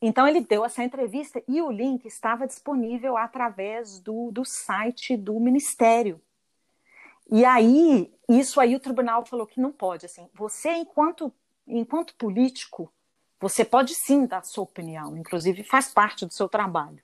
Então 0.00 0.28
ele 0.28 0.40
deu 0.40 0.64
essa 0.64 0.84
entrevista 0.84 1.42
e 1.48 1.60
o 1.60 1.70
link 1.70 2.06
estava 2.06 2.46
disponível 2.46 3.16
através 3.16 3.98
do, 3.98 4.30
do 4.30 4.44
site 4.44 5.16
do 5.16 5.38
Ministério. 5.40 6.20
E 7.30 7.44
aí, 7.44 8.10
isso 8.28 8.60
aí 8.60 8.74
o 8.74 8.80
tribunal 8.80 9.24
falou 9.26 9.46
que 9.46 9.60
não 9.60 9.72
pode. 9.72 10.06
Assim, 10.06 10.28
você, 10.32 10.70
enquanto, 10.70 11.32
enquanto 11.66 12.14
político, 12.14 12.90
você 13.40 13.64
pode 13.64 13.94
sim 13.94 14.24
dar 14.24 14.44
sua 14.44 14.64
opinião, 14.64 15.16
inclusive 15.16 15.62
faz 15.62 15.92
parte 15.92 16.24
do 16.24 16.32
seu 16.32 16.48
trabalho, 16.48 17.02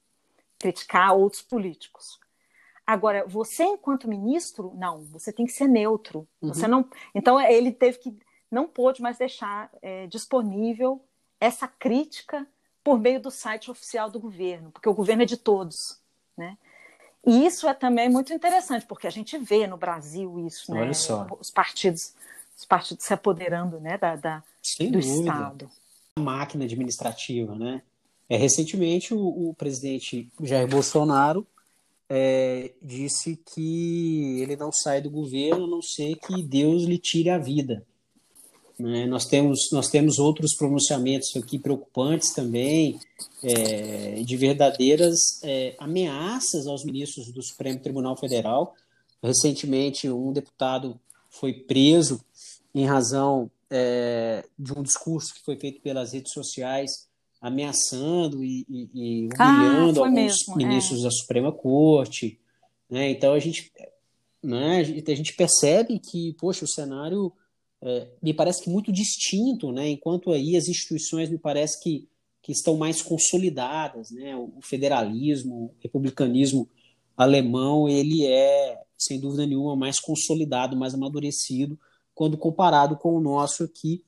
criticar 0.59 1.15
outros 1.15 1.43
políticos. 1.43 2.19
Agora, 2.87 3.27
você 3.27 3.65
enquanto 3.65 4.09
ministro, 4.09 4.73
não, 4.77 5.05
você 5.05 5.33
tem 5.33 5.47
que 5.47 5.53
ser 5.53 5.67
neutro. 5.69 6.29
Uhum. 6.41 6.53
Você 6.53 6.67
não. 6.67 6.89
Então 7.15 7.41
ele 7.41 7.73
teve 7.73 7.99
que 7.99 8.19
não 8.51 8.69
pôde 8.69 9.01
mais 9.01 9.19
deixar 9.19 9.71
é, 9.81 10.07
disponível 10.07 11.03
essa 11.41 11.67
crítica 11.67 12.47
por 12.85 13.01
meio 13.01 13.19
do 13.19 13.31
site 13.31 13.71
oficial 13.71 14.11
do 14.11 14.21
governo, 14.21 14.71
porque 14.71 14.89
o 14.89 14.95
governo 14.95 15.23
é 15.23 15.27
de 15.27 15.37
todos, 15.37 15.99
né? 16.37 16.57
E 17.27 17.47
isso 17.47 17.67
é 17.67 17.73
também 17.73 18.09
muito 18.09 18.33
interessante, 18.35 18.85
porque 18.85 19.07
a 19.07 19.11
gente 19.11 19.39
vê 19.39 19.67
no 19.67 19.79
Brasil 19.79 20.39
isso, 20.47 20.73
né? 20.73 20.83
Olha 20.83 20.95
só. 20.95 21.27
Os 21.41 21.51
partidos, 21.51 22.15
os 22.57 22.67
partidos 22.67 23.05
se 23.05 23.15
apoderando, 23.15 23.81
né, 23.81 23.97
da, 23.97 24.15
da 24.15 24.43
do 24.79 24.91
dúvida. 24.91 25.01
Estado 25.01 25.71
máquina 26.19 26.65
administrativa, 26.65 27.55
né? 27.55 27.83
É, 28.29 28.37
recentemente, 28.37 29.13
o, 29.13 29.51
o 29.51 29.55
presidente 29.55 30.31
Jair 30.41 30.67
Bolsonaro 30.67 31.47
é, 32.09 32.73
disse 32.81 33.37
que 33.37 34.41
ele 34.41 34.57
não 34.57 34.73
sai 34.73 35.01
do 35.01 35.11
governo 35.11 35.65
a 35.65 35.69
não 35.69 35.83
ser 35.83 36.17
que 36.17 36.43
Deus 36.43 36.85
lhe 36.85 36.99
tire 36.99 37.31
a 37.31 37.39
vida. 37.39 37.85
Né? 38.85 39.07
Nós, 39.07 39.25
temos, 39.25 39.71
nós 39.73 39.89
temos 39.89 40.19
outros 40.19 40.55
pronunciamentos 40.55 41.35
aqui 41.37 41.59
preocupantes 41.59 42.35
também, 42.35 43.01
é, 43.43 44.23
de 44.23 44.37
verdadeiras 44.37 45.43
é, 45.43 45.75
ameaças 45.79 46.67
aos 46.67 46.85
ministros 46.85 47.33
do 47.33 47.43
Supremo 47.43 47.81
Tribunal 47.81 48.15
Federal. 48.15 48.75
Recentemente, 49.23 50.11
um 50.11 50.35
deputado 50.35 51.01
foi 51.31 51.55
preso 51.55 52.21
em 52.75 52.85
razão 52.85 53.51
é, 53.71 54.45
de 54.59 54.79
um 54.79 54.83
discurso 54.83 55.33
que 55.33 55.43
foi 55.43 55.57
feito 55.57 55.81
pelas 55.81 56.13
redes 56.13 56.35
sociais 56.35 57.09
ameaçando 57.41 58.45
e, 58.45 58.67
e, 58.69 58.91
e 58.95 59.29
ah, 59.39 59.49
humilhando 59.49 60.03
ah, 60.03 60.07
alguns 60.07 60.15
mesmo, 60.15 60.53
é. 60.53 60.57
ministros 60.59 61.03
da 61.05 61.11
Suprema 61.11 61.51
Corte. 61.51 62.39
Né? 62.91 63.13
Então 63.13 63.33
a 63.33 63.39
gente, 63.39 63.73
né, 64.43 64.81
a 64.81 65.15
gente 65.15 65.33
percebe 65.33 65.99
que, 65.99 66.35
poxa, 66.35 66.67
o 66.67 66.69
cenário 66.69 67.33
é, 67.85 68.09
me 68.23 68.33
parece 68.33 68.63
que 68.63 68.71
muito 68.71 68.91
distinto, 68.91 69.71
né? 69.71 69.91
enquanto 69.91 70.33
aí 70.33 70.57
as 70.57 70.69
instituições 70.69 71.29
me 71.29 71.39
parece 71.39 71.79
que, 71.83 72.09
que 72.43 72.51
estão 72.51 72.79
mais 72.79 73.03
consolidadas. 73.03 74.11
Né? 74.11 74.35
O 74.35 74.61
federalismo, 74.63 75.55
o 75.55 75.75
republicanismo 75.81 76.67
alemão, 77.15 77.87
ele 77.87 78.27
é, 78.27 78.81
sem 78.97 79.21
dúvida 79.21 79.47
nenhuma, 79.47 79.77
mais 79.77 80.01
consolidado, 80.01 80.77
mais 80.77 80.95
amadurecido 80.95 81.79
quando 82.15 82.39
comparado 82.39 82.97
com 82.97 83.15
o 83.15 83.21
nosso 83.21 83.65
aqui, 83.65 84.03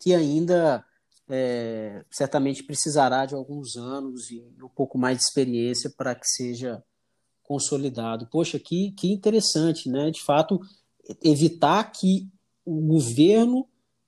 que 0.00 0.12
ainda 0.12 0.84
é, 1.30 2.04
certamente 2.10 2.62
precisará 2.62 3.24
de 3.24 3.34
alguns 3.34 3.76
anos 3.76 4.30
e 4.30 4.44
um 4.62 4.68
pouco 4.68 4.98
mais 4.98 5.18
de 5.18 5.24
experiência 5.24 5.88
para 5.96 6.14
que 6.14 6.26
seja 6.26 6.82
consolidado. 7.42 8.26
Poxa, 8.26 8.58
que, 8.58 8.92
que 8.92 9.12
interessante, 9.12 9.88
né? 9.88 10.10
De 10.10 10.22
fato, 10.22 10.60
evitar 11.22 11.84
que 11.92 12.28
o 12.68 12.80
governo 12.82 13.66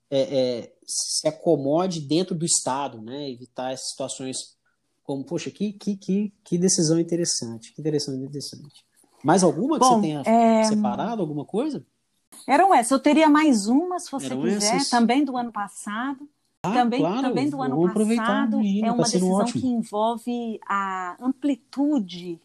é, 0.09 0.21
é, 0.21 0.73
se 0.85 1.27
acomode 1.27 2.01
dentro 2.01 2.35
do 2.35 2.45
Estado, 2.45 3.01
né? 3.01 3.29
Evitar 3.29 3.71
essas 3.71 3.89
situações 3.89 4.55
como, 5.03 5.23
poxa, 5.23 5.49
que, 5.49 5.73
que, 5.73 5.97
que, 5.97 6.33
que 6.43 6.57
decisão 6.57 6.99
interessante, 6.99 7.73
que 7.73 7.81
decisão 7.81 8.15
interessante. 8.15 8.85
Mais 9.23 9.43
alguma 9.43 9.79
que 9.79 9.85
Bom, 9.85 9.95
você 9.95 10.01
tenha 10.01 10.21
é... 10.25 10.63
separado, 10.63 11.21
alguma 11.21 11.45
coisa? 11.45 11.85
Eram 12.47 12.73
essas. 12.73 12.91
Eu 12.91 12.99
teria 12.99 13.29
mais 13.29 13.67
uma, 13.67 13.99
se 13.99 14.11
você 14.11 14.27
Eram 14.27 14.41
quiser, 14.41 14.75
essas? 14.75 14.89
também 14.89 15.23
do 15.23 15.35
ano 15.35 15.51
passado. 15.51 16.29
Ah, 16.63 16.73
também, 16.73 16.99
claro. 16.99 17.21
também 17.21 17.49
do 17.49 17.61
ano 17.61 17.91
passado. 17.91 18.61
é 18.61 18.91
uma 18.91 19.03
decisão 19.03 19.31
ótimo. 19.31 19.61
que 19.61 19.67
envolve 19.67 20.59
a 20.67 21.17
amplitude 21.19 22.39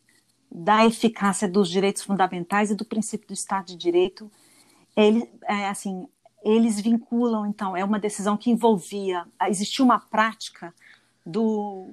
da 0.51 0.87
eficácia 0.87 1.47
dos 1.47 1.69
direitos 1.69 2.03
fundamentais 2.03 2.71
e 2.71 2.75
do 2.75 2.85
princípio 2.85 3.29
do 3.29 3.35
Estado 3.35 3.67
de 3.67 3.77
Direito. 3.77 4.31
Ele, 4.97 5.29
é, 5.45 5.69
assim, 5.69 6.09
eles 6.43 6.81
vinculam, 6.81 7.47
então, 7.47 7.77
é 7.77 7.85
uma 7.85 7.99
decisão 7.99 8.37
que 8.37 8.51
envolvia, 8.51 9.27
existia 9.49 9.85
uma 9.85 9.99
prática 9.99 10.73
do, 11.25 11.91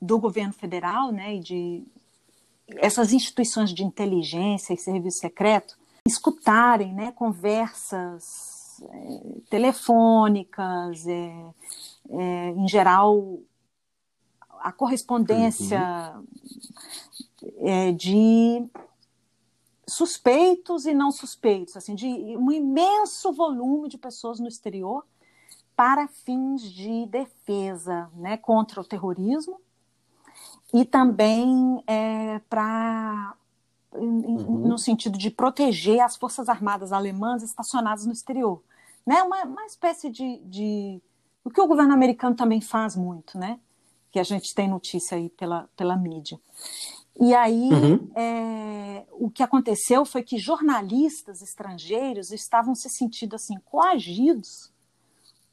do 0.00 0.18
governo 0.18 0.52
federal, 0.52 1.10
né, 1.10 1.36
e 1.36 1.40
de 1.40 1.82
essas 2.76 3.12
instituições 3.12 3.72
de 3.72 3.82
inteligência 3.82 4.72
e 4.72 4.76
serviço 4.76 5.18
secreto, 5.18 5.76
escutarem 6.06 6.94
né, 6.94 7.12
conversas 7.12 8.82
é, 8.82 9.40
telefônicas, 9.48 11.06
é, 11.06 11.44
é, 12.10 12.50
em 12.50 12.68
geral, 12.68 13.38
a 14.60 14.72
correspondência 14.72 16.14
uhum. 17.42 17.96
de 17.96 18.66
suspeitos 19.86 20.86
e 20.86 20.94
não 20.94 21.10
suspeitos, 21.10 21.76
assim, 21.76 21.94
de 21.94 22.06
um 22.06 22.50
imenso 22.50 23.32
volume 23.32 23.88
de 23.88 23.98
pessoas 23.98 24.40
no 24.40 24.48
exterior 24.48 25.04
para 25.76 26.06
fins 26.08 26.62
de 26.62 27.06
defesa 27.06 28.10
né, 28.14 28.36
contra 28.36 28.80
o 28.80 28.84
terrorismo 28.84 29.60
e 30.72 30.84
também 30.84 31.82
é, 31.86 32.38
para 32.48 33.34
uhum. 33.92 34.68
no 34.68 34.78
sentido 34.78 35.18
de 35.18 35.30
proteger 35.30 36.00
as 36.00 36.16
forças 36.16 36.48
armadas 36.48 36.92
alemãs 36.92 37.42
estacionadas 37.42 38.06
no 38.06 38.12
exterior. 38.12 38.62
Né? 39.06 39.22
Uma, 39.22 39.44
uma 39.44 39.66
espécie 39.66 40.10
de, 40.10 40.38
de. 40.44 41.02
O 41.44 41.50
que 41.50 41.60
o 41.60 41.66
governo 41.66 41.92
americano 41.92 42.34
também 42.34 42.60
faz 42.60 42.96
muito, 42.96 43.38
né? 43.38 43.58
que 44.14 44.20
a 44.20 44.22
gente 44.22 44.54
tem 44.54 44.68
notícia 44.68 45.16
aí 45.16 45.28
pela, 45.28 45.68
pela 45.76 45.96
mídia. 45.96 46.40
E 47.20 47.34
aí, 47.34 47.70
uhum. 47.72 48.10
é, 48.16 49.04
o 49.12 49.30
que 49.30 49.42
aconteceu 49.42 50.04
foi 50.04 50.22
que 50.22 50.38
jornalistas 50.38 51.40
estrangeiros 51.42 52.32
estavam 52.32 52.74
se 52.74 52.88
sentindo 52.90 53.36
assim 53.36 53.54
coagidos 53.64 54.72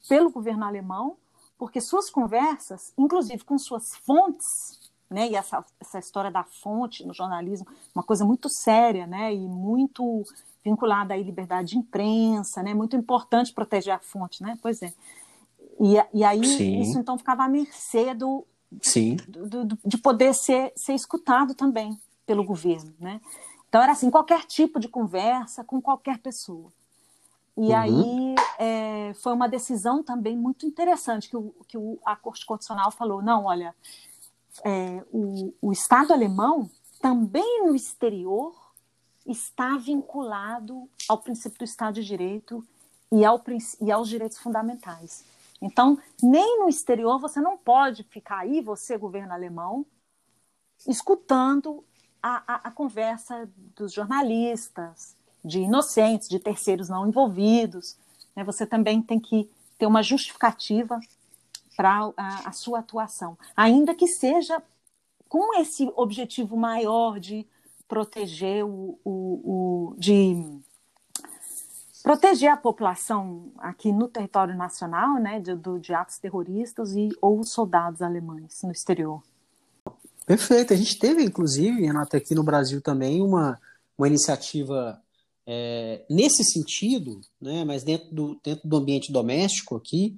pelo 0.10 0.32
governo 0.32 0.66
alemão, 0.66 1.18
porque 1.58 1.80
suas 1.80 2.10
conversas, 2.10 2.92
inclusive 2.98 3.44
com 3.44 3.58
suas 3.58 3.96
fontes 3.98 4.82
né? 5.12 5.28
E 5.28 5.36
essa, 5.36 5.64
essa 5.80 6.00
história 6.00 6.32
da 6.32 6.44
fonte 6.44 7.06
no 7.06 7.14
jornalismo, 7.14 7.68
uma 7.94 8.02
coisa 8.02 8.24
muito 8.24 8.48
séria, 8.50 9.06
né? 9.06 9.34
E 9.34 9.40
muito 9.40 10.24
vinculada 10.64 11.14
à 11.14 11.18
liberdade 11.18 11.72
de 11.72 11.78
imprensa, 11.78 12.64
né? 12.64 12.74
Muito 12.74 12.96
importante 12.96 13.54
proteger 13.54 13.94
a 13.94 14.00
fonte, 14.00 14.42
né? 14.42 14.58
Pois 14.62 14.82
é. 14.82 14.94
E, 15.80 15.96
e 16.14 16.24
aí 16.24 16.46
Sim. 16.46 16.80
isso 16.80 16.98
então 16.98 17.18
ficava 17.18 17.44
à 17.44 17.50
mercê 17.50 18.14
do, 18.14 18.46
Sim. 18.82 19.18
Do, 19.28 19.66
do, 19.66 19.80
de 19.86 19.98
poder 19.98 20.34
ser, 20.34 20.72
ser 20.76 20.94
escutado 20.94 21.54
também 21.56 22.00
pelo 22.26 22.44
governo, 22.44 22.94
né? 23.00 23.20
Então 23.68 23.82
era 23.82 23.94
assim 23.94 24.12
qualquer 24.12 24.46
tipo 24.46 24.80
de 24.80 24.88
conversa 24.88 25.64
com 25.64 25.82
qualquer 25.82 26.20
pessoa. 26.20 26.72
E 27.58 27.62
uhum. 27.62 27.76
aí 27.76 28.36
é, 28.60 29.14
foi 29.16 29.34
uma 29.34 29.48
decisão 29.48 30.04
também 30.04 30.38
muito 30.38 30.66
interessante 30.66 31.30
que, 31.30 31.38
o, 31.38 31.54
que 31.68 31.78
o, 31.78 32.00
a 32.06 32.16
Corte 32.16 32.46
Constitucional 32.46 32.92
falou, 32.92 33.22
não, 33.22 33.46
olha, 33.46 33.76
é, 34.64 35.04
o, 35.12 35.54
o 35.62 35.72
Estado 35.72 36.14
alemão 36.14 36.70
também 37.02 37.66
no 37.66 37.76
exterior 37.76 38.54
está 39.26 39.78
vinculado 39.78 40.90
ao 41.08 41.18
princípio 41.18 41.60
do 41.60 41.66
Estado 41.66 41.96
de 41.96 42.04
Direito 42.04 42.66
e, 43.12 43.26
ao, 43.26 43.42
e 43.82 43.92
aos 43.92 44.10
direitos 44.10 44.38
fundamentais. 44.38 45.24
Então, 45.62 45.98
nem 46.22 46.60
no 46.60 46.68
exterior 46.68 47.20
você 47.20 47.40
não 47.40 47.58
pode 47.58 48.04
ficar 48.04 48.40
aí, 48.40 48.62
você, 48.62 48.98
governo 48.98 49.34
alemão, 49.34 49.86
escutando 50.88 51.86
a, 52.22 52.44
a, 52.48 52.56
a 52.70 52.72
conversa 52.72 53.50
dos 53.76 53.94
jornalistas, 53.94 55.16
de 55.44 55.60
inocentes, 55.62 56.28
de 56.28 56.40
terceiros 56.40 56.90
não 56.90 57.08
envolvidos. 57.08 57.98
Né? 58.36 58.44
Você 58.44 58.66
também 58.66 59.02
tem 59.02 59.20
que 59.20 59.50
ter 59.78 59.86
uma 59.86 60.04
justificativa 60.04 61.00
para 61.76 62.12
a, 62.18 62.50
a 62.50 62.52
sua 62.52 62.80
atuação, 62.80 63.38
ainda 63.56 63.96
que 63.96 64.08
seja 64.08 64.62
com 65.28 65.60
esse 65.60 65.90
objetivo 65.96 66.58
maior 66.58 67.20
de 67.20 67.48
proteger 67.88 68.66
o, 68.66 69.00
o, 69.04 69.92
o, 69.94 69.96
de 69.98 70.36
proteger 72.02 72.50
a 72.50 72.58
população 72.58 73.52
aqui 73.58 73.92
no 73.92 74.08
território 74.08 74.56
nacional, 74.56 75.16
né, 75.16 75.40
de, 75.40 75.56
do, 75.56 75.80
de 75.80 75.94
atos 75.94 76.18
terroristas 76.18 76.96
e 76.96 77.10
ou 77.22 77.44
soldados 77.44 78.02
alemães 78.02 78.62
no 78.64 78.72
exterior. 78.72 79.22
Perfeito. 80.26 80.74
A 80.74 80.76
gente 80.76 80.98
teve, 80.98 81.24
inclusive, 81.24 81.82
Renata, 81.82 82.18
aqui 82.18 82.34
no 82.34 82.44
Brasil 82.44 82.82
também 82.82 83.22
uma, 83.22 83.60
uma 83.98 84.08
iniciativa 84.08 85.02
é, 85.46 86.06
nesse 86.10 86.44
sentido, 86.44 87.20
né, 87.40 87.64
mas 87.66 87.84
dentro 87.84 88.14
do, 88.14 88.40
dentro 88.44 88.68
do 88.68 88.78
ambiente 88.78 89.12
doméstico 89.12 89.76
aqui, 89.76 90.16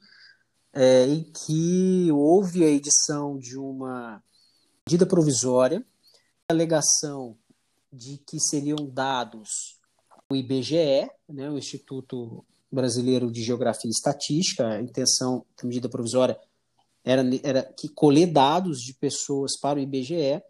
é, 0.73 1.05
em 1.05 1.23
que 1.23 2.11
houve 2.11 2.63
a 2.63 2.67
edição 2.67 3.37
de 3.37 3.57
uma 3.57 4.21
medida 4.85 5.05
provisória, 5.05 5.85
alegação 6.49 7.37
de 7.91 8.17
que 8.27 8.39
seriam 8.39 8.77
dados 8.91 9.79
o 10.33 10.35
IBGE, 10.35 11.09
né, 11.29 11.49
o 11.49 11.57
Instituto 11.57 12.43
Brasileiro 12.71 13.31
de 13.31 13.43
Geografia 13.43 13.87
e 13.87 13.91
Estatística, 13.91 14.67
a 14.67 14.81
intenção 14.81 15.45
da 15.55 15.67
medida 15.67 15.87
provisória 15.87 16.37
era, 17.03 17.23
era 17.43 17.63
que 17.63 17.87
colher 17.87 18.27
dados 18.31 18.79
de 18.81 18.93
pessoas 18.93 19.59
para 19.59 19.79
o 19.79 19.81
IBGE 19.81 20.41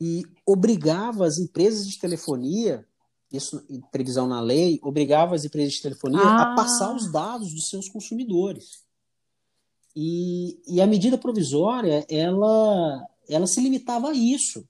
e 0.00 0.22
obrigava 0.46 1.26
as 1.26 1.38
empresas 1.38 1.86
de 1.86 1.98
telefonia, 1.98 2.86
isso 3.32 3.64
em 3.68 3.80
previsão 3.80 4.28
na 4.28 4.40
lei, 4.40 4.78
obrigava 4.82 5.34
as 5.34 5.44
empresas 5.44 5.74
de 5.74 5.82
telefonia 5.82 6.20
ah. 6.20 6.52
a 6.52 6.54
passar 6.54 6.94
os 6.94 7.10
dados 7.10 7.52
dos 7.52 7.68
seus 7.68 7.88
consumidores. 7.88 8.82
E, 9.96 10.60
e 10.66 10.80
a 10.80 10.86
medida 10.86 11.18
provisória, 11.18 12.06
ela, 12.08 13.06
ela 13.28 13.46
se 13.46 13.60
limitava 13.60 14.10
a 14.10 14.14
isso, 14.14 14.66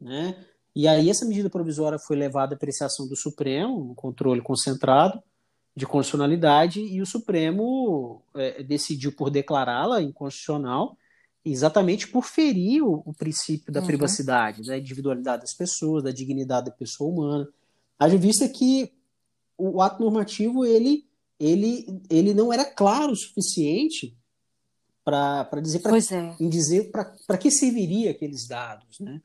né? 0.00 0.46
E 0.74 0.86
aí 0.86 1.10
essa 1.10 1.26
medida 1.26 1.50
provisória 1.50 1.98
foi 1.98 2.16
levada 2.16 2.54
à 2.54 2.56
apreciação 2.56 3.08
do 3.08 3.16
Supremo, 3.16 3.90
um 3.90 3.94
controle 3.94 4.40
concentrado 4.40 5.20
de 5.74 5.86
constitucionalidade, 5.86 6.80
e 6.80 7.00
o 7.00 7.06
Supremo 7.06 8.22
é, 8.34 8.62
decidiu 8.62 9.12
por 9.12 9.30
declará-la 9.30 10.02
inconstitucional, 10.02 10.96
exatamente 11.44 12.08
por 12.08 12.24
ferir 12.24 12.82
o, 12.82 13.02
o 13.06 13.14
princípio 13.14 13.72
da 13.72 13.80
uhum. 13.80 13.86
privacidade, 13.86 14.62
da 14.66 14.76
individualidade 14.76 15.42
das 15.42 15.54
pessoas, 15.54 16.02
da 16.02 16.10
dignidade 16.10 16.66
da 16.66 16.72
pessoa 16.72 17.10
humana. 17.10 17.48
Haja 17.98 18.16
vista 18.16 18.48
que 18.48 18.92
o 19.56 19.80
ato 19.80 20.02
normativo 20.02 20.64
ele, 20.64 21.06
ele, 21.38 22.02
ele 22.08 22.34
não 22.34 22.52
era 22.52 22.64
claro 22.64 23.12
o 23.12 23.16
suficiente 23.16 24.16
para 25.04 25.60
dizer 25.62 25.80
para 25.80 25.96
é. 25.96 26.36
em 26.38 26.48
dizer 26.48 26.90
para 26.90 27.38
que 27.38 27.50
serviria 27.50 28.10
aqueles 28.10 28.46
dados, 28.46 29.00
né? 29.00 29.20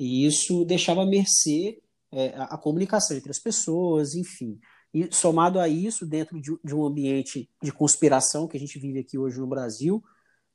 E 0.00 0.24
isso 0.24 0.64
deixava 0.64 1.02
à 1.02 1.06
mercê 1.06 1.78
é, 2.10 2.28
a, 2.34 2.44
a, 2.44 2.58
comunicação 2.58 3.14
entre 3.14 3.30
as 3.30 3.38
pessoas, 3.38 4.14
enfim. 4.14 4.58
E 4.94 5.14
somado 5.14 5.60
a 5.60 5.68
isso, 5.68 6.06
dentro 6.06 6.40
de, 6.40 6.56
de, 6.64 6.74
um 6.74 6.86
ambiente 6.86 7.50
de 7.62 7.70
conspiração 7.70 8.48
que 8.48 8.56
a 8.56 8.60
gente 8.60 8.78
vive 8.78 9.00
aqui 9.00 9.18
hoje 9.18 9.38
no 9.38 9.46
Brasil, 9.46 10.02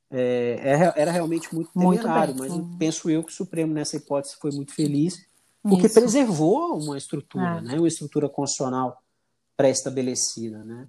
é, 0.10 0.60
era, 0.64 0.93
era, 0.98 1.12
realmente 1.12 1.54
muito 1.54 1.72
temerário, 1.72 2.36
mas 2.36 2.52
penso 2.80 3.08
eu 3.08 3.24
que 3.24 3.32
o 3.32 3.36
Supremo 3.36 3.72
nessa 3.72 3.96
hipótese 3.96 4.36
foi 4.41 4.50
muito 4.50 4.74
feliz, 4.74 5.16
porque 5.62 5.86
isso. 5.86 5.96
preservou 5.96 6.80
uma 6.80 6.98
estrutura, 6.98 7.60
é. 7.60 7.62
né, 7.62 7.78
uma 7.78 7.88
estrutura 7.88 8.28
constitucional 8.28 9.00
pré-estabelecida. 9.56 10.64
Né? 10.64 10.88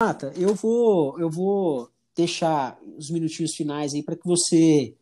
Mata, 0.00 0.32
eu 0.36 0.54
vou, 0.54 1.18
eu 1.18 1.28
vou 1.28 1.90
deixar 2.16 2.78
os 2.96 3.10
minutinhos 3.10 3.56
finais 3.56 3.92
aí 3.92 4.04
para 4.04 4.16
que 4.16 4.26
você 4.26 4.96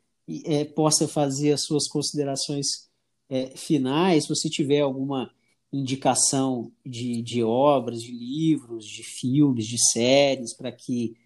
é, 0.44 0.64
possa 0.64 1.06
fazer 1.06 1.52
as 1.52 1.62
suas 1.62 1.86
considerações 1.86 2.85
é, 3.28 3.46
finais, 3.56 4.24
se 4.24 4.28
você 4.28 4.48
tiver 4.48 4.80
alguma 4.80 5.30
indicação 5.72 6.70
de, 6.84 7.22
de 7.22 7.42
obras, 7.42 8.00
de 8.00 8.12
livros, 8.12 8.86
de 8.86 9.02
filmes, 9.02 9.66
de 9.66 9.76
séries, 9.92 10.56
para 10.56 10.72
que, 10.72 11.16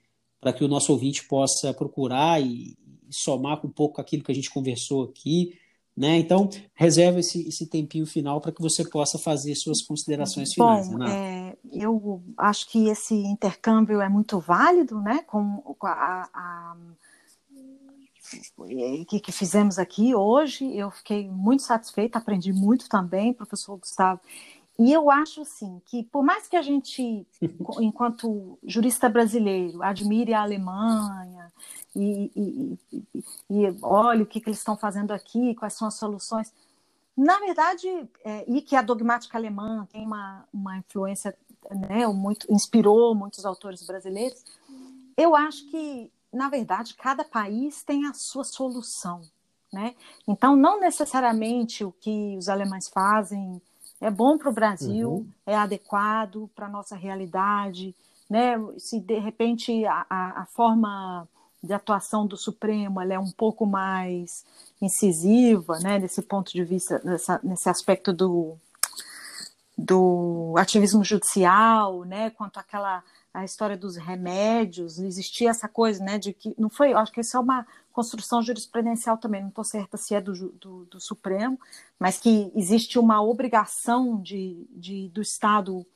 que 0.57 0.64
o 0.64 0.68
nosso 0.68 0.92
ouvinte 0.92 1.26
possa 1.28 1.72
procurar 1.74 2.40
e, 2.40 2.76
e 3.09 3.14
somar 3.14 3.61
com 3.61 3.68
um 3.68 3.72
pouco 3.72 4.01
aquilo 4.01 4.24
que 4.24 4.32
a 4.32 4.34
gente 4.34 4.51
conversou 4.51 5.05
aqui. 5.05 5.59
Né? 5.96 6.16
Então, 6.16 6.48
reserva 6.72 7.20
esse, 7.20 7.46
esse 7.46 7.66
tempinho 7.66 8.07
final 8.07 8.40
para 8.40 8.53
que 8.53 8.62
você 8.62 8.88
possa 8.88 9.18
fazer 9.18 9.55
suas 9.55 9.82
considerações 9.82 10.55
finais. 10.55 10.88
Bom, 10.88 11.05
é, 11.05 11.57
eu 11.70 12.22
acho 12.38 12.70
que 12.70 12.88
esse 12.88 13.14
intercâmbio 13.14 14.01
é 14.01 14.09
muito 14.09 14.40
válido 14.40 15.01
né? 15.01 15.22
com, 15.26 15.59
com 15.78 15.86
a, 15.86 16.28
a 16.32 16.76
que, 19.09 19.20
que 19.20 19.33
fizemos 19.33 19.78
aqui 19.78 20.14
hoje. 20.14 20.76
Eu 20.76 20.91
fiquei 20.91 21.28
muito 21.28 21.62
satisfeita, 21.62 22.18
aprendi 22.18 22.53
muito 22.53 22.89
também, 22.89 23.33
professor 23.33 23.76
Gustavo. 23.76 24.20
E 24.78 24.93
eu 24.93 25.11
acho 25.11 25.43
assim 25.43 25.81
que 25.85 26.05
por 26.05 26.24
mais 26.24 26.49
que 26.49 26.57
a 26.57 26.62
gente, 26.62 27.26
enquanto 27.81 28.59
jurista 28.64 29.09
brasileiro, 29.09 29.83
admire 29.83 30.33
a 30.33 30.43
Alemanha 30.43 31.53
e, 31.95 32.31
e, 32.35 32.78
e, 32.93 33.24
e 33.51 33.76
olhe 33.83 34.22
o 34.22 34.26
que, 34.26 34.41
que 34.41 34.49
eles 34.49 34.59
estão 34.59 34.76
fazendo 34.76 35.11
aqui, 35.11 35.55
quais 35.55 35.74
são 35.74 35.87
as 35.87 35.95
soluções, 35.95 36.53
na 37.16 37.39
verdade, 37.41 37.87
é, 38.24 38.45
e 38.49 38.62
que 38.62 38.74
a 38.74 38.81
dogmática 38.81 39.37
alemã 39.37 39.87
tem 39.93 40.07
uma, 40.07 40.49
uma 40.51 40.78
influência, 40.78 41.37
né, 41.70 42.07
muito, 42.07 42.51
inspirou 42.51 43.14
muitos 43.14 43.45
autores 43.45 43.87
brasileiros, 43.87 44.43
eu 45.14 45.37
acho 45.37 45.70
que 45.70 46.11
na 46.33 46.49
verdade, 46.49 46.95
cada 46.95 47.24
país 47.24 47.83
tem 47.83 48.07
a 48.07 48.14
sua 48.14 48.45
solução. 48.45 49.20
Né? 49.72 49.95
Então, 50.26 50.57
não 50.57 50.81
necessariamente 50.81 51.85
o 51.85 51.93
que 51.93 52.37
os 52.37 52.49
alemães 52.49 52.89
fazem 52.89 53.61
é 54.01 54.11
bom 54.11 54.39
para 54.39 54.51
o 54.51 54.55
Brasil, 54.55 55.11
uhum. 55.11 55.28
é 55.47 55.55
adequado 55.55 56.51
para 56.55 56.66
a 56.66 56.70
nossa 56.70 56.97
realidade. 56.97 57.95
Né? 58.28 58.57
Se 58.78 58.99
de 58.99 59.18
repente 59.18 59.85
a, 59.85 60.07
a, 60.09 60.43
a, 60.43 60.47
forma 60.47 61.28
de 61.62 61.72
atuação 61.72 62.26
do 62.26 62.37
Supremo 62.37 63.01
é 63.01 63.18
um 63.18 63.31
pouco 63.31 63.66
mais 63.66 64.45
incisiva, 64.81 65.78
né? 65.81 65.99
nesse 65.99 66.22
ponto 66.22 66.51
de 66.51 66.64
vista, 66.64 67.01
nessa, 67.05 67.39
nesse 67.45 67.68
aspecto 67.68 68.12
do, 68.12 68.57
do 69.76 70.55
ativismo 70.57 71.05
judicial, 71.05 72.05
né? 72.05 72.31
quanto 72.31 72.59
àquela 72.59 73.05
a 73.33 73.45
história 73.45 73.76
dos 73.76 73.97
remédios, 73.97 74.99
existia 74.99 75.51
essa 75.51 75.68
coisa, 75.68 76.03
né, 76.03 76.18
de 76.18 76.33
que 76.33 76.55
não 76.59 76.68
foi, 76.68 76.93
acho 76.93 77.12
que 77.12 77.20
isso 77.20 77.37
é 77.37 77.41
uma 77.41 77.66
construção 77.93 78.43
jurisprudencial 78.43 79.16
também, 79.18 79.41
não 79.41 79.49
estou 79.49 79.64
certa 79.64 79.97
se 79.97 80.14
é 80.14 80.20
do, 80.20 80.33
do, 80.53 80.85
do, 80.87 81.01
Supremo, 81.01 81.59
mas 81.99 82.18
que 82.18 82.51
existe 82.55 82.99
uma 82.99 83.22
obrigação 83.22 84.20
de, 84.20 84.66
de 84.70 85.09
do 85.11 85.22
Estado 85.22 85.87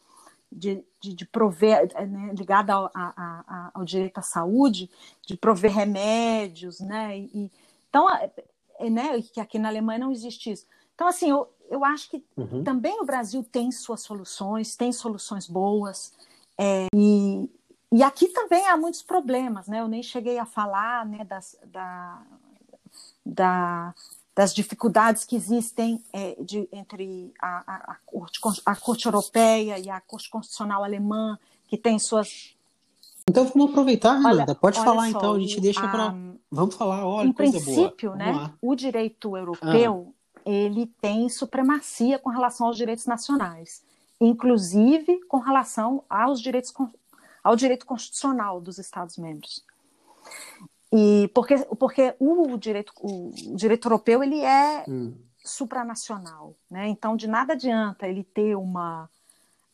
de, 0.50 0.84
de, 1.00 1.12
de 1.12 1.26
prover, 1.26 1.92
né, 2.06 2.32
ligada 2.36 2.72
ao, 2.72 2.86
a, 2.94 3.42
a, 3.46 3.70
ao 3.74 3.84
direito 3.84 4.18
à 4.18 4.22
saúde, 4.22 4.88
de 5.26 5.36
prover 5.36 5.72
remédios, 5.72 6.78
né, 6.78 7.18
e, 7.18 7.50
então, 7.88 8.08
é, 8.10 8.30
é, 8.78 8.90
né, 8.90 9.22
que 9.22 9.40
aqui 9.40 9.58
na 9.58 9.68
Alemanha 9.68 10.00
não 10.00 10.12
existe 10.12 10.50
isso. 10.50 10.66
Então, 10.94 11.06
assim, 11.08 11.30
eu, 11.30 11.48
eu 11.70 11.84
acho 11.84 12.10
que 12.10 12.24
uhum. 12.36 12.62
também 12.62 13.00
o 13.00 13.04
Brasil 13.04 13.44
tem 13.44 13.70
suas 13.70 14.00
soluções, 14.00 14.76
tem 14.76 14.92
soluções 14.92 15.46
boas, 15.46 16.12
é, 16.58 16.86
e, 16.94 17.50
e 17.92 18.02
aqui 18.02 18.28
também 18.28 18.66
há 18.66 18.76
muitos 18.76 19.02
problemas, 19.02 19.66
né? 19.66 19.80
Eu 19.80 19.88
nem 19.88 20.02
cheguei 20.02 20.38
a 20.38 20.46
falar 20.46 21.06
né, 21.06 21.24
das, 21.24 21.56
da, 21.66 22.22
da, 23.24 23.94
das 24.34 24.54
dificuldades 24.54 25.24
que 25.24 25.36
existem 25.36 26.02
é, 26.12 26.36
de, 26.40 26.68
entre 26.72 27.32
a, 27.40 27.92
a, 27.92 27.96
corte, 28.06 28.40
a 28.64 28.76
Corte 28.76 29.06
Europeia 29.06 29.78
e 29.78 29.88
a 29.90 30.00
Corte 30.00 30.30
Constitucional 30.30 30.84
Alemã, 30.84 31.38
que 31.68 31.76
tem 31.76 31.98
suas. 31.98 32.54
Então 33.28 33.46
vamos 33.46 33.70
aproveitar, 33.70 34.14
Renata. 34.18 34.54
Pode 34.54 34.78
falar 34.82 35.10
só, 35.10 35.18
então, 35.18 35.34
a 35.34 35.40
gente 35.40 35.60
deixa 35.60 35.86
para. 35.88 36.14
Vamos 36.50 36.74
falar, 36.74 37.04
olha, 37.06 37.26
Em 37.26 37.32
princípio, 37.32 38.14
né, 38.14 38.52
o 38.60 38.74
direito 38.76 39.36
europeu 39.36 40.14
ah. 40.36 40.40
ele 40.44 40.86
tem 41.00 41.28
supremacia 41.28 42.18
com 42.18 42.28
relação 42.28 42.66
aos 42.68 42.76
direitos 42.76 43.06
nacionais, 43.06 43.82
inclusive 44.20 45.20
com 45.26 45.38
relação 45.38 46.04
aos 46.08 46.40
direitos, 46.40 46.72
ao 47.42 47.56
direito 47.56 47.86
constitucional 47.86 48.60
dos 48.60 48.78
Estados-membros. 48.78 49.64
E 50.92 51.28
porque, 51.34 51.56
porque 51.78 52.14
o, 52.18 52.56
direito, 52.56 52.92
o, 53.00 53.32
direito 53.56 53.88
europeu 53.88 54.22
ele 54.22 54.40
é 54.40 54.84
hum. 54.88 55.14
supranacional, 55.44 56.54
né? 56.70 56.88
Então 56.88 57.16
de 57.16 57.26
nada 57.26 57.54
adianta 57.54 58.06
ele 58.06 58.22
ter 58.22 58.54
uma 58.56 59.10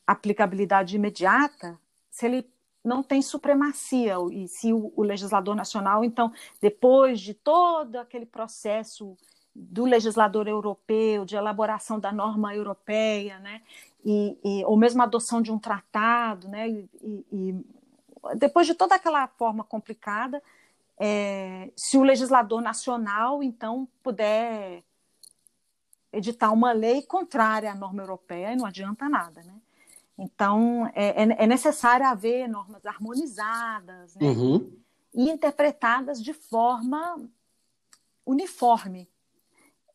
aplicabilidade 0.06 0.96
imediata 0.96 1.78
se 2.10 2.26
ele 2.26 2.50
não 2.82 3.02
tem 3.02 3.20
supremacia 3.20 4.16
e 4.32 4.48
se 4.48 4.72
o, 4.72 4.92
o 4.96 5.02
legislador 5.02 5.54
nacional, 5.54 6.02
então 6.02 6.32
depois 6.60 7.20
de 7.20 7.34
todo 7.34 7.96
aquele 7.96 8.24
processo 8.24 9.16
do 9.68 9.84
legislador 9.84 10.48
europeu, 10.48 11.24
de 11.24 11.36
elaboração 11.36 12.00
da 12.00 12.10
norma 12.10 12.54
europeia, 12.54 13.38
né? 13.40 13.60
E, 14.04 14.38
e, 14.42 14.64
ou 14.64 14.76
mesmo 14.76 15.02
a 15.02 15.04
adoção 15.04 15.42
de 15.42 15.52
um 15.52 15.58
tratado, 15.58 16.48
né? 16.48 16.68
E, 16.68 16.88
e, 17.30 17.64
depois 18.36 18.66
de 18.66 18.74
toda 18.74 18.94
aquela 18.94 19.26
forma 19.28 19.62
complicada, 19.62 20.42
é, 20.98 21.70
se 21.76 21.98
o 21.98 22.02
legislador 22.02 22.62
nacional, 22.62 23.42
então, 23.42 23.86
puder 24.02 24.82
editar 26.12 26.50
uma 26.50 26.72
lei 26.72 27.02
contrária 27.02 27.70
à 27.70 27.74
norma 27.74 28.02
europeia, 28.02 28.56
não 28.56 28.66
adianta 28.66 29.08
nada, 29.08 29.42
né? 29.42 29.54
Então, 30.18 30.90
é, 30.94 31.22
é, 31.22 31.44
é 31.44 31.46
necessário 31.46 32.06
haver 32.06 32.46
normas 32.48 32.84
harmonizadas 32.84 34.14
né? 34.16 34.26
uhum. 34.28 34.70
e 35.14 35.30
interpretadas 35.30 36.22
de 36.22 36.34
forma 36.34 37.18
uniforme. 38.26 39.09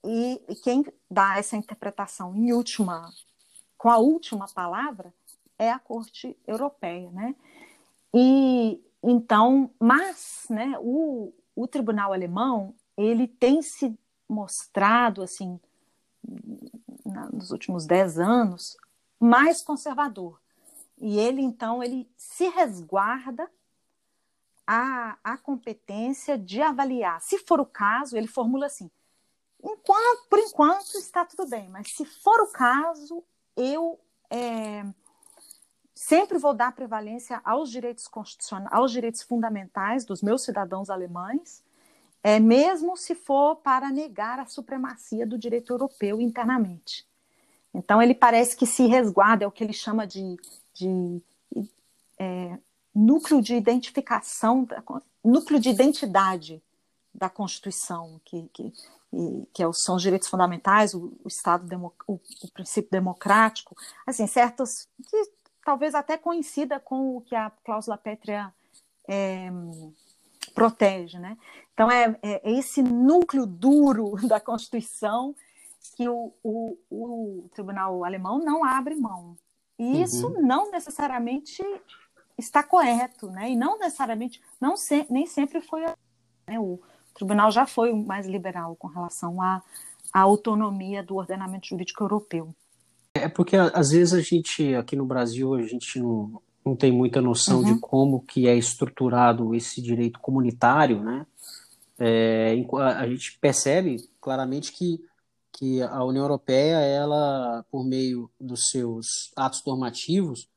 E, 0.05 0.41
e, 0.47 0.55
quem 0.55 0.85
dá 1.09 1.37
essa 1.37 1.57
interpretação 1.57 2.35
em 2.35 2.53
última, 2.53 3.11
com 3.77 3.89
a 3.89 3.97
última 3.97 4.47
palavra, 4.53 5.13
é 5.57 5.71
a 5.71 5.79
Corte 5.79 6.37
Europeia, 6.45 7.09
né? 7.11 7.35
E, 8.13 8.81
então, 9.03 9.71
mas, 9.79 10.45
né, 10.49 10.75
o, 10.79 11.33
o 11.55 11.67
tribunal 11.67 12.13
alemão, 12.13 12.75
ele 12.95 13.27
tem 13.27 13.61
se 13.61 13.97
mostrado, 14.29 15.21
assim, 15.21 15.59
na, 17.05 17.29
nos 17.29 17.51
últimos 17.51 17.85
dez 17.85 18.19
anos, 18.19 18.77
mais 19.19 19.61
conservador. 19.61 20.39
E 20.97 21.19
ele, 21.19 21.41
então, 21.41 21.83
ele 21.83 22.09
se 22.15 22.47
resguarda 22.47 23.49
a, 24.65 25.17
a 25.23 25.37
competência 25.37 26.37
de 26.37 26.61
avaliar. 26.61 27.21
Se 27.21 27.37
for 27.39 27.59
o 27.59 27.65
caso, 27.65 28.17
ele 28.17 28.27
formula 28.27 28.65
assim, 28.65 28.89
enquanto, 29.65 30.27
por 30.29 30.39
enquanto 30.39 30.95
está 30.95 31.25
tudo 31.25 31.47
bem, 31.47 31.69
mas 31.69 31.91
se 31.95 32.05
for 32.05 32.41
o 32.41 32.51
caso, 32.51 33.23
eu... 33.55 33.99
É, 34.29 34.85
sempre 35.95 36.37
vou 36.37 36.53
dar 36.53 36.75
prevalência 36.75 37.41
aos 37.43 37.71
direitos 37.71 38.07
constitucionais, 38.07 38.71
aos 38.71 38.91
direitos 38.91 39.23
fundamentais 39.23 40.03
dos 40.03 40.21
meus 40.21 40.43
cidadãos 40.43 40.89
alemães, 40.89 41.63
é, 42.21 42.39
mesmo 42.39 42.97
se 42.97 43.15
for 43.15 43.55
para 43.57 43.89
negar 43.89 44.39
a 44.39 44.45
supremacia 44.45 45.25
do 45.25 45.37
direito 45.37 45.71
europeu 45.71 46.19
internamente. 46.19 47.07
Então, 47.73 48.01
ele 48.01 48.13
parece 48.13 48.57
que 48.57 48.65
se 48.65 48.87
resguarda, 48.87 49.45
é 49.45 49.47
o 49.47 49.51
que 49.51 49.63
ele 49.63 49.73
chama 49.73 50.05
de, 50.05 50.37
de 50.73 51.21
é, 52.17 52.57
núcleo 52.93 53.41
de 53.41 53.55
identificação, 53.55 54.67
núcleo 55.23 55.59
de 55.59 55.69
identidade 55.69 56.61
da 57.13 57.29
Constituição, 57.29 58.19
que, 58.25 58.49
que, 58.53 58.73
que 59.53 59.63
é 59.63 59.71
são 59.73 59.95
os 59.95 60.01
direitos 60.01 60.27
fundamentais, 60.27 60.93
o, 60.93 61.13
o 61.23 61.27
Estado, 61.27 61.93
o, 62.07 62.13
o, 62.13 62.51
princípio 62.53 62.91
democrático, 62.91 63.75
assim, 64.05 64.27
certos 64.27 64.87
que 65.09 65.31
talvez 65.63 65.95
até 65.95 66.17
coincida 66.17 66.79
com 66.79 67.17
o 67.17 67.21
que 67.21 67.35
a 67.35 67.49
cláusula 67.63 67.97
pétrea 67.97 68.53
é, 69.07 69.49
protege. 70.53 71.17
Né? 71.17 71.37
Então, 71.73 71.89
é, 71.89 72.17
é, 72.21 72.51
esse 72.51 72.81
núcleo 72.83 73.45
duro 73.45 74.15
da 74.27 74.39
Constituição 74.39 75.35
que 75.95 76.09
o, 76.09 76.33
o, 76.43 76.77
o 76.89 77.49
Tribunal 77.53 78.03
Alemão 78.03 78.39
não 78.39 78.65
abre 78.65 78.95
mão. 78.95 79.37
E 79.77 80.01
isso 80.01 80.27
uhum. 80.27 80.41
não 80.41 80.71
necessariamente 80.71 81.63
está 82.37 82.63
correto, 82.63 83.29
né? 83.29 83.51
E 83.51 83.55
não 83.55 83.77
necessariamente, 83.77 84.41
não 84.59 84.75
se, 84.75 85.05
nem 85.09 85.25
sempre 85.25 85.61
foi. 85.61 85.81
Né? 85.81 86.59
O 86.59 86.79
tribunal 87.15 87.49
já 87.49 87.65
foi 87.65 87.93
mais 87.93 88.27
liberal 88.27 88.75
com 88.75 88.87
relação 88.87 89.41
à, 89.41 89.63
à 90.13 90.21
autonomia 90.21 91.01
do 91.01 91.15
ordenamento 91.15 91.67
jurídico 91.67 92.03
europeu. 92.03 92.53
É 93.13 93.29
porque 93.29 93.55
às 93.55 93.89
vezes 93.89 94.13
a 94.13 94.21
gente, 94.21 94.75
aqui 94.75 94.95
no 94.95 95.05
Brasil, 95.05 95.53
a 95.53 95.61
gente 95.63 95.99
não, 95.99 96.41
não 96.65 96.75
tem 96.75 96.91
muita 96.91 97.21
noção 97.21 97.59
uhum. 97.59 97.73
de 97.73 97.79
como 97.79 98.21
que 98.21 98.47
é 98.47 98.55
estruturado 98.55 99.55
esse 99.55 99.81
direito 99.81 100.19
comunitário, 100.19 101.01
né? 101.01 101.25
É, 101.97 102.53
a 102.97 103.07
gente 103.07 103.39
percebe 103.39 103.97
claramente 104.19 104.73
que, 104.73 104.99
que 105.53 105.81
a 105.81 106.03
União 106.03 106.23
Europeia, 106.23 106.75
ela, 106.75 107.63
por 107.71 107.85
meio 107.85 108.29
dos 108.37 108.67
seus 108.69 109.31
atos 109.33 109.63
normativos, 109.65 110.49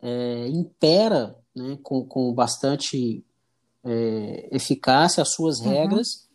é, 0.00 0.48
impera 0.48 1.36
né, 1.54 1.78
com, 1.84 2.04
com 2.04 2.32
bastante 2.34 3.24
é, 3.84 4.48
eficácia 4.52 5.22
as 5.22 5.32
suas 5.32 5.60
uhum. 5.60 5.70
regras 5.70 6.08
uhum. 6.08 6.28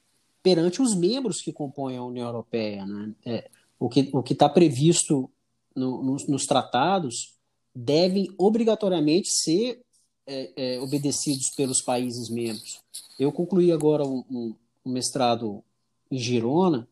perante 0.44 0.82
os 0.82 0.96
membros 0.96 1.42
que 1.42 1.54
compõem 1.54 1.98
a 1.98 2.04
União 2.04 2.28
Europeia. 2.28 2.86
Né? 2.86 3.14
É, 3.26 3.50
o 3.80 3.90
que 3.90 4.10
o 4.14 4.24
está 4.28 4.50
previsto 4.50 5.30
no, 5.76 6.04
nos, 6.04 6.28
nos, 6.28 6.46
tratados 6.46 7.36
devem 7.74 8.28
obrigatoriamente 8.38 9.30
ser 9.30 9.82
é, 10.26 10.52
é, 10.56 10.80
obedecidos 10.80 11.52
pelos 11.56 11.82
países 11.82 12.30
membros. 12.30 12.82
Eu 13.20 13.32
concluí 13.32 13.72
agora 13.72 14.04
um, 14.04 14.24
um, 14.30 14.56
um 14.86 14.92
mestrado 14.92 15.64
em 16.10 16.18
Girona, 16.18 16.88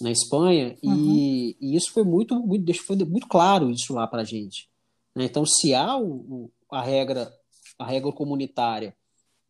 na 0.00 0.10
Espanha, 0.10 0.76
uhum. 0.82 1.14
e, 1.14 1.56
e, 1.60 1.76
isso 1.76 1.90
foi 1.92 2.04
muito, 2.04 2.38
muito, 2.38 2.74
foi 2.84 2.96
muito 2.96 3.26
claro 3.28 3.70
isso 3.70 3.94
lá 3.94 4.06
para 4.06 4.22
a 4.22 4.24
gente. 4.24 4.68
Né? 5.14 5.24
Então, 5.24 5.46
se 5.46 5.74
há 5.74 5.96
o, 5.96 6.50
a 6.70 6.82
regra, 6.82 7.32
a 7.78 7.86
regra 7.86 8.12
comunitária 8.12 8.94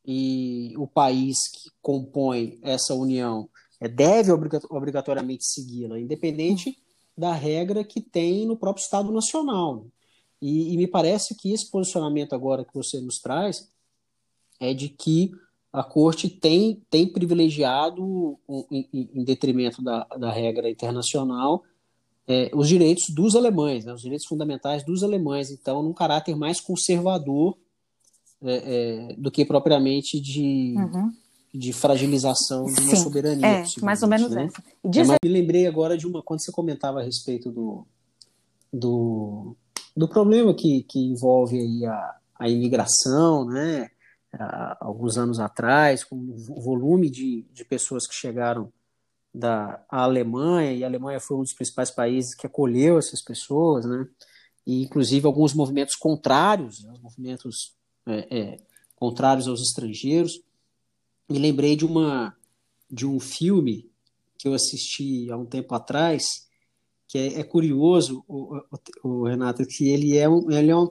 e 0.06 0.72
o 0.76 0.86
país 0.86 1.36
que 1.52 1.70
compõe 1.82 2.58
essa 2.62 2.94
união 2.94 3.48
é, 3.80 3.88
deve 3.88 4.30
obrigatoriamente 4.70 5.44
segui-la, 5.44 5.98
independente 5.98 6.78
da 7.16 7.32
regra 7.32 7.82
que 7.82 8.00
tem 8.00 8.46
no 8.46 8.56
próprio 8.56 8.82
Estado 8.82 9.10
Nacional. 9.10 9.86
E, 10.40 10.72
e, 10.72 10.76
me 10.76 10.86
parece 10.86 11.34
que 11.34 11.52
esse 11.52 11.70
posicionamento 11.70 12.34
agora 12.34 12.64
que 12.64 12.74
você 12.74 13.00
nos 13.00 13.18
traz 13.18 13.70
é 14.60 14.72
de 14.72 14.88
que 14.88 15.32
a 15.72 15.82
Corte 15.82 16.28
tem, 16.28 16.82
tem 16.88 17.06
privilegiado, 17.06 18.38
em, 18.70 18.88
em 18.92 19.24
detrimento 19.24 19.82
da, 19.82 20.04
da 20.04 20.30
regra 20.30 20.70
internacional, 20.70 21.64
é, 22.28 22.50
os 22.54 22.68
direitos 22.68 23.08
dos 23.10 23.36
alemães, 23.36 23.84
né, 23.84 23.92
os 23.92 24.02
direitos 24.02 24.26
fundamentais 24.26 24.84
dos 24.84 25.02
alemães, 25.02 25.50
então, 25.50 25.82
num 25.82 25.92
caráter 25.92 26.34
mais 26.36 26.60
conservador 26.60 27.56
é, 28.46 29.10
é, 29.10 29.14
do 29.16 29.30
que 29.30 29.44
propriamente 29.44 30.20
de, 30.20 30.74
uhum 30.76 31.12
de 31.56 31.72
fragilização 31.72 32.66
de 32.66 32.80
uma 32.80 32.96
Sim, 32.96 33.02
soberania. 33.02 33.46
É, 33.46 33.64
mais 33.82 34.02
ou 34.02 34.08
menos 34.08 34.30
né? 34.30 34.44
essa. 34.44 34.62
E 34.84 34.88
diz... 34.88 35.08
é, 35.08 35.16
me 35.22 35.30
lembrei 35.30 35.66
agora 35.66 35.96
de 35.96 36.06
uma, 36.06 36.22
quando 36.22 36.44
você 36.44 36.52
comentava 36.52 37.00
a 37.00 37.02
respeito 37.02 37.50
do, 37.50 37.86
do, 38.72 39.56
do 39.96 40.08
problema 40.08 40.54
que, 40.54 40.82
que 40.82 40.98
envolve 40.98 41.58
aí 41.58 41.86
a, 41.86 42.16
a 42.38 42.48
imigração, 42.48 43.46
né? 43.46 43.90
Há, 44.32 44.76
alguns 44.80 45.16
anos 45.16 45.40
atrás, 45.40 46.04
com 46.04 46.16
o 46.16 46.60
volume 46.60 47.08
de, 47.08 47.46
de 47.52 47.64
pessoas 47.64 48.06
que 48.06 48.14
chegaram 48.14 48.70
da 49.32 49.82
Alemanha, 49.88 50.72
e 50.72 50.84
a 50.84 50.86
Alemanha 50.86 51.20
foi 51.20 51.36
um 51.36 51.42
dos 51.42 51.52
principais 51.52 51.90
países 51.90 52.34
que 52.34 52.46
acolheu 52.46 52.98
essas 52.98 53.22
pessoas, 53.22 53.86
né? 53.86 54.06
E, 54.66 54.82
inclusive, 54.82 55.26
alguns 55.26 55.54
movimentos 55.54 55.94
contrários, 55.94 56.82
né? 56.82 56.92
movimentos 57.00 57.76
é, 58.06 58.38
é, 58.38 58.56
contrários 58.94 59.48
aos 59.48 59.60
estrangeiros 59.60 60.40
me 61.28 61.38
lembrei 61.38 61.76
de 61.76 61.84
uma 61.84 62.34
de 62.90 63.06
um 63.06 63.18
filme 63.18 63.90
que 64.38 64.46
eu 64.46 64.54
assisti 64.54 65.30
há 65.30 65.36
um 65.36 65.46
tempo 65.46 65.74
atrás 65.74 66.24
que 67.08 67.18
é, 67.18 67.40
é 67.40 67.44
curioso 67.44 68.24
o, 68.28 68.56
o, 69.02 69.08
o, 69.08 69.24
Renato 69.24 69.66
que 69.66 69.88
ele 69.88 70.16
é 70.16 70.28
um, 70.28 70.50
ele 70.50 70.70
é 70.70 70.76
um 70.76 70.88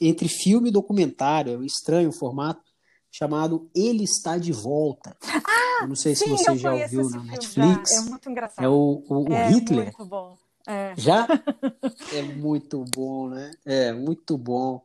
entre 0.00 0.28
filme 0.28 0.68
e 0.68 0.72
documentário 0.72 1.52
é 1.52 1.56
um 1.56 1.64
estranho 1.64 2.12
formato 2.12 2.70
chamado 3.10 3.68
Ele 3.74 4.04
está 4.04 4.38
de 4.38 4.52
volta 4.52 5.16
ah 5.22 5.60
Eu 5.82 5.88
não 5.88 5.96
sei 5.96 6.14
sim, 6.14 6.24
se 6.24 6.30
você 6.30 6.56
já 6.56 6.72
ouviu 6.72 7.08
na 7.10 7.24
Netflix. 7.24 7.90
Já. 7.90 7.96
É 7.96 8.00
muito 8.02 8.30
engraçado. 8.30 8.64
É 8.64 8.68
o, 8.68 9.02
o, 9.08 9.30
o 9.30 9.32
é 9.32 9.50
Hitler. 9.50 9.84
Muito 9.84 10.04
bom. 10.04 10.36
É. 10.66 10.94
Já? 10.96 11.26
é 12.12 12.22
muito 12.22 12.84
bom, 12.94 13.28
né? 13.30 13.50
É 13.64 13.92
muito 13.92 14.36
bom. 14.36 14.82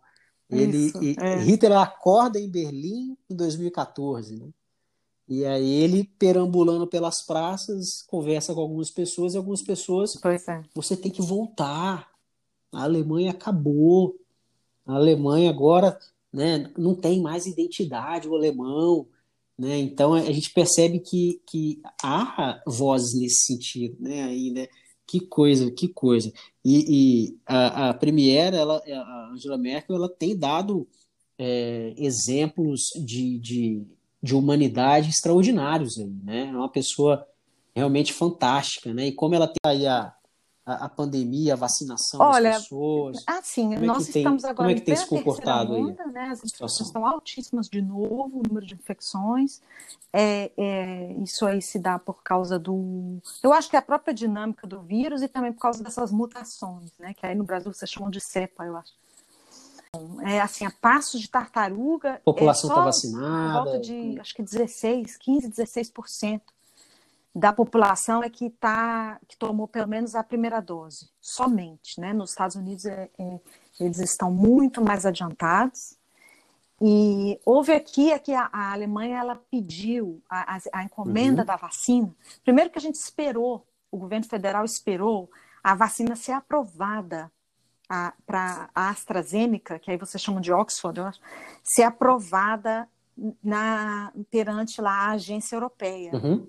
Ele, 0.49 0.87
Isso, 0.87 1.03
e, 1.03 1.15
é. 1.19 1.37
Hitler 1.39 1.77
acorda 1.77 2.39
em 2.39 2.49
Berlim 2.49 3.17
em 3.29 3.35
2014, 3.35 4.37
né? 4.37 4.49
E 5.27 5.43
aí 5.43 5.67
ele, 5.81 6.03
perambulando 6.19 6.85
pelas 6.85 7.25
praças, 7.25 8.03
conversa 8.07 8.53
com 8.53 8.61
algumas 8.61 8.91
pessoas 8.91 9.33
e 9.33 9.37
algumas 9.37 9.61
pessoas, 9.63 10.15
é. 10.23 10.63
você 10.73 10.95
tem 10.95 11.11
que 11.11 11.21
voltar. 11.21 12.07
A 12.71 12.83
Alemanha 12.83 13.31
acabou. 13.31 14.15
A 14.85 14.93
Alemanha 14.93 15.49
agora, 15.49 15.97
né, 16.31 16.71
não 16.77 16.93
tem 16.93 17.19
mais 17.21 17.47
identidade, 17.47 18.29
o 18.29 18.35
alemão, 18.35 19.07
né? 19.57 19.79
Então 19.79 20.13
a 20.13 20.31
gente 20.31 20.53
percebe 20.53 20.99
que, 20.99 21.41
que 21.47 21.81
há 22.03 22.61
vozes 22.67 23.19
nesse 23.19 23.45
sentido, 23.47 23.95
né? 23.99 24.25
Aí, 24.25 24.51
né? 24.51 24.67
Que 25.07 25.19
coisa, 25.19 25.71
que 25.71 25.87
coisa. 25.87 26.31
E, 26.63 27.27
e 27.29 27.37
a, 27.45 27.89
a 27.89 27.93
Premier, 27.93 28.53
ela, 28.53 28.77
a 28.77 29.29
Angela 29.31 29.57
Merkel, 29.57 29.95
ela 29.95 30.09
tem 30.09 30.37
dado 30.37 30.87
é, 31.37 31.93
exemplos 31.97 32.89
de, 32.95 33.37
de, 33.39 33.83
de 34.21 34.35
humanidade 34.35 35.09
extraordinários 35.09 35.99
aí, 35.99 36.13
né? 36.23 36.47
É 36.47 36.57
uma 36.57 36.69
pessoa 36.69 37.25
realmente 37.75 38.13
fantástica, 38.13 38.93
né? 38.93 39.07
E 39.07 39.11
como 39.11 39.35
ela 39.35 39.47
tem 39.47 39.57
aí 39.65 39.85
a, 39.85 40.13
a, 40.65 40.85
a 40.85 40.89
pandemia, 40.89 41.53
a 41.53 41.55
vacinação 41.55 42.19
Olha, 42.19 42.51
das 42.51 42.63
pessoas. 42.63 43.23
Assim, 43.27 43.73
Como 43.73 43.83
é 43.83 43.87
nós 43.87 44.07
que 44.07 44.13
tem- 44.13 44.21
estamos 44.23 44.43
agora 44.43 44.55
como 44.55 44.69
é 44.71 44.73
que 44.73 44.81
em 44.81 44.83
tem 44.83 44.95
se 44.95 45.05
comportado 45.05 45.73
terceira 45.73 45.93
aí 46.01 46.05
onda, 46.05 46.05
né? 46.11 46.29
As 46.31 46.39
infecções 46.43 46.79
estão 46.87 47.05
altíssimas 47.05 47.69
de 47.69 47.81
novo, 47.81 48.39
o 48.39 48.43
número 48.47 48.65
de 48.65 48.73
infecções. 48.73 49.61
É, 50.11 50.51
é, 50.57 51.13
isso 51.21 51.45
aí 51.45 51.61
se 51.61 51.77
dá 51.77 51.99
por 51.99 52.23
causa 52.23 52.57
do. 52.57 53.19
Eu 53.43 53.53
acho 53.53 53.69
que 53.69 53.75
é 53.75 53.79
a 53.79 53.81
própria 53.81 54.13
dinâmica 54.13 54.65
do 54.65 54.81
vírus 54.81 55.21
e 55.21 55.27
também 55.27 55.53
por 55.53 55.59
causa 55.61 55.83
dessas 55.83 56.11
mutações, 56.11 56.91
né? 56.97 57.13
Que 57.13 57.25
aí 57.27 57.35
no 57.35 57.43
Brasil 57.43 57.71
vocês 57.71 57.91
chamam 57.91 58.09
de 58.09 58.19
cepa, 58.19 58.65
eu 58.65 58.75
acho. 58.75 58.93
É 60.25 60.41
assim, 60.41 60.65
a 60.65 60.71
passos 60.71 61.21
de 61.21 61.29
tartaruga. 61.29 62.15
A 62.15 62.19
população 62.19 62.69
é 62.69 62.73
está 62.73 62.81
só 62.81 62.85
vacinada. 62.85 63.63
volta 63.63 63.79
de, 63.79 64.19
acho 64.19 64.33
que 64.33 64.43
16, 64.43 65.15
15, 65.17 65.49
16% 65.49 66.41
da 67.35 67.51
população 67.51 68.23
é 68.23 68.29
que 68.29 68.49
tá, 68.49 69.19
que 69.27 69.37
tomou 69.37 69.67
pelo 69.67 69.89
menos 69.89 70.15
a 70.15 70.23
primeira 70.23 70.61
dose, 70.61 71.09
somente, 71.19 71.99
né? 71.99 72.13
Nos 72.13 72.29
Estados 72.29 72.55
Unidos 72.55 72.85
é, 72.85 73.09
é, 73.19 73.39
eles 73.77 73.99
estão 73.99 74.31
muito 74.31 74.81
mais 74.81 75.05
adiantados. 75.05 75.97
E 76.81 77.37
houve 77.45 77.73
aqui 77.73 78.11
é 78.11 78.19
que 78.19 78.33
a, 78.33 78.49
a 78.53 78.71
Alemanha 78.71 79.17
ela 79.19 79.35
pediu 79.51 80.21
a, 80.29 80.55
a, 80.55 80.59
a 80.73 80.83
encomenda 80.83 81.41
Uhum. 81.41 81.45
da 81.45 81.55
vacina. 81.57 82.15
Primeiro 82.43 82.69
que 82.69 82.77
a 82.77 82.81
gente 82.81 82.95
esperou, 82.95 83.65
o 83.91 83.97
governo 83.97 84.25
federal 84.25 84.63
esperou 84.63 85.29
a 85.61 85.75
vacina 85.75 86.15
ser 86.15 86.31
aprovada 86.33 87.29
para 88.25 88.69
a 88.73 88.89
AstraZeneca, 88.89 89.77
que 89.77 89.91
aí 89.91 89.97
vocês 89.97 90.21
chamam 90.21 90.41
de 90.41 90.51
Oxford, 90.51 90.99
eu 90.99 91.05
acho, 91.05 91.19
ser 91.63 91.83
aprovada 91.83 92.87
na, 93.43 94.11
perante 94.31 94.81
lá 94.81 94.91
a 94.91 95.11
agência 95.11 95.55
europeia. 95.55 96.11
Uhum. 96.15 96.47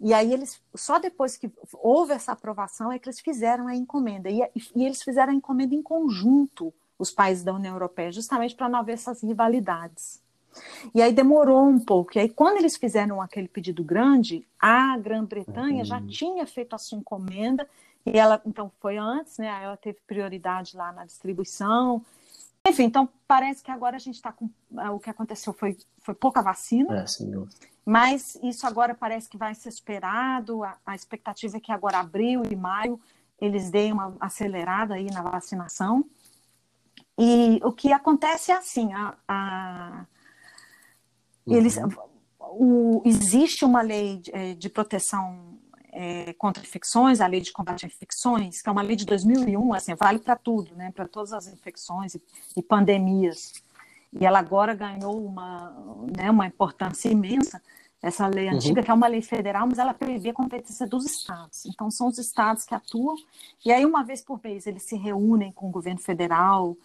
E 0.00 0.14
aí 0.14 0.32
eles, 0.32 0.60
só 0.74 0.98
depois 0.98 1.36
que 1.36 1.50
houve 1.74 2.12
essa 2.12 2.32
aprovação, 2.32 2.90
é 2.90 2.98
que 2.98 3.08
eles 3.08 3.20
fizeram 3.20 3.68
a 3.68 3.76
encomenda. 3.76 4.30
E, 4.30 4.40
e 4.74 4.84
eles 4.84 5.02
fizeram 5.02 5.32
a 5.32 5.36
encomenda 5.36 5.74
em 5.74 5.82
conjunto, 5.82 6.72
os 6.98 7.10
países 7.10 7.44
da 7.44 7.52
União 7.52 7.74
Europeia, 7.74 8.10
justamente 8.10 8.54
para 8.54 8.68
não 8.68 8.78
haver 8.78 8.92
essas 8.92 9.22
rivalidades. 9.22 10.22
E 10.94 11.00
aí 11.00 11.12
demorou 11.12 11.68
um 11.68 11.78
pouco. 11.78 12.16
E 12.16 12.20
aí, 12.20 12.28
quando 12.28 12.56
eles 12.56 12.76
fizeram 12.76 13.20
aquele 13.20 13.46
pedido 13.46 13.84
grande, 13.84 14.46
a 14.58 14.96
Grã-Bretanha 14.98 15.84
já 15.84 16.00
tinha 16.00 16.46
feito 16.46 16.74
a 16.74 16.78
sua 16.78 16.98
encomenda, 16.98 17.68
e 18.04 18.18
ela, 18.18 18.40
então, 18.46 18.72
foi 18.80 18.96
antes, 18.96 19.38
né? 19.38 19.46
Ela 19.62 19.76
teve 19.76 19.98
prioridade 20.06 20.76
lá 20.76 20.92
na 20.92 21.04
distribuição. 21.04 22.04
Enfim, 22.66 22.84
então 22.84 23.08
parece 23.26 23.62
que 23.62 23.70
agora 23.70 23.96
a 23.96 23.98
gente 23.98 24.16
está 24.16 24.32
com. 24.32 24.48
O 24.92 24.98
que 24.98 25.10
aconteceu 25.10 25.52
foi, 25.52 25.76
foi 25.98 26.14
pouca 26.14 26.42
vacina. 26.42 27.00
É, 27.00 27.24
dúvida. 27.24 27.66
Mas 27.84 28.38
isso 28.42 28.66
agora 28.66 28.94
parece 28.94 29.28
que 29.28 29.36
vai 29.36 29.54
ser 29.54 29.68
esperado. 29.68 30.62
A, 30.62 30.76
a, 30.86 30.94
expectativa 30.94 31.56
é 31.56 31.60
que 31.60 31.72
agora 31.72 31.98
abril 31.98 32.42
e 32.50 32.56
maio 32.56 33.00
eles 33.40 33.70
deem 33.70 33.92
uma 33.92 34.14
acelerada 34.20 34.94
aí 34.94 35.06
na 35.10 35.22
vacinação. 35.22 36.04
E 37.18 37.60
o 37.62 37.72
que 37.72 37.92
acontece 37.92 38.52
é 38.52 38.56
assim, 38.56 38.92
a, 38.92 39.16
a 39.26 40.06
uhum. 41.46 41.56
eles, 41.56 41.78
o, 42.38 43.02
existe 43.04 43.64
uma 43.64 43.82
lei 43.82 44.18
de, 44.18 44.54
de 44.54 44.68
proteção 44.68 45.58
é, 45.92 46.32
contra 46.34 46.62
infecções, 46.62 47.20
a 47.20 47.26
lei 47.26 47.40
de 47.40 47.52
combate 47.52 47.84
a 47.84 47.88
infecções, 47.88 48.62
que 48.62 48.68
é 48.68 48.72
uma 48.72 48.82
lei 48.82 48.96
de 48.96 49.04
2001, 49.04 49.74
assim, 49.74 49.94
vale 49.94 50.18
para 50.18 50.36
tudo, 50.36 50.74
né, 50.74 50.92
para 50.92 51.08
todas 51.08 51.32
as 51.32 51.46
infecções 51.46 52.14
e, 52.14 52.22
e 52.56 52.62
pandemias 52.62 53.52
e 54.12 54.26
ela 54.26 54.38
agora 54.38 54.74
ganhou 54.74 55.24
uma, 55.24 55.70
né, 56.16 56.30
uma 56.30 56.46
importância 56.46 57.08
imensa, 57.08 57.62
essa 58.02 58.26
lei 58.26 58.48
antiga, 58.48 58.80
uhum. 58.80 58.84
que 58.84 58.90
é 58.90 58.94
uma 58.94 59.06
lei 59.06 59.20
federal, 59.20 59.66
mas 59.66 59.78
ela 59.78 59.92
prevê 59.92 60.30
a 60.30 60.34
competência 60.34 60.86
dos 60.86 61.04
estados. 61.04 61.66
Então, 61.66 61.90
são 61.90 62.08
os 62.08 62.18
estados 62.18 62.64
que 62.64 62.74
atuam, 62.74 63.14
e 63.64 63.70
aí, 63.70 63.84
uma 63.84 64.02
vez 64.02 64.22
por 64.22 64.40
mês, 64.42 64.66
eles 64.66 64.84
se 64.84 64.96
reúnem 64.96 65.52
com 65.52 65.68
o 65.68 65.70
governo 65.70 66.00
federal 66.00 66.76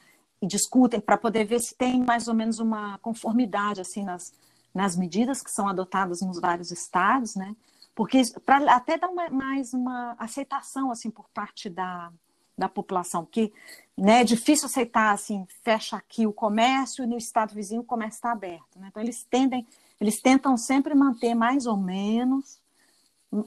e 0.42 0.48
discutem 0.48 1.00
para 1.00 1.18
poder 1.18 1.46
ver 1.46 1.62
se 1.62 1.74
tem 1.76 2.04
mais 2.04 2.28
ou 2.28 2.34
menos 2.34 2.60
uma 2.60 2.98
conformidade 3.00 3.80
assim 3.80 4.04
nas, 4.04 4.34
nas 4.74 4.98
medidas 4.98 5.42
que 5.42 5.50
são 5.50 5.70
adotadas 5.70 6.22
nos 6.22 6.40
vários 6.40 6.70
estados, 6.70 7.36
né? 7.36 7.56
Porque 7.96 8.22
para 8.46 8.76
até 8.76 8.98
dar 8.98 9.08
uma, 9.08 9.30
mais 9.30 9.74
uma 9.74 10.18
aceitação 10.20 10.92
assim 10.92 11.10
por 11.10 11.30
parte 11.30 11.70
da, 11.70 12.12
da 12.58 12.70
população, 12.70 13.26
porque 13.26 13.52
né, 13.98 14.22
é 14.22 14.24
difícil 14.24 14.66
aceitar 14.66 15.14
assim, 15.14 15.46
fecha 15.64 15.98
aqui 15.98 16.26
o 16.26 16.34
comércio 16.34 17.04
e 17.04 17.08
no 17.08 17.18
estado 17.18 17.54
vizinho 17.54 17.82
o 17.82 17.86
comércio 17.86 18.18
está 18.18 18.32
aberto. 18.32 18.80
Né? 18.80 18.88
Então 18.90 19.02
eles 19.02 19.24
tendem, 19.24 19.66
eles 20.00 20.22
tentam 20.22 20.56
sempre 20.58 20.94
manter 20.96 21.34
mais 21.34 21.66
ou 21.66 21.78
menos 21.78 22.60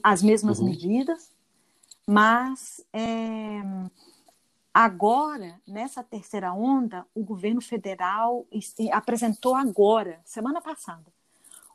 as 0.03 0.21
mesmas 0.21 0.59
uhum. 0.59 0.65
medidas, 0.65 1.31
mas 2.05 2.83
é, 2.93 3.61
agora, 4.73 5.59
nessa 5.67 6.03
terceira 6.03 6.53
onda, 6.53 7.05
o 7.13 7.23
governo 7.23 7.61
federal 7.61 8.45
apresentou 8.91 9.55
agora, 9.55 10.19
semana 10.25 10.61
passada, 10.61 11.05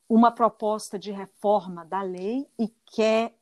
uma 0.09 0.31
proposta 0.31 0.99
de 0.99 1.11
reforma 1.11 1.85
da 1.85 2.03
lei 2.03 2.47
e 2.59 2.69
quer 2.87 3.35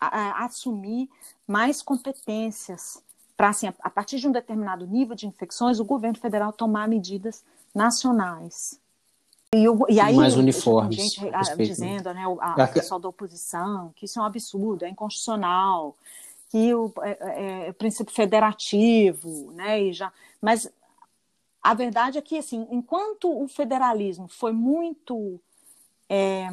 a, 0.00 0.06
a, 0.06 0.44
assumir 0.44 1.08
mais 1.46 1.82
competências 1.82 3.02
para, 3.36 3.50
assim, 3.50 3.68
a, 3.68 3.74
a, 3.80 3.90
partir 3.90 4.18
de 4.18 4.26
um 4.26 4.32
determinado 4.32 4.86
nível 4.86 5.14
de 5.14 5.26
infecções, 5.26 5.78
o 5.78 5.84
governo 5.84 6.18
federal 6.18 6.52
tomar 6.52 6.88
medidas 6.88 7.44
nacionais. 7.74 8.80
E, 9.54 9.68
o, 9.68 9.86
e 9.88 10.00
aí, 10.00 10.14
mais 10.14 10.36
uniformes. 10.36 10.96
gente 10.96 11.30
dizendo, 11.56 12.12
né, 12.12 12.26
o 12.26 12.38
a, 12.40 12.66
pessoal 12.66 12.98
da 12.98 13.08
oposição, 13.08 13.92
que 13.94 14.06
isso 14.06 14.18
é 14.18 14.22
um 14.22 14.24
absurdo, 14.24 14.84
é 14.84 14.88
inconstitucional, 14.88 15.94
que 16.48 16.74
o 16.74 16.92
é, 17.02 17.68
é, 17.68 17.72
princípio 17.72 18.14
federativo, 18.14 19.52
né, 19.52 19.82
e 19.82 19.92
já, 19.92 20.12
mas 20.40 20.70
a 21.62 21.74
verdade 21.74 22.18
é 22.18 22.22
que, 22.22 22.38
assim, 22.38 22.66
enquanto 22.70 23.30
o 23.30 23.48
federalismo 23.48 24.28
foi 24.28 24.52
muito 24.52 25.40
é, 26.08 26.48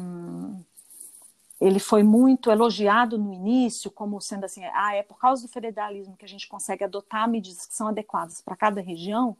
ele 1.64 1.78
foi 1.78 2.02
muito 2.02 2.50
elogiado 2.50 3.16
no 3.16 3.32
início, 3.32 3.90
como 3.90 4.20
sendo 4.20 4.44
assim, 4.44 4.62
ah, 4.74 4.94
é 4.94 5.02
por 5.02 5.18
causa 5.18 5.42
do 5.42 5.48
federalismo 5.48 6.16
que 6.16 6.24
a 6.24 6.28
gente 6.28 6.46
consegue 6.46 6.84
adotar 6.84 7.28
medidas 7.28 7.64
que 7.64 7.74
são 7.74 7.88
adequadas 7.88 8.42
para 8.42 8.54
cada 8.54 8.82
região. 8.82 9.34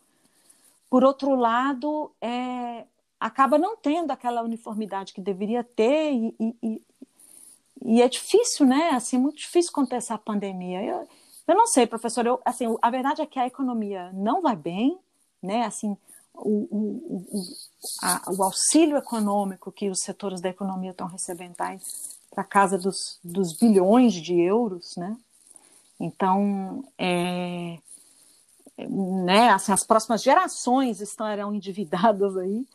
Por 0.89 1.05
outro 1.05 1.35
lado, 1.35 2.11
é, 2.23 2.87
acaba 3.21 3.59
não 3.59 3.77
tendo 3.77 4.11
aquela 4.11 4.43
uniformidade 4.43 5.13
que 5.13 5.21
deveria 5.21 5.63
ter 5.63 6.13
e, 6.13 6.35
e, 6.63 6.83
e, 7.85 8.03
é 8.03 8.09
difícil, 8.09 8.65
né? 8.65 8.91
Assim, 8.91 9.19
muito 9.19 9.37
difícil 9.37 9.71
conter 9.71 9.97
essa 9.97 10.17
pandemia. 10.17 10.83
Eu, 10.83 11.07
eu 11.47 11.55
não 11.55 11.67
sei, 11.67 11.87
professor. 11.87 12.25
Eu, 12.27 12.41
assim, 12.43 12.75
a 12.81 12.91
verdade 12.91 13.21
é 13.21 13.27
que 13.27 13.39
a 13.39 13.47
economia 13.47 14.11
não 14.15 14.41
vai 14.41 14.57
bem, 14.57 14.99
né? 15.43 15.67
Assim, 15.67 15.95
o, 16.35 16.67
o, 16.71 17.17
o, 17.31 17.45
a, 18.03 18.23
o, 18.33 18.43
auxílio 18.43 18.97
econômico 18.97 19.71
que 19.71 19.89
os 19.89 20.01
setores 20.01 20.41
da 20.41 20.49
economia 20.49 20.91
estão 20.91 21.07
recebendo 21.07 21.53
está 21.53 21.77
para 22.35 22.45
casa 22.45 22.77
dos, 22.77 23.19
dos, 23.23 23.53
bilhões 23.53 24.15
de 24.15 24.39
euros, 24.41 24.97
né? 24.97 25.17
Então, 26.01 26.85
é, 26.99 27.79
né, 28.77 29.51
assim, 29.51 29.73
as 29.73 29.85
próximas 29.85 30.23
gerações 30.23 31.01
estarão 31.01 31.55
endividadas 31.55 32.37
aí 32.37 32.67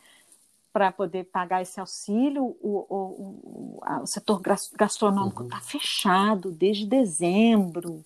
para 0.72 0.90
poder 0.90 1.24
pagar 1.24 1.62
esse 1.62 1.78
auxílio. 1.78 2.56
O, 2.60 2.86
o, 2.88 3.80
o 4.02 4.06
setor 4.06 4.40
gastronômico 4.74 5.42
está 5.42 5.56
uhum. 5.56 5.62
fechado 5.62 6.50
desde 6.50 6.86
dezembro. 6.86 8.02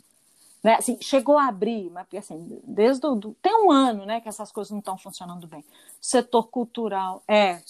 Né? 0.62 0.76
Assim, 0.76 0.98
chegou 1.00 1.36
a 1.36 1.46
abrir, 1.46 1.90
mas 1.90 2.06
assim, 2.16 2.60
desde 2.64 3.06
o, 3.06 3.14
do, 3.14 3.36
tem 3.40 3.54
um 3.54 3.70
ano 3.70 4.06
né, 4.06 4.20
que 4.20 4.28
essas 4.28 4.50
coisas 4.50 4.70
não 4.70 4.78
estão 4.78 4.96
funcionando 4.96 5.46
bem. 5.46 5.60
O 5.60 5.64
setor 6.00 6.48
cultural 6.48 7.22
é 7.28 7.60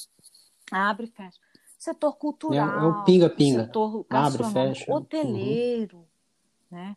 abre 0.71 1.07
e 1.07 1.11
fecha. 1.11 1.44
Setor 1.85 2.17
cultural, 2.17 2.81
é, 2.81 2.83
é 2.83 2.87
o 2.87 3.05
pinga-pinga. 3.05 3.67
setor 3.67 4.07
Abre, 4.09 4.43
fecha. 4.45 4.91
hoteleiro, 4.91 5.99
uhum. 5.99 6.05
né? 6.71 6.97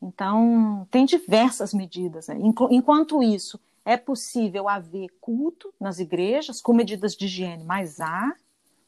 Então, 0.00 0.88
tem 0.90 1.04
diversas 1.04 1.74
medidas. 1.74 2.28
Né? 2.28 2.38
Enquanto 2.70 3.22
isso, 3.22 3.60
é 3.84 3.98
possível 3.98 4.66
haver 4.66 5.10
culto 5.20 5.74
nas 5.78 5.98
igrejas, 5.98 6.62
com 6.62 6.72
medidas 6.72 7.14
de 7.14 7.26
higiene, 7.26 7.64
mas 7.64 8.00
há, 8.00 8.34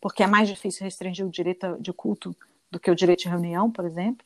porque 0.01 0.23
é 0.23 0.27
mais 0.27 0.49
difícil 0.49 0.85
restringir 0.85 1.27
o 1.27 1.31
direito 1.31 1.77
de 1.83 1.93
culto 1.93 2.35
do 2.71 2.81
que 2.81 2.91
o 2.91 2.95
direito 2.97 3.25
de 3.25 3.29
reunião, 3.29 3.71
por 3.71 3.85
exemplo, 3.85 4.25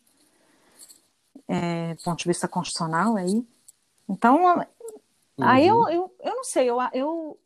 é, 1.49 1.93
do 1.97 2.03
ponto 2.05 2.21
de 2.21 2.29
vista 2.29 2.47
constitucional 2.47 3.17
aí. 3.17 3.45
Então, 4.09 4.45
uhum. 4.45 4.65
aí 5.41 5.67
eu, 5.67 5.89
eu, 5.89 6.15
eu 6.21 6.37
não 6.37 6.45
sei, 6.45 6.71
eu, 6.71 6.79
eu, 6.93 7.39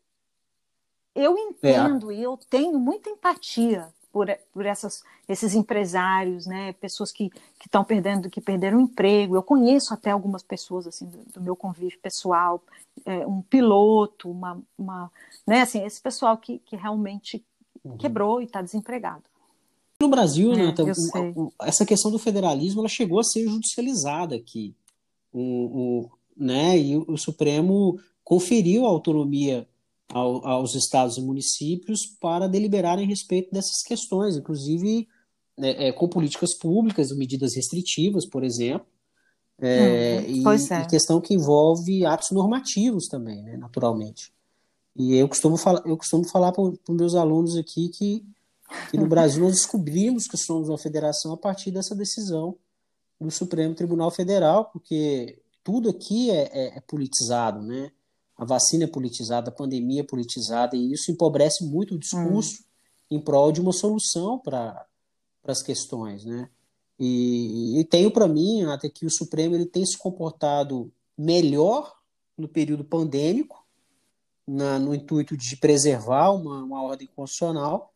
eu 1.15 1.37
entendo 1.37 2.11
é. 2.11 2.15
e 2.15 2.23
eu 2.23 2.37
tenho 2.49 2.77
muita 2.77 3.09
empatia 3.09 3.87
por, 4.11 4.27
por 4.53 4.65
essas, 4.65 5.03
esses 5.27 5.53
empresários, 5.55 6.45
né, 6.45 6.73
pessoas 6.73 7.11
que 7.11 7.31
estão 7.63 7.83
perdendo, 7.83 8.29
que 8.29 8.39
perderam 8.39 8.77
o 8.77 8.81
emprego. 8.81 9.35
Eu 9.35 9.43
conheço 9.43 9.93
até 9.93 10.11
algumas 10.11 10.43
pessoas 10.43 10.87
assim 10.87 11.05
do, 11.05 11.17
do 11.33 11.41
meu 11.41 11.55
convívio 11.55 11.99
pessoal, 11.99 12.63
é, 13.05 13.25
um 13.27 13.41
piloto, 13.41 14.29
uma, 14.29 14.61
uma, 14.77 15.11
né, 15.45 15.61
assim, 15.61 15.83
esse 15.83 16.01
pessoal 16.01 16.37
que, 16.37 16.59
que 16.59 16.75
realmente 16.75 17.43
uhum. 17.83 17.97
quebrou 17.97 18.41
e 18.41 18.45
está 18.45 18.61
desempregado. 18.61 19.23
No 20.01 20.09
Brasil, 20.09 20.53
é, 20.53 20.57
né, 20.57 20.73
o, 21.35 21.51
essa 21.61 21.85
questão 21.85 22.11
do 22.11 22.19
federalismo 22.19 22.81
ela 22.81 22.89
chegou 22.89 23.19
a 23.19 23.23
ser 23.23 23.47
judicializada 23.47 24.35
aqui, 24.35 24.73
o, 25.33 25.41
o 25.41 26.11
né, 26.37 26.77
e 26.77 26.97
o 26.97 27.17
Supremo 27.17 27.99
conferiu 28.23 28.85
autonomia 28.85 29.67
ao, 30.09 30.45
aos 30.45 30.75
estados 30.75 31.17
e 31.17 31.21
municípios 31.21 32.05
para 32.19 32.47
deliberarem 32.47 33.05
a 33.05 33.07
respeito 33.07 33.51
dessas 33.51 33.81
questões, 33.83 34.37
inclusive 34.37 35.07
é, 35.57 35.87
é, 35.87 35.91
com 35.91 36.07
políticas 36.07 36.53
públicas, 36.53 37.15
medidas 37.15 37.55
restritivas, 37.55 38.25
por 38.25 38.43
exemplo, 38.43 38.87
é, 39.59 40.23
uhum, 40.27 40.53
e, 40.53 40.73
é. 40.73 40.81
e, 40.81 40.87
questão 40.87 41.21
que 41.21 41.33
envolve 41.33 42.05
atos 42.05 42.31
normativos 42.31 43.07
também, 43.07 43.41
né, 43.43 43.57
naturalmente. 43.57 44.33
E 44.95 45.15
eu 45.15 45.27
costumo, 45.27 45.57
fala, 45.57 45.81
eu 45.85 45.97
costumo 45.97 46.27
falar 46.27 46.51
para 46.51 46.63
os 46.63 46.79
meus 46.89 47.15
alunos 47.15 47.57
aqui 47.57 47.89
que, 47.89 48.25
que 48.91 48.97
no 48.97 49.07
Brasil 49.07 49.43
nós 49.43 49.53
descobrimos 49.53 50.25
que 50.27 50.37
somos 50.37 50.69
uma 50.69 50.77
federação 50.77 51.33
a 51.33 51.37
partir 51.37 51.71
dessa 51.71 51.95
decisão 51.95 52.57
do 53.19 53.31
Supremo 53.31 53.75
Tribunal 53.75 54.11
Federal, 54.11 54.65
porque 54.71 55.41
tudo 55.63 55.89
aqui 55.89 56.31
é, 56.31 56.49
é, 56.51 56.77
é 56.77 56.81
politizado, 56.81 57.61
né? 57.61 57.91
A 58.37 58.43
vacina 58.43 58.83
é 58.83 58.87
politizada, 58.87 59.49
a 59.49 59.53
pandemia 59.53 60.01
é 60.01 60.05
politizada, 60.05 60.75
e 60.75 60.91
isso 60.91 61.11
empobrece 61.11 61.63
muito 61.63 61.95
o 61.95 61.99
discurso 61.99 62.61
hum. 62.61 63.17
em 63.17 63.19
prol 63.19 63.51
de 63.51 63.61
uma 63.61 63.71
solução 63.71 64.39
para 64.39 64.85
as 65.43 65.61
questões, 65.61 66.25
né? 66.25 66.49
E, 66.99 67.79
e 67.79 67.85
tenho 67.85 68.09
para 68.11 68.27
mim 68.27 68.63
até 68.63 68.89
que 68.89 69.05
o 69.05 69.11
Supremo 69.11 69.55
ele 69.55 69.65
tem 69.65 69.85
se 69.85 69.97
comportado 69.97 70.91
melhor 71.17 71.93
no 72.37 72.47
período 72.47 72.83
pandêmico, 72.83 73.65
na, 74.47 74.79
no 74.79 74.93
intuito 74.93 75.35
de 75.35 75.57
preservar 75.57 76.31
uma, 76.31 76.63
uma 76.63 76.83
ordem 76.83 77.09
constitucional, 77.15 77.93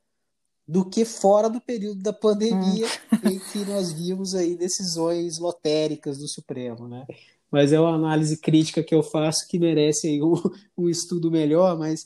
do 0.68 0.88
que 0.88 1.04
fora 1.04 1.50
do 1.50 1.60
período 1.60 2.02
da 2.02 2.14
pandemia, 2.14 2.88
hum. 3.12 3.30
em 3.30 3.40
que 3.40 3.66
nós 3.66 3.92
vimos 3.92 4.36
aí 4.36 4.56
decisões 4.56 5.40
lotéricas 5.40 6.18
do 6.18 6.28
Supremo, 6.28 6.88
né? 6.88 7.06
Mas 7.52 7.74
é 7.74 7.80
uma 7.80 7.96
análise 7.96 8.38
crítica 8.38 8.84
que 8.84 8.94
eu 8.94 9.02
faço 9.02 9.48
que 9.48 9.60
merece 9.60 10.22
um, 10.22 10.34
um 10.78 10.90
estudo 10.90 11.32
melhor, 11.32 11.78
mas 11.78 12.06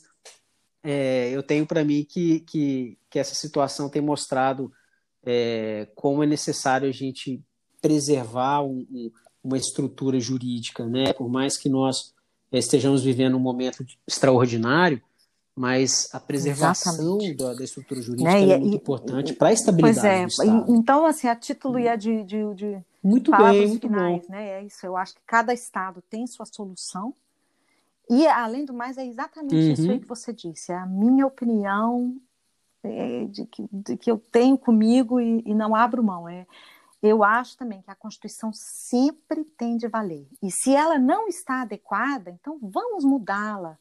é, 0.82 1.30
eu 1.30 1.42
tenho 1.42 1.66
para 1.66 1.84
mim 1.84 2.04
que, 2.08 2.40
que, 2.40 2.98
que, 3.08 3.18
essa 3.18 3.34
situação 3.34 3.88
tem 3.88 4.02
mostrado 4.02 4.70
é, 5.24 5.88
como 5.94 6.22
é 6.22 6.26
necessário 6.26 6.88
a 6.88 6.92
gente 6.92 7.42
preservar 7.80 8.62
um, 8.62 8.86
um, 8.90 9.10
uma 9.42 9.56
estrutura 9.56 10.20
jurídica, 10.20 10.86
né? 10.86 11.12
Por 11.12 11.28
mais 11.28 11.56
que 11.56 11.68
nós 11.68 12.14
estejamos 12.52 13.02
vivendo 13.02 13.36
um 13.36 13.40
momento 13.40 13.84
extraordinário, 14.06 15.02
mas 15.56 16.08
a 16.12 16.20
preservação 16.20 17.18
da, 17.36 17.54
da, 17.54 17.64
estrutura 17.64 18.02
jurídica 18.02 18.30
né? 18.30 18.50
é 18.50 18.58
muito 18.58 18.74
e, 18.74 18.76
importante 18.76 19.32
para 19.34 19.48
a 19.48 19.52
estabilidade 19.52 20.00
pois 20.00 20.04
é. 20.04 20.22
do 20.22 20.28
Estado. 20.28 20.74
Então, 20.76 21.06
assim, 21.06 21.28
a 21.28 21.36
título 21.36 21.78
e 21.78 21.88
a 21.88 21.96
de, 21.96 22.24
de, 22.24 22.54
de 22.54 22.84
muito 23.04 23.30
bem, 23.30 23.68
muito 23.68 23.88
finais, 23.88 24.22
bom. 24.22 24.32
Né? 24.32 24.48
É 24.48 24.62
isso. 24.64 24.84
Eu 24.86 24.96
acho 24.96 25.14
que 25.14 25.20
cada 25.26 25.52
estado 25.52 26.02
tem 26.08 26.26
sua 26.26 26.46
solução. 26.46 27.14
E, 28.08 28.26
além 28.26 28.64
do 28.64 28.74
mais, 28.74 28.98
é 28.98 29.06
exatamente 29.06 29.54
uhum. 29.54 29.72
isso 29.72 29.90
aí 29.90 30.00
que 30.00 30.08
você 30.08 30.32
disse. 30.32 30.72
É 30.72 30.76
a 30.76 30.86
minha 30.86 31.26
opinião 31.26 32.16
é, 32.82 33.24
de, 33.26 33.46
que, 33.46 33.66
de, 33.72 33.96
que, 33.96 34.10
eu 34.10 34.18
tenho 34.18 34.58
comigo 34.58 35.20
e, 35.20 35.42
e, 35.44 35.54
não 35.54 35.74
abro 35.74 36.02
mão. 36.02 36.28
É, 36.28 36.46
eu 37.02 37.22
acho 37.22 37.56
também 37.56 37.82
que 37.82 37.90
a 37.90 37.94
Constituição 37.94 38.52
sempre 38.52 39.44
tem 39.44 39.76
de 39.76 39.88
valer. 39.88 40.26
E 40.42 40.50
se 40.50 40.74
ela 40.74 40.98
não 40.98 41.28
está 41.28 41.62
adequada, 41.62 42.30
então 42.30 42.58
vamos 42.60 43.04
mudá-la 43.04 43.78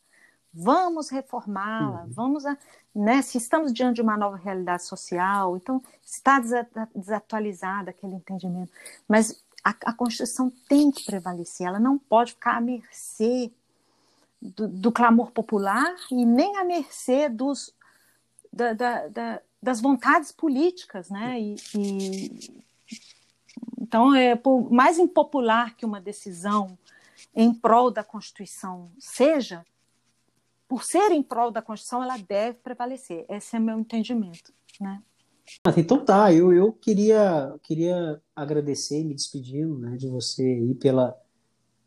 vamos 0.54 1.10
reformá-la, 1.10 2.04
uhum. 2.04 2.10
vamos, 2.12 2.46
a, 2.46 2.58
né, 2.94 3.22
se 3.22 3.38
estamos 3.38 3.74
diante 3.74 3.96
de 3.96 4.02
uma 4.02 4.18
nova 4.18 4.38
realidade 4.38 4.84
social, 4.84 5.58
então 5.58 5.82
está 6.06 6.40
desatualizado 6.96 7.90
aquele 7.90 8.16
entendimento, 8.16 8.72
mas 9.08 9.44
a, 9.64 9.72
a, 9.86 9.94
Constituição 9.94 10.52
tem 10.68 10.92
que 10.92 11.06
prevalecer, 11.06 11.68
ela 11.68 11.80
não 11.80 11.98
pode 11.98 12.34
ficar 12.34 12.58
à 12.58 12.62
mercê 12.62 13.52
do, 14.42 14.68
do 14.68 14.92
clamor 14.92 15.32
popular 15.32 15.96
e 16.12 16.26
nem 16.26 16.58
à 16.58 16.64
mercê 16.64 17.30
dos, 17.30 17.74
da, 18.52 18.74
da, 18.74 19.08
da, 19.08 19.42
das 19.62 19.82
vontades 19.82 20.32
políticas, 20.32 21.10
né, 21.10 21.40
e, 21.40 21.56
e 21.76 22.64
então, 23.94 24.16
é, 24.16 24.36
por 24.36 24.72
mais 24.72 24.98
impopular 24.98 25.76
que 25.76 25.86
uma 25.86 26.02
decisão 26.02 26.78
em 27.36 27.54
prol 27.54 27.92
da 27.92 28.04
Constituição 28.04 28.92
seja, 28.98 29.64
por 30.74 30.84
ser 30.84 31.12
em 31.12 31.22
prol 31.22 31.52
da 31.52 31.62
Constituição, 31.62 32.02
ela 32.02 32.18
deve 32.18 32.58
prevalecer. 32.58 33.28
Esse 33.30 33.56
é 33.56 33.60
meu 33.60 33.78
entendimento, 33.78 34.52
né? 34.82 35.04
Então 35.78 36.04
tá, 36.04 36.34
eu, 36.34 36.52
eu 36.52 36.74
queria, 36.74 37.54
queria 37.62 38.20
agradecer, 38.36 39.04
me 39.04 39.14
despedindo 39.14 39.78
né, 39.78 39.96
de 39.96 40.08
você 40.08 40.42
aí 40.42 40.74
pela, 40.74 41.16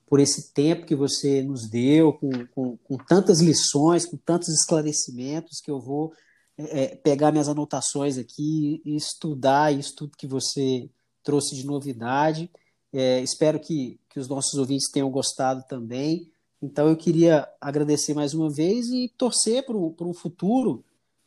por 0.07 0.21
esse 0.21 0.53
tempo 0.53 0.87
que 0.87 0.95
você 0.95 1.43
nos 1.43 1.69
deu, 1.69 2.13
com, 2.13 2.31
com, 2.55 2.77
com 2.77 2.97
tantas 2.97 3.41
lições, 3.41 4.07
com 4.07 4.17
tantos 4.17 4.51
esclarecimentos, 4.51 5.61
que 5.61 5.71
eu 5.73 5.81
vou 5.81 6.13
é, 6.57 6.85
é 6.85 6.95
pegar 6.95 7.33
minhas 7.33 7.49
anotações 7.49 8.17
aqui 8.17 8.81
e 8.85 8.95
estudar 8.95 9.75
isso 9.75 9.97
tudo 9.97 10.17
que 10.17 10.29
você 10.29 10.89
trouxe 11.25 11.57
de 11.57 11.67
novidade. 11.67 12.49
É, 12.93 13.21
espero 13.21 13.59
que, 13.59 13.99
que 14.09 14.21
os 14.21 14.29
nossos 14.29 14.55
ouvintes 14.55 14.93
tenham 14.93 15.11
gostado 15.11 15.65
também. 15.69 16.31
Então 16.63 16.89
eu 16.89 16.97
queria 16.97 17.49
agradecer 17.61 18.15
mais 18.15 18.35
uma 18.35 18.51
vez 18.51 18.87
e 18.89 19.13
torcer 19.17 19.65
para 19.65 19.77
um 19.77 20.15
futuro, 20.15 20.85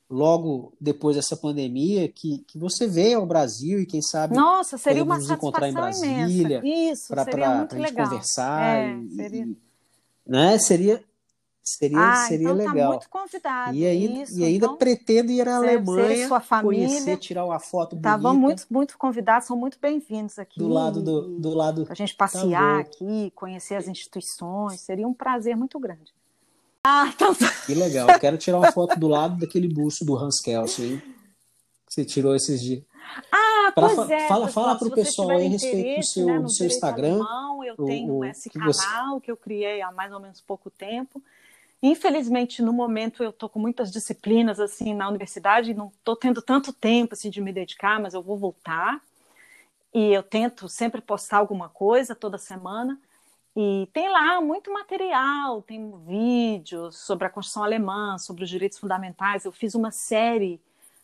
logo 0.10 0.74
depois 0.82 1.16
dessa 1.16 1.38
pandemia, 1.38 2.10
que, 2.10 2.40
que 2.48 2.58
você 2.58 2.88
venha 2.88 3.18
ao 3.18 3.26
Brasil 3.26 3.80
e 3.80 3.86
quem 3.86 4.02
sabe 4.02 4.36
Nossa, 4.36 4.78
seria 4.78 5.04
uma 5.04 5.18
nos 5.18 5.30
encontrar 5.30 5.70
em 5.70 5.74
Brasília 5.74 6.62
para 7.08 7.22
a 7.22 7.78
gente 7.78 7.94
conversar. 7.94 8.78
É, 8.78 8.96
e, 8.96 9.10
seria... 9.16 9.50
né? 10.26 10.58
seria 10.58 11.09
Seria, 11.78 12.00
ah, 12.00 12.16
seria 12.28 12.50
então 12.50 12.58
tá 12.58 12.64
legal. 12.64 12.76
Tá 12.76 12.90
muito 12.90 13.10
convidado. 13.10 13.76
E 13.76 13.86
ainda, 13.86 14.24
isso, 14.24 14.40
e 14.40 14.44
ainda 14.44 14.66
então, 14.66 14.78
pretendo 14.78 15.32
ir 15.32 15.48
à 15.48 15.58
Alemanha, 15.58 16.28
sua 16.28 16.40
família, 16.40 16.88
conhecer, 16.88 17.18
tirar 17.18 17.46
uma 17.46 17.60
foto 17.60 17.96
bonita. 17.96 18.10
Estavam 18.10 18.36
muito, 18.36 18.66
muito 18.72 18.98
convidados, 18.98 19.48
são 19.48 19.56
muito 19.56 19.78
bem-vindos 19.80 20.40
aqui. 20.40 20.58
Do 20.58 20.68
lado 20.68 21.02
do, 21.04 21.40
do 21.40 21.54
lado. 21.54 21.86
A 21.88 21.94
gente 21.94 22.16
passear 22.16 22.76
tá 22.76 22.80
aqui, 22.80 23.32
conhecer 23.36 23.76
as 23.76 23.88
instituições, 23.88 24.82
seria 24.82 25.08
um 25.08 25.14
prazer 25.14 25.56
muito 25.56 25.80
grande. 25.80 26.12
Ah, 26.84 27.08
então... 27.14 27.36
Que 27.68 27.76
legal. 27.76 28.08
Quero 28.20 28.38
tirar 28.38 28.58
uma 28.58 28.72
foto 28.72 29.00
do 29.00 29.08
lado 29.08 29.40
daquele 29.40 29.68
busto 29.68 30.04
do 30.04 30.18
Hans 30.18 30.42
Kelsen? 30.42 30.98
Que 30.98 31.94
você 31.94 32.04
tirou 32.04 32.36
esses 32.36 32.62
dias. 32.62 32.84
Ah, 33.32 33.72
pra, 33.76 33.90
pois 33.90 34.10
é. 34.10 34.28
Fala, 34.28 34.48
fala 34.48 34.76
para 34.76 34.88
o 34.88 34.92
pessoal 34.92 35.30
aí 35.30 35.46
a 35.46 35.50
respeito 35.50 36.00
do 36.00 36.06
seu, 36.06 36.26
né, 36.26 36.40
do 36.40 36.50
seu 36.50 36.66
Instagram. 36.66 37.24
Alemão, 37.24 37.64
eu 37.64 37.76
tenho 37.76 38.14
o, 38.16 38.26
esse 38.26 38.50
canal 38.50 38.74
você... 38.74 39.22
que 39.22 39.32
eu 39.32 39.38
criei 39.38 39.84
há 39.84 39.92
mais 39.92 40.12
ou 40.12 40.20
menos 40.20 40.42
pouco 40.42 40.72
tempo 40.72 41.22
Infelizmente, 41.82 42.62
no 42.62 42.74
momento, 42.74 43.24
eu 43.24 43.30
estou 43.30 43.48
com 43.48 43.60
muitas 43.60 43.92
disciplinas 43.92 44.60
assim 44.60 44.94
na 44.94 45.08
universidade, 45.08 45.74
não 45.74 45.88
estou 45.88 46.16
tendo 46.16 46.42
tanto 46.42 46.74
tempo 46.74 47.14
assim, 47.14 47.30
de 47.30 47.42
me 47.42 47.54
dedicar, 47.54 48.00
mas 48.02 48.14
eu 48.14 48.22
vou 48.22 48.38
voltar. 48.38 49.02
E 49.94 50.14
eu 50.14 50.22
tento 50.22 50.68
sempre 50.68 51.02
postar 51.02 51.38
alguma 51.38 51.70
coisa 51.70 52.14
toda 52.14 52.38
semana. 52.38 53.00
E 53.56 53.90
tem 53.94 54.10
lá 54.10 54.40
muito 54.40 54.72
material, 54.72 55.62
tem 55.62 55.92
vídeos 56.06 56.98
sobre 57.00 57.26
a 57.26 57.30
Constituição 57.30 57.64
Alemã, 57.64 58.18
sobre 58.18 58.44
os 58.44 58.50
direitos 58.50 58.78
fundamentais. 58.78 59.46
Eu 59.46 59.52
fiz 59.52 59.74
uma 59.74 59.92
série 59.92 60.62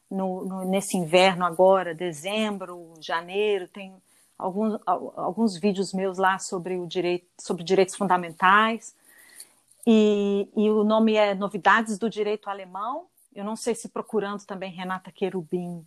no, 0.10 0.46
no, 0.46 0.66
nesse 0.66 0.98
inverno 0.98 1.46
agora, 1.46 1.96
dezembro, 1.96 2.94
janeiro, 3.00 3.68
tem 3.68 3.94
alguns, 4.38 4.80
alguns 4.86 5.58
vídeos 5.58 5.94
meus 5.94 6.18
lá 6.18 6.38
sobre, 6.38 6.78
o 6.78 6.86
direito, 6.86 7.26
sobre 7.40 7.64
direitos 7.64 7.96
fundamentais. 7.96 8.96
E, 9.86 10.50
e, 10.56 10.70
o 10.70 10.84
nome 10.84 11.16
é 11.16 11.36
Novidades 11.36 11.98
do 11.98 12.10
Direito 12.10 12.50
Alemão. 12.50 13.06
Eu 13.34 13.44
não 13.44 13.56
sei 13.56 13.76
se 13.76 13.90
procurando 13.90 14.46
também 14.46 14.72
Renata 14.72 15.12
Querubim 15.12 15.86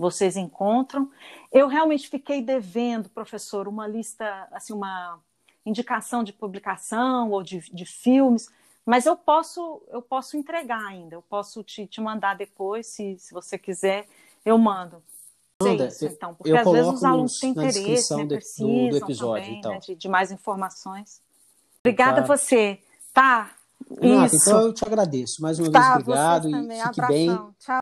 vocês 0.00 0.36
encontram. 0.36 1.10
Eu 1.52 1.68
realmente 1.68 2.08
fiquei 2.08 2.40
devendo, 2.40 3.10
professor, 3.10 3.68
uma 3.68 3.86
lista, 3.86 4.48
assim, 4.50 4.72
uma 4.72 5.20
indicação 5.64 6.24
de 6.24 6.32
publicação 6.32 7.30
ou 7.30 7.42
de, 7.42 7.60
de 7.70 7.84
filmes, 7.84 8.48
mas 8.84 9.04
eu 9.04 9.14
posso 9.14 9.82
eu 9.88 10.00
posso 10.00 10.38
entregar 10.38 10.84
ainda, 10.86 11.14
eu 11.14 11.22
posso 11.22 11.62
te, 11.62 11.86
te 11.86 12.00
mandar 12.00 12.34
depois, 12.34 12.86
se, 12.86 13.18
se 13.18 13.34
você 13.34 13.58
quiser, 13.58 14.08
eu 14.44 14.56
mando. 14.56 15.02
Manda, 15.62 15.88
isso, 15.88 16.06
então, 16.06 16.34
porque 16.34 16.56
às 16.56 16.70
vezes 16.70 16.90
os 16.90 17.04
alunos 17.04 17.38
têm 17.38 17.50
interesse, 17.50 18.16
né, 18.16 18.24
precisam 18.24 18.88
do, 18.88 18.90
do 18.90 18.96
episódio, 18.96 19.44
também, 19.44 19.58
então. 19.58 19.72
né, 19.72 19.78
de, 19.80 19.94
de, 19.94 20.08
mais 20.08 20.32
informações. 20.32 21.20
Obrigada 21.80 22.16
tá. 22.16 22.22
a 22.22 22.26
você, 22.26 22.80
tá? 23.12 23.50
Renata, 24.00 24.36
então 24.36 24.60
eu 24.60 24.74
te 24.74 24.84
agradeço. 24.84 25.42
Mais 25.42 25.58
uma 25.58 25.70
tá, 25.70 25.94
vez, 25.94 26.02
obrigado 26.02 26.48
e 26.48 26.52
fique 26.52 26.80
Abração. 26.80 27.08
bem. 27.08 27.28
Tchau. 27.58 27.76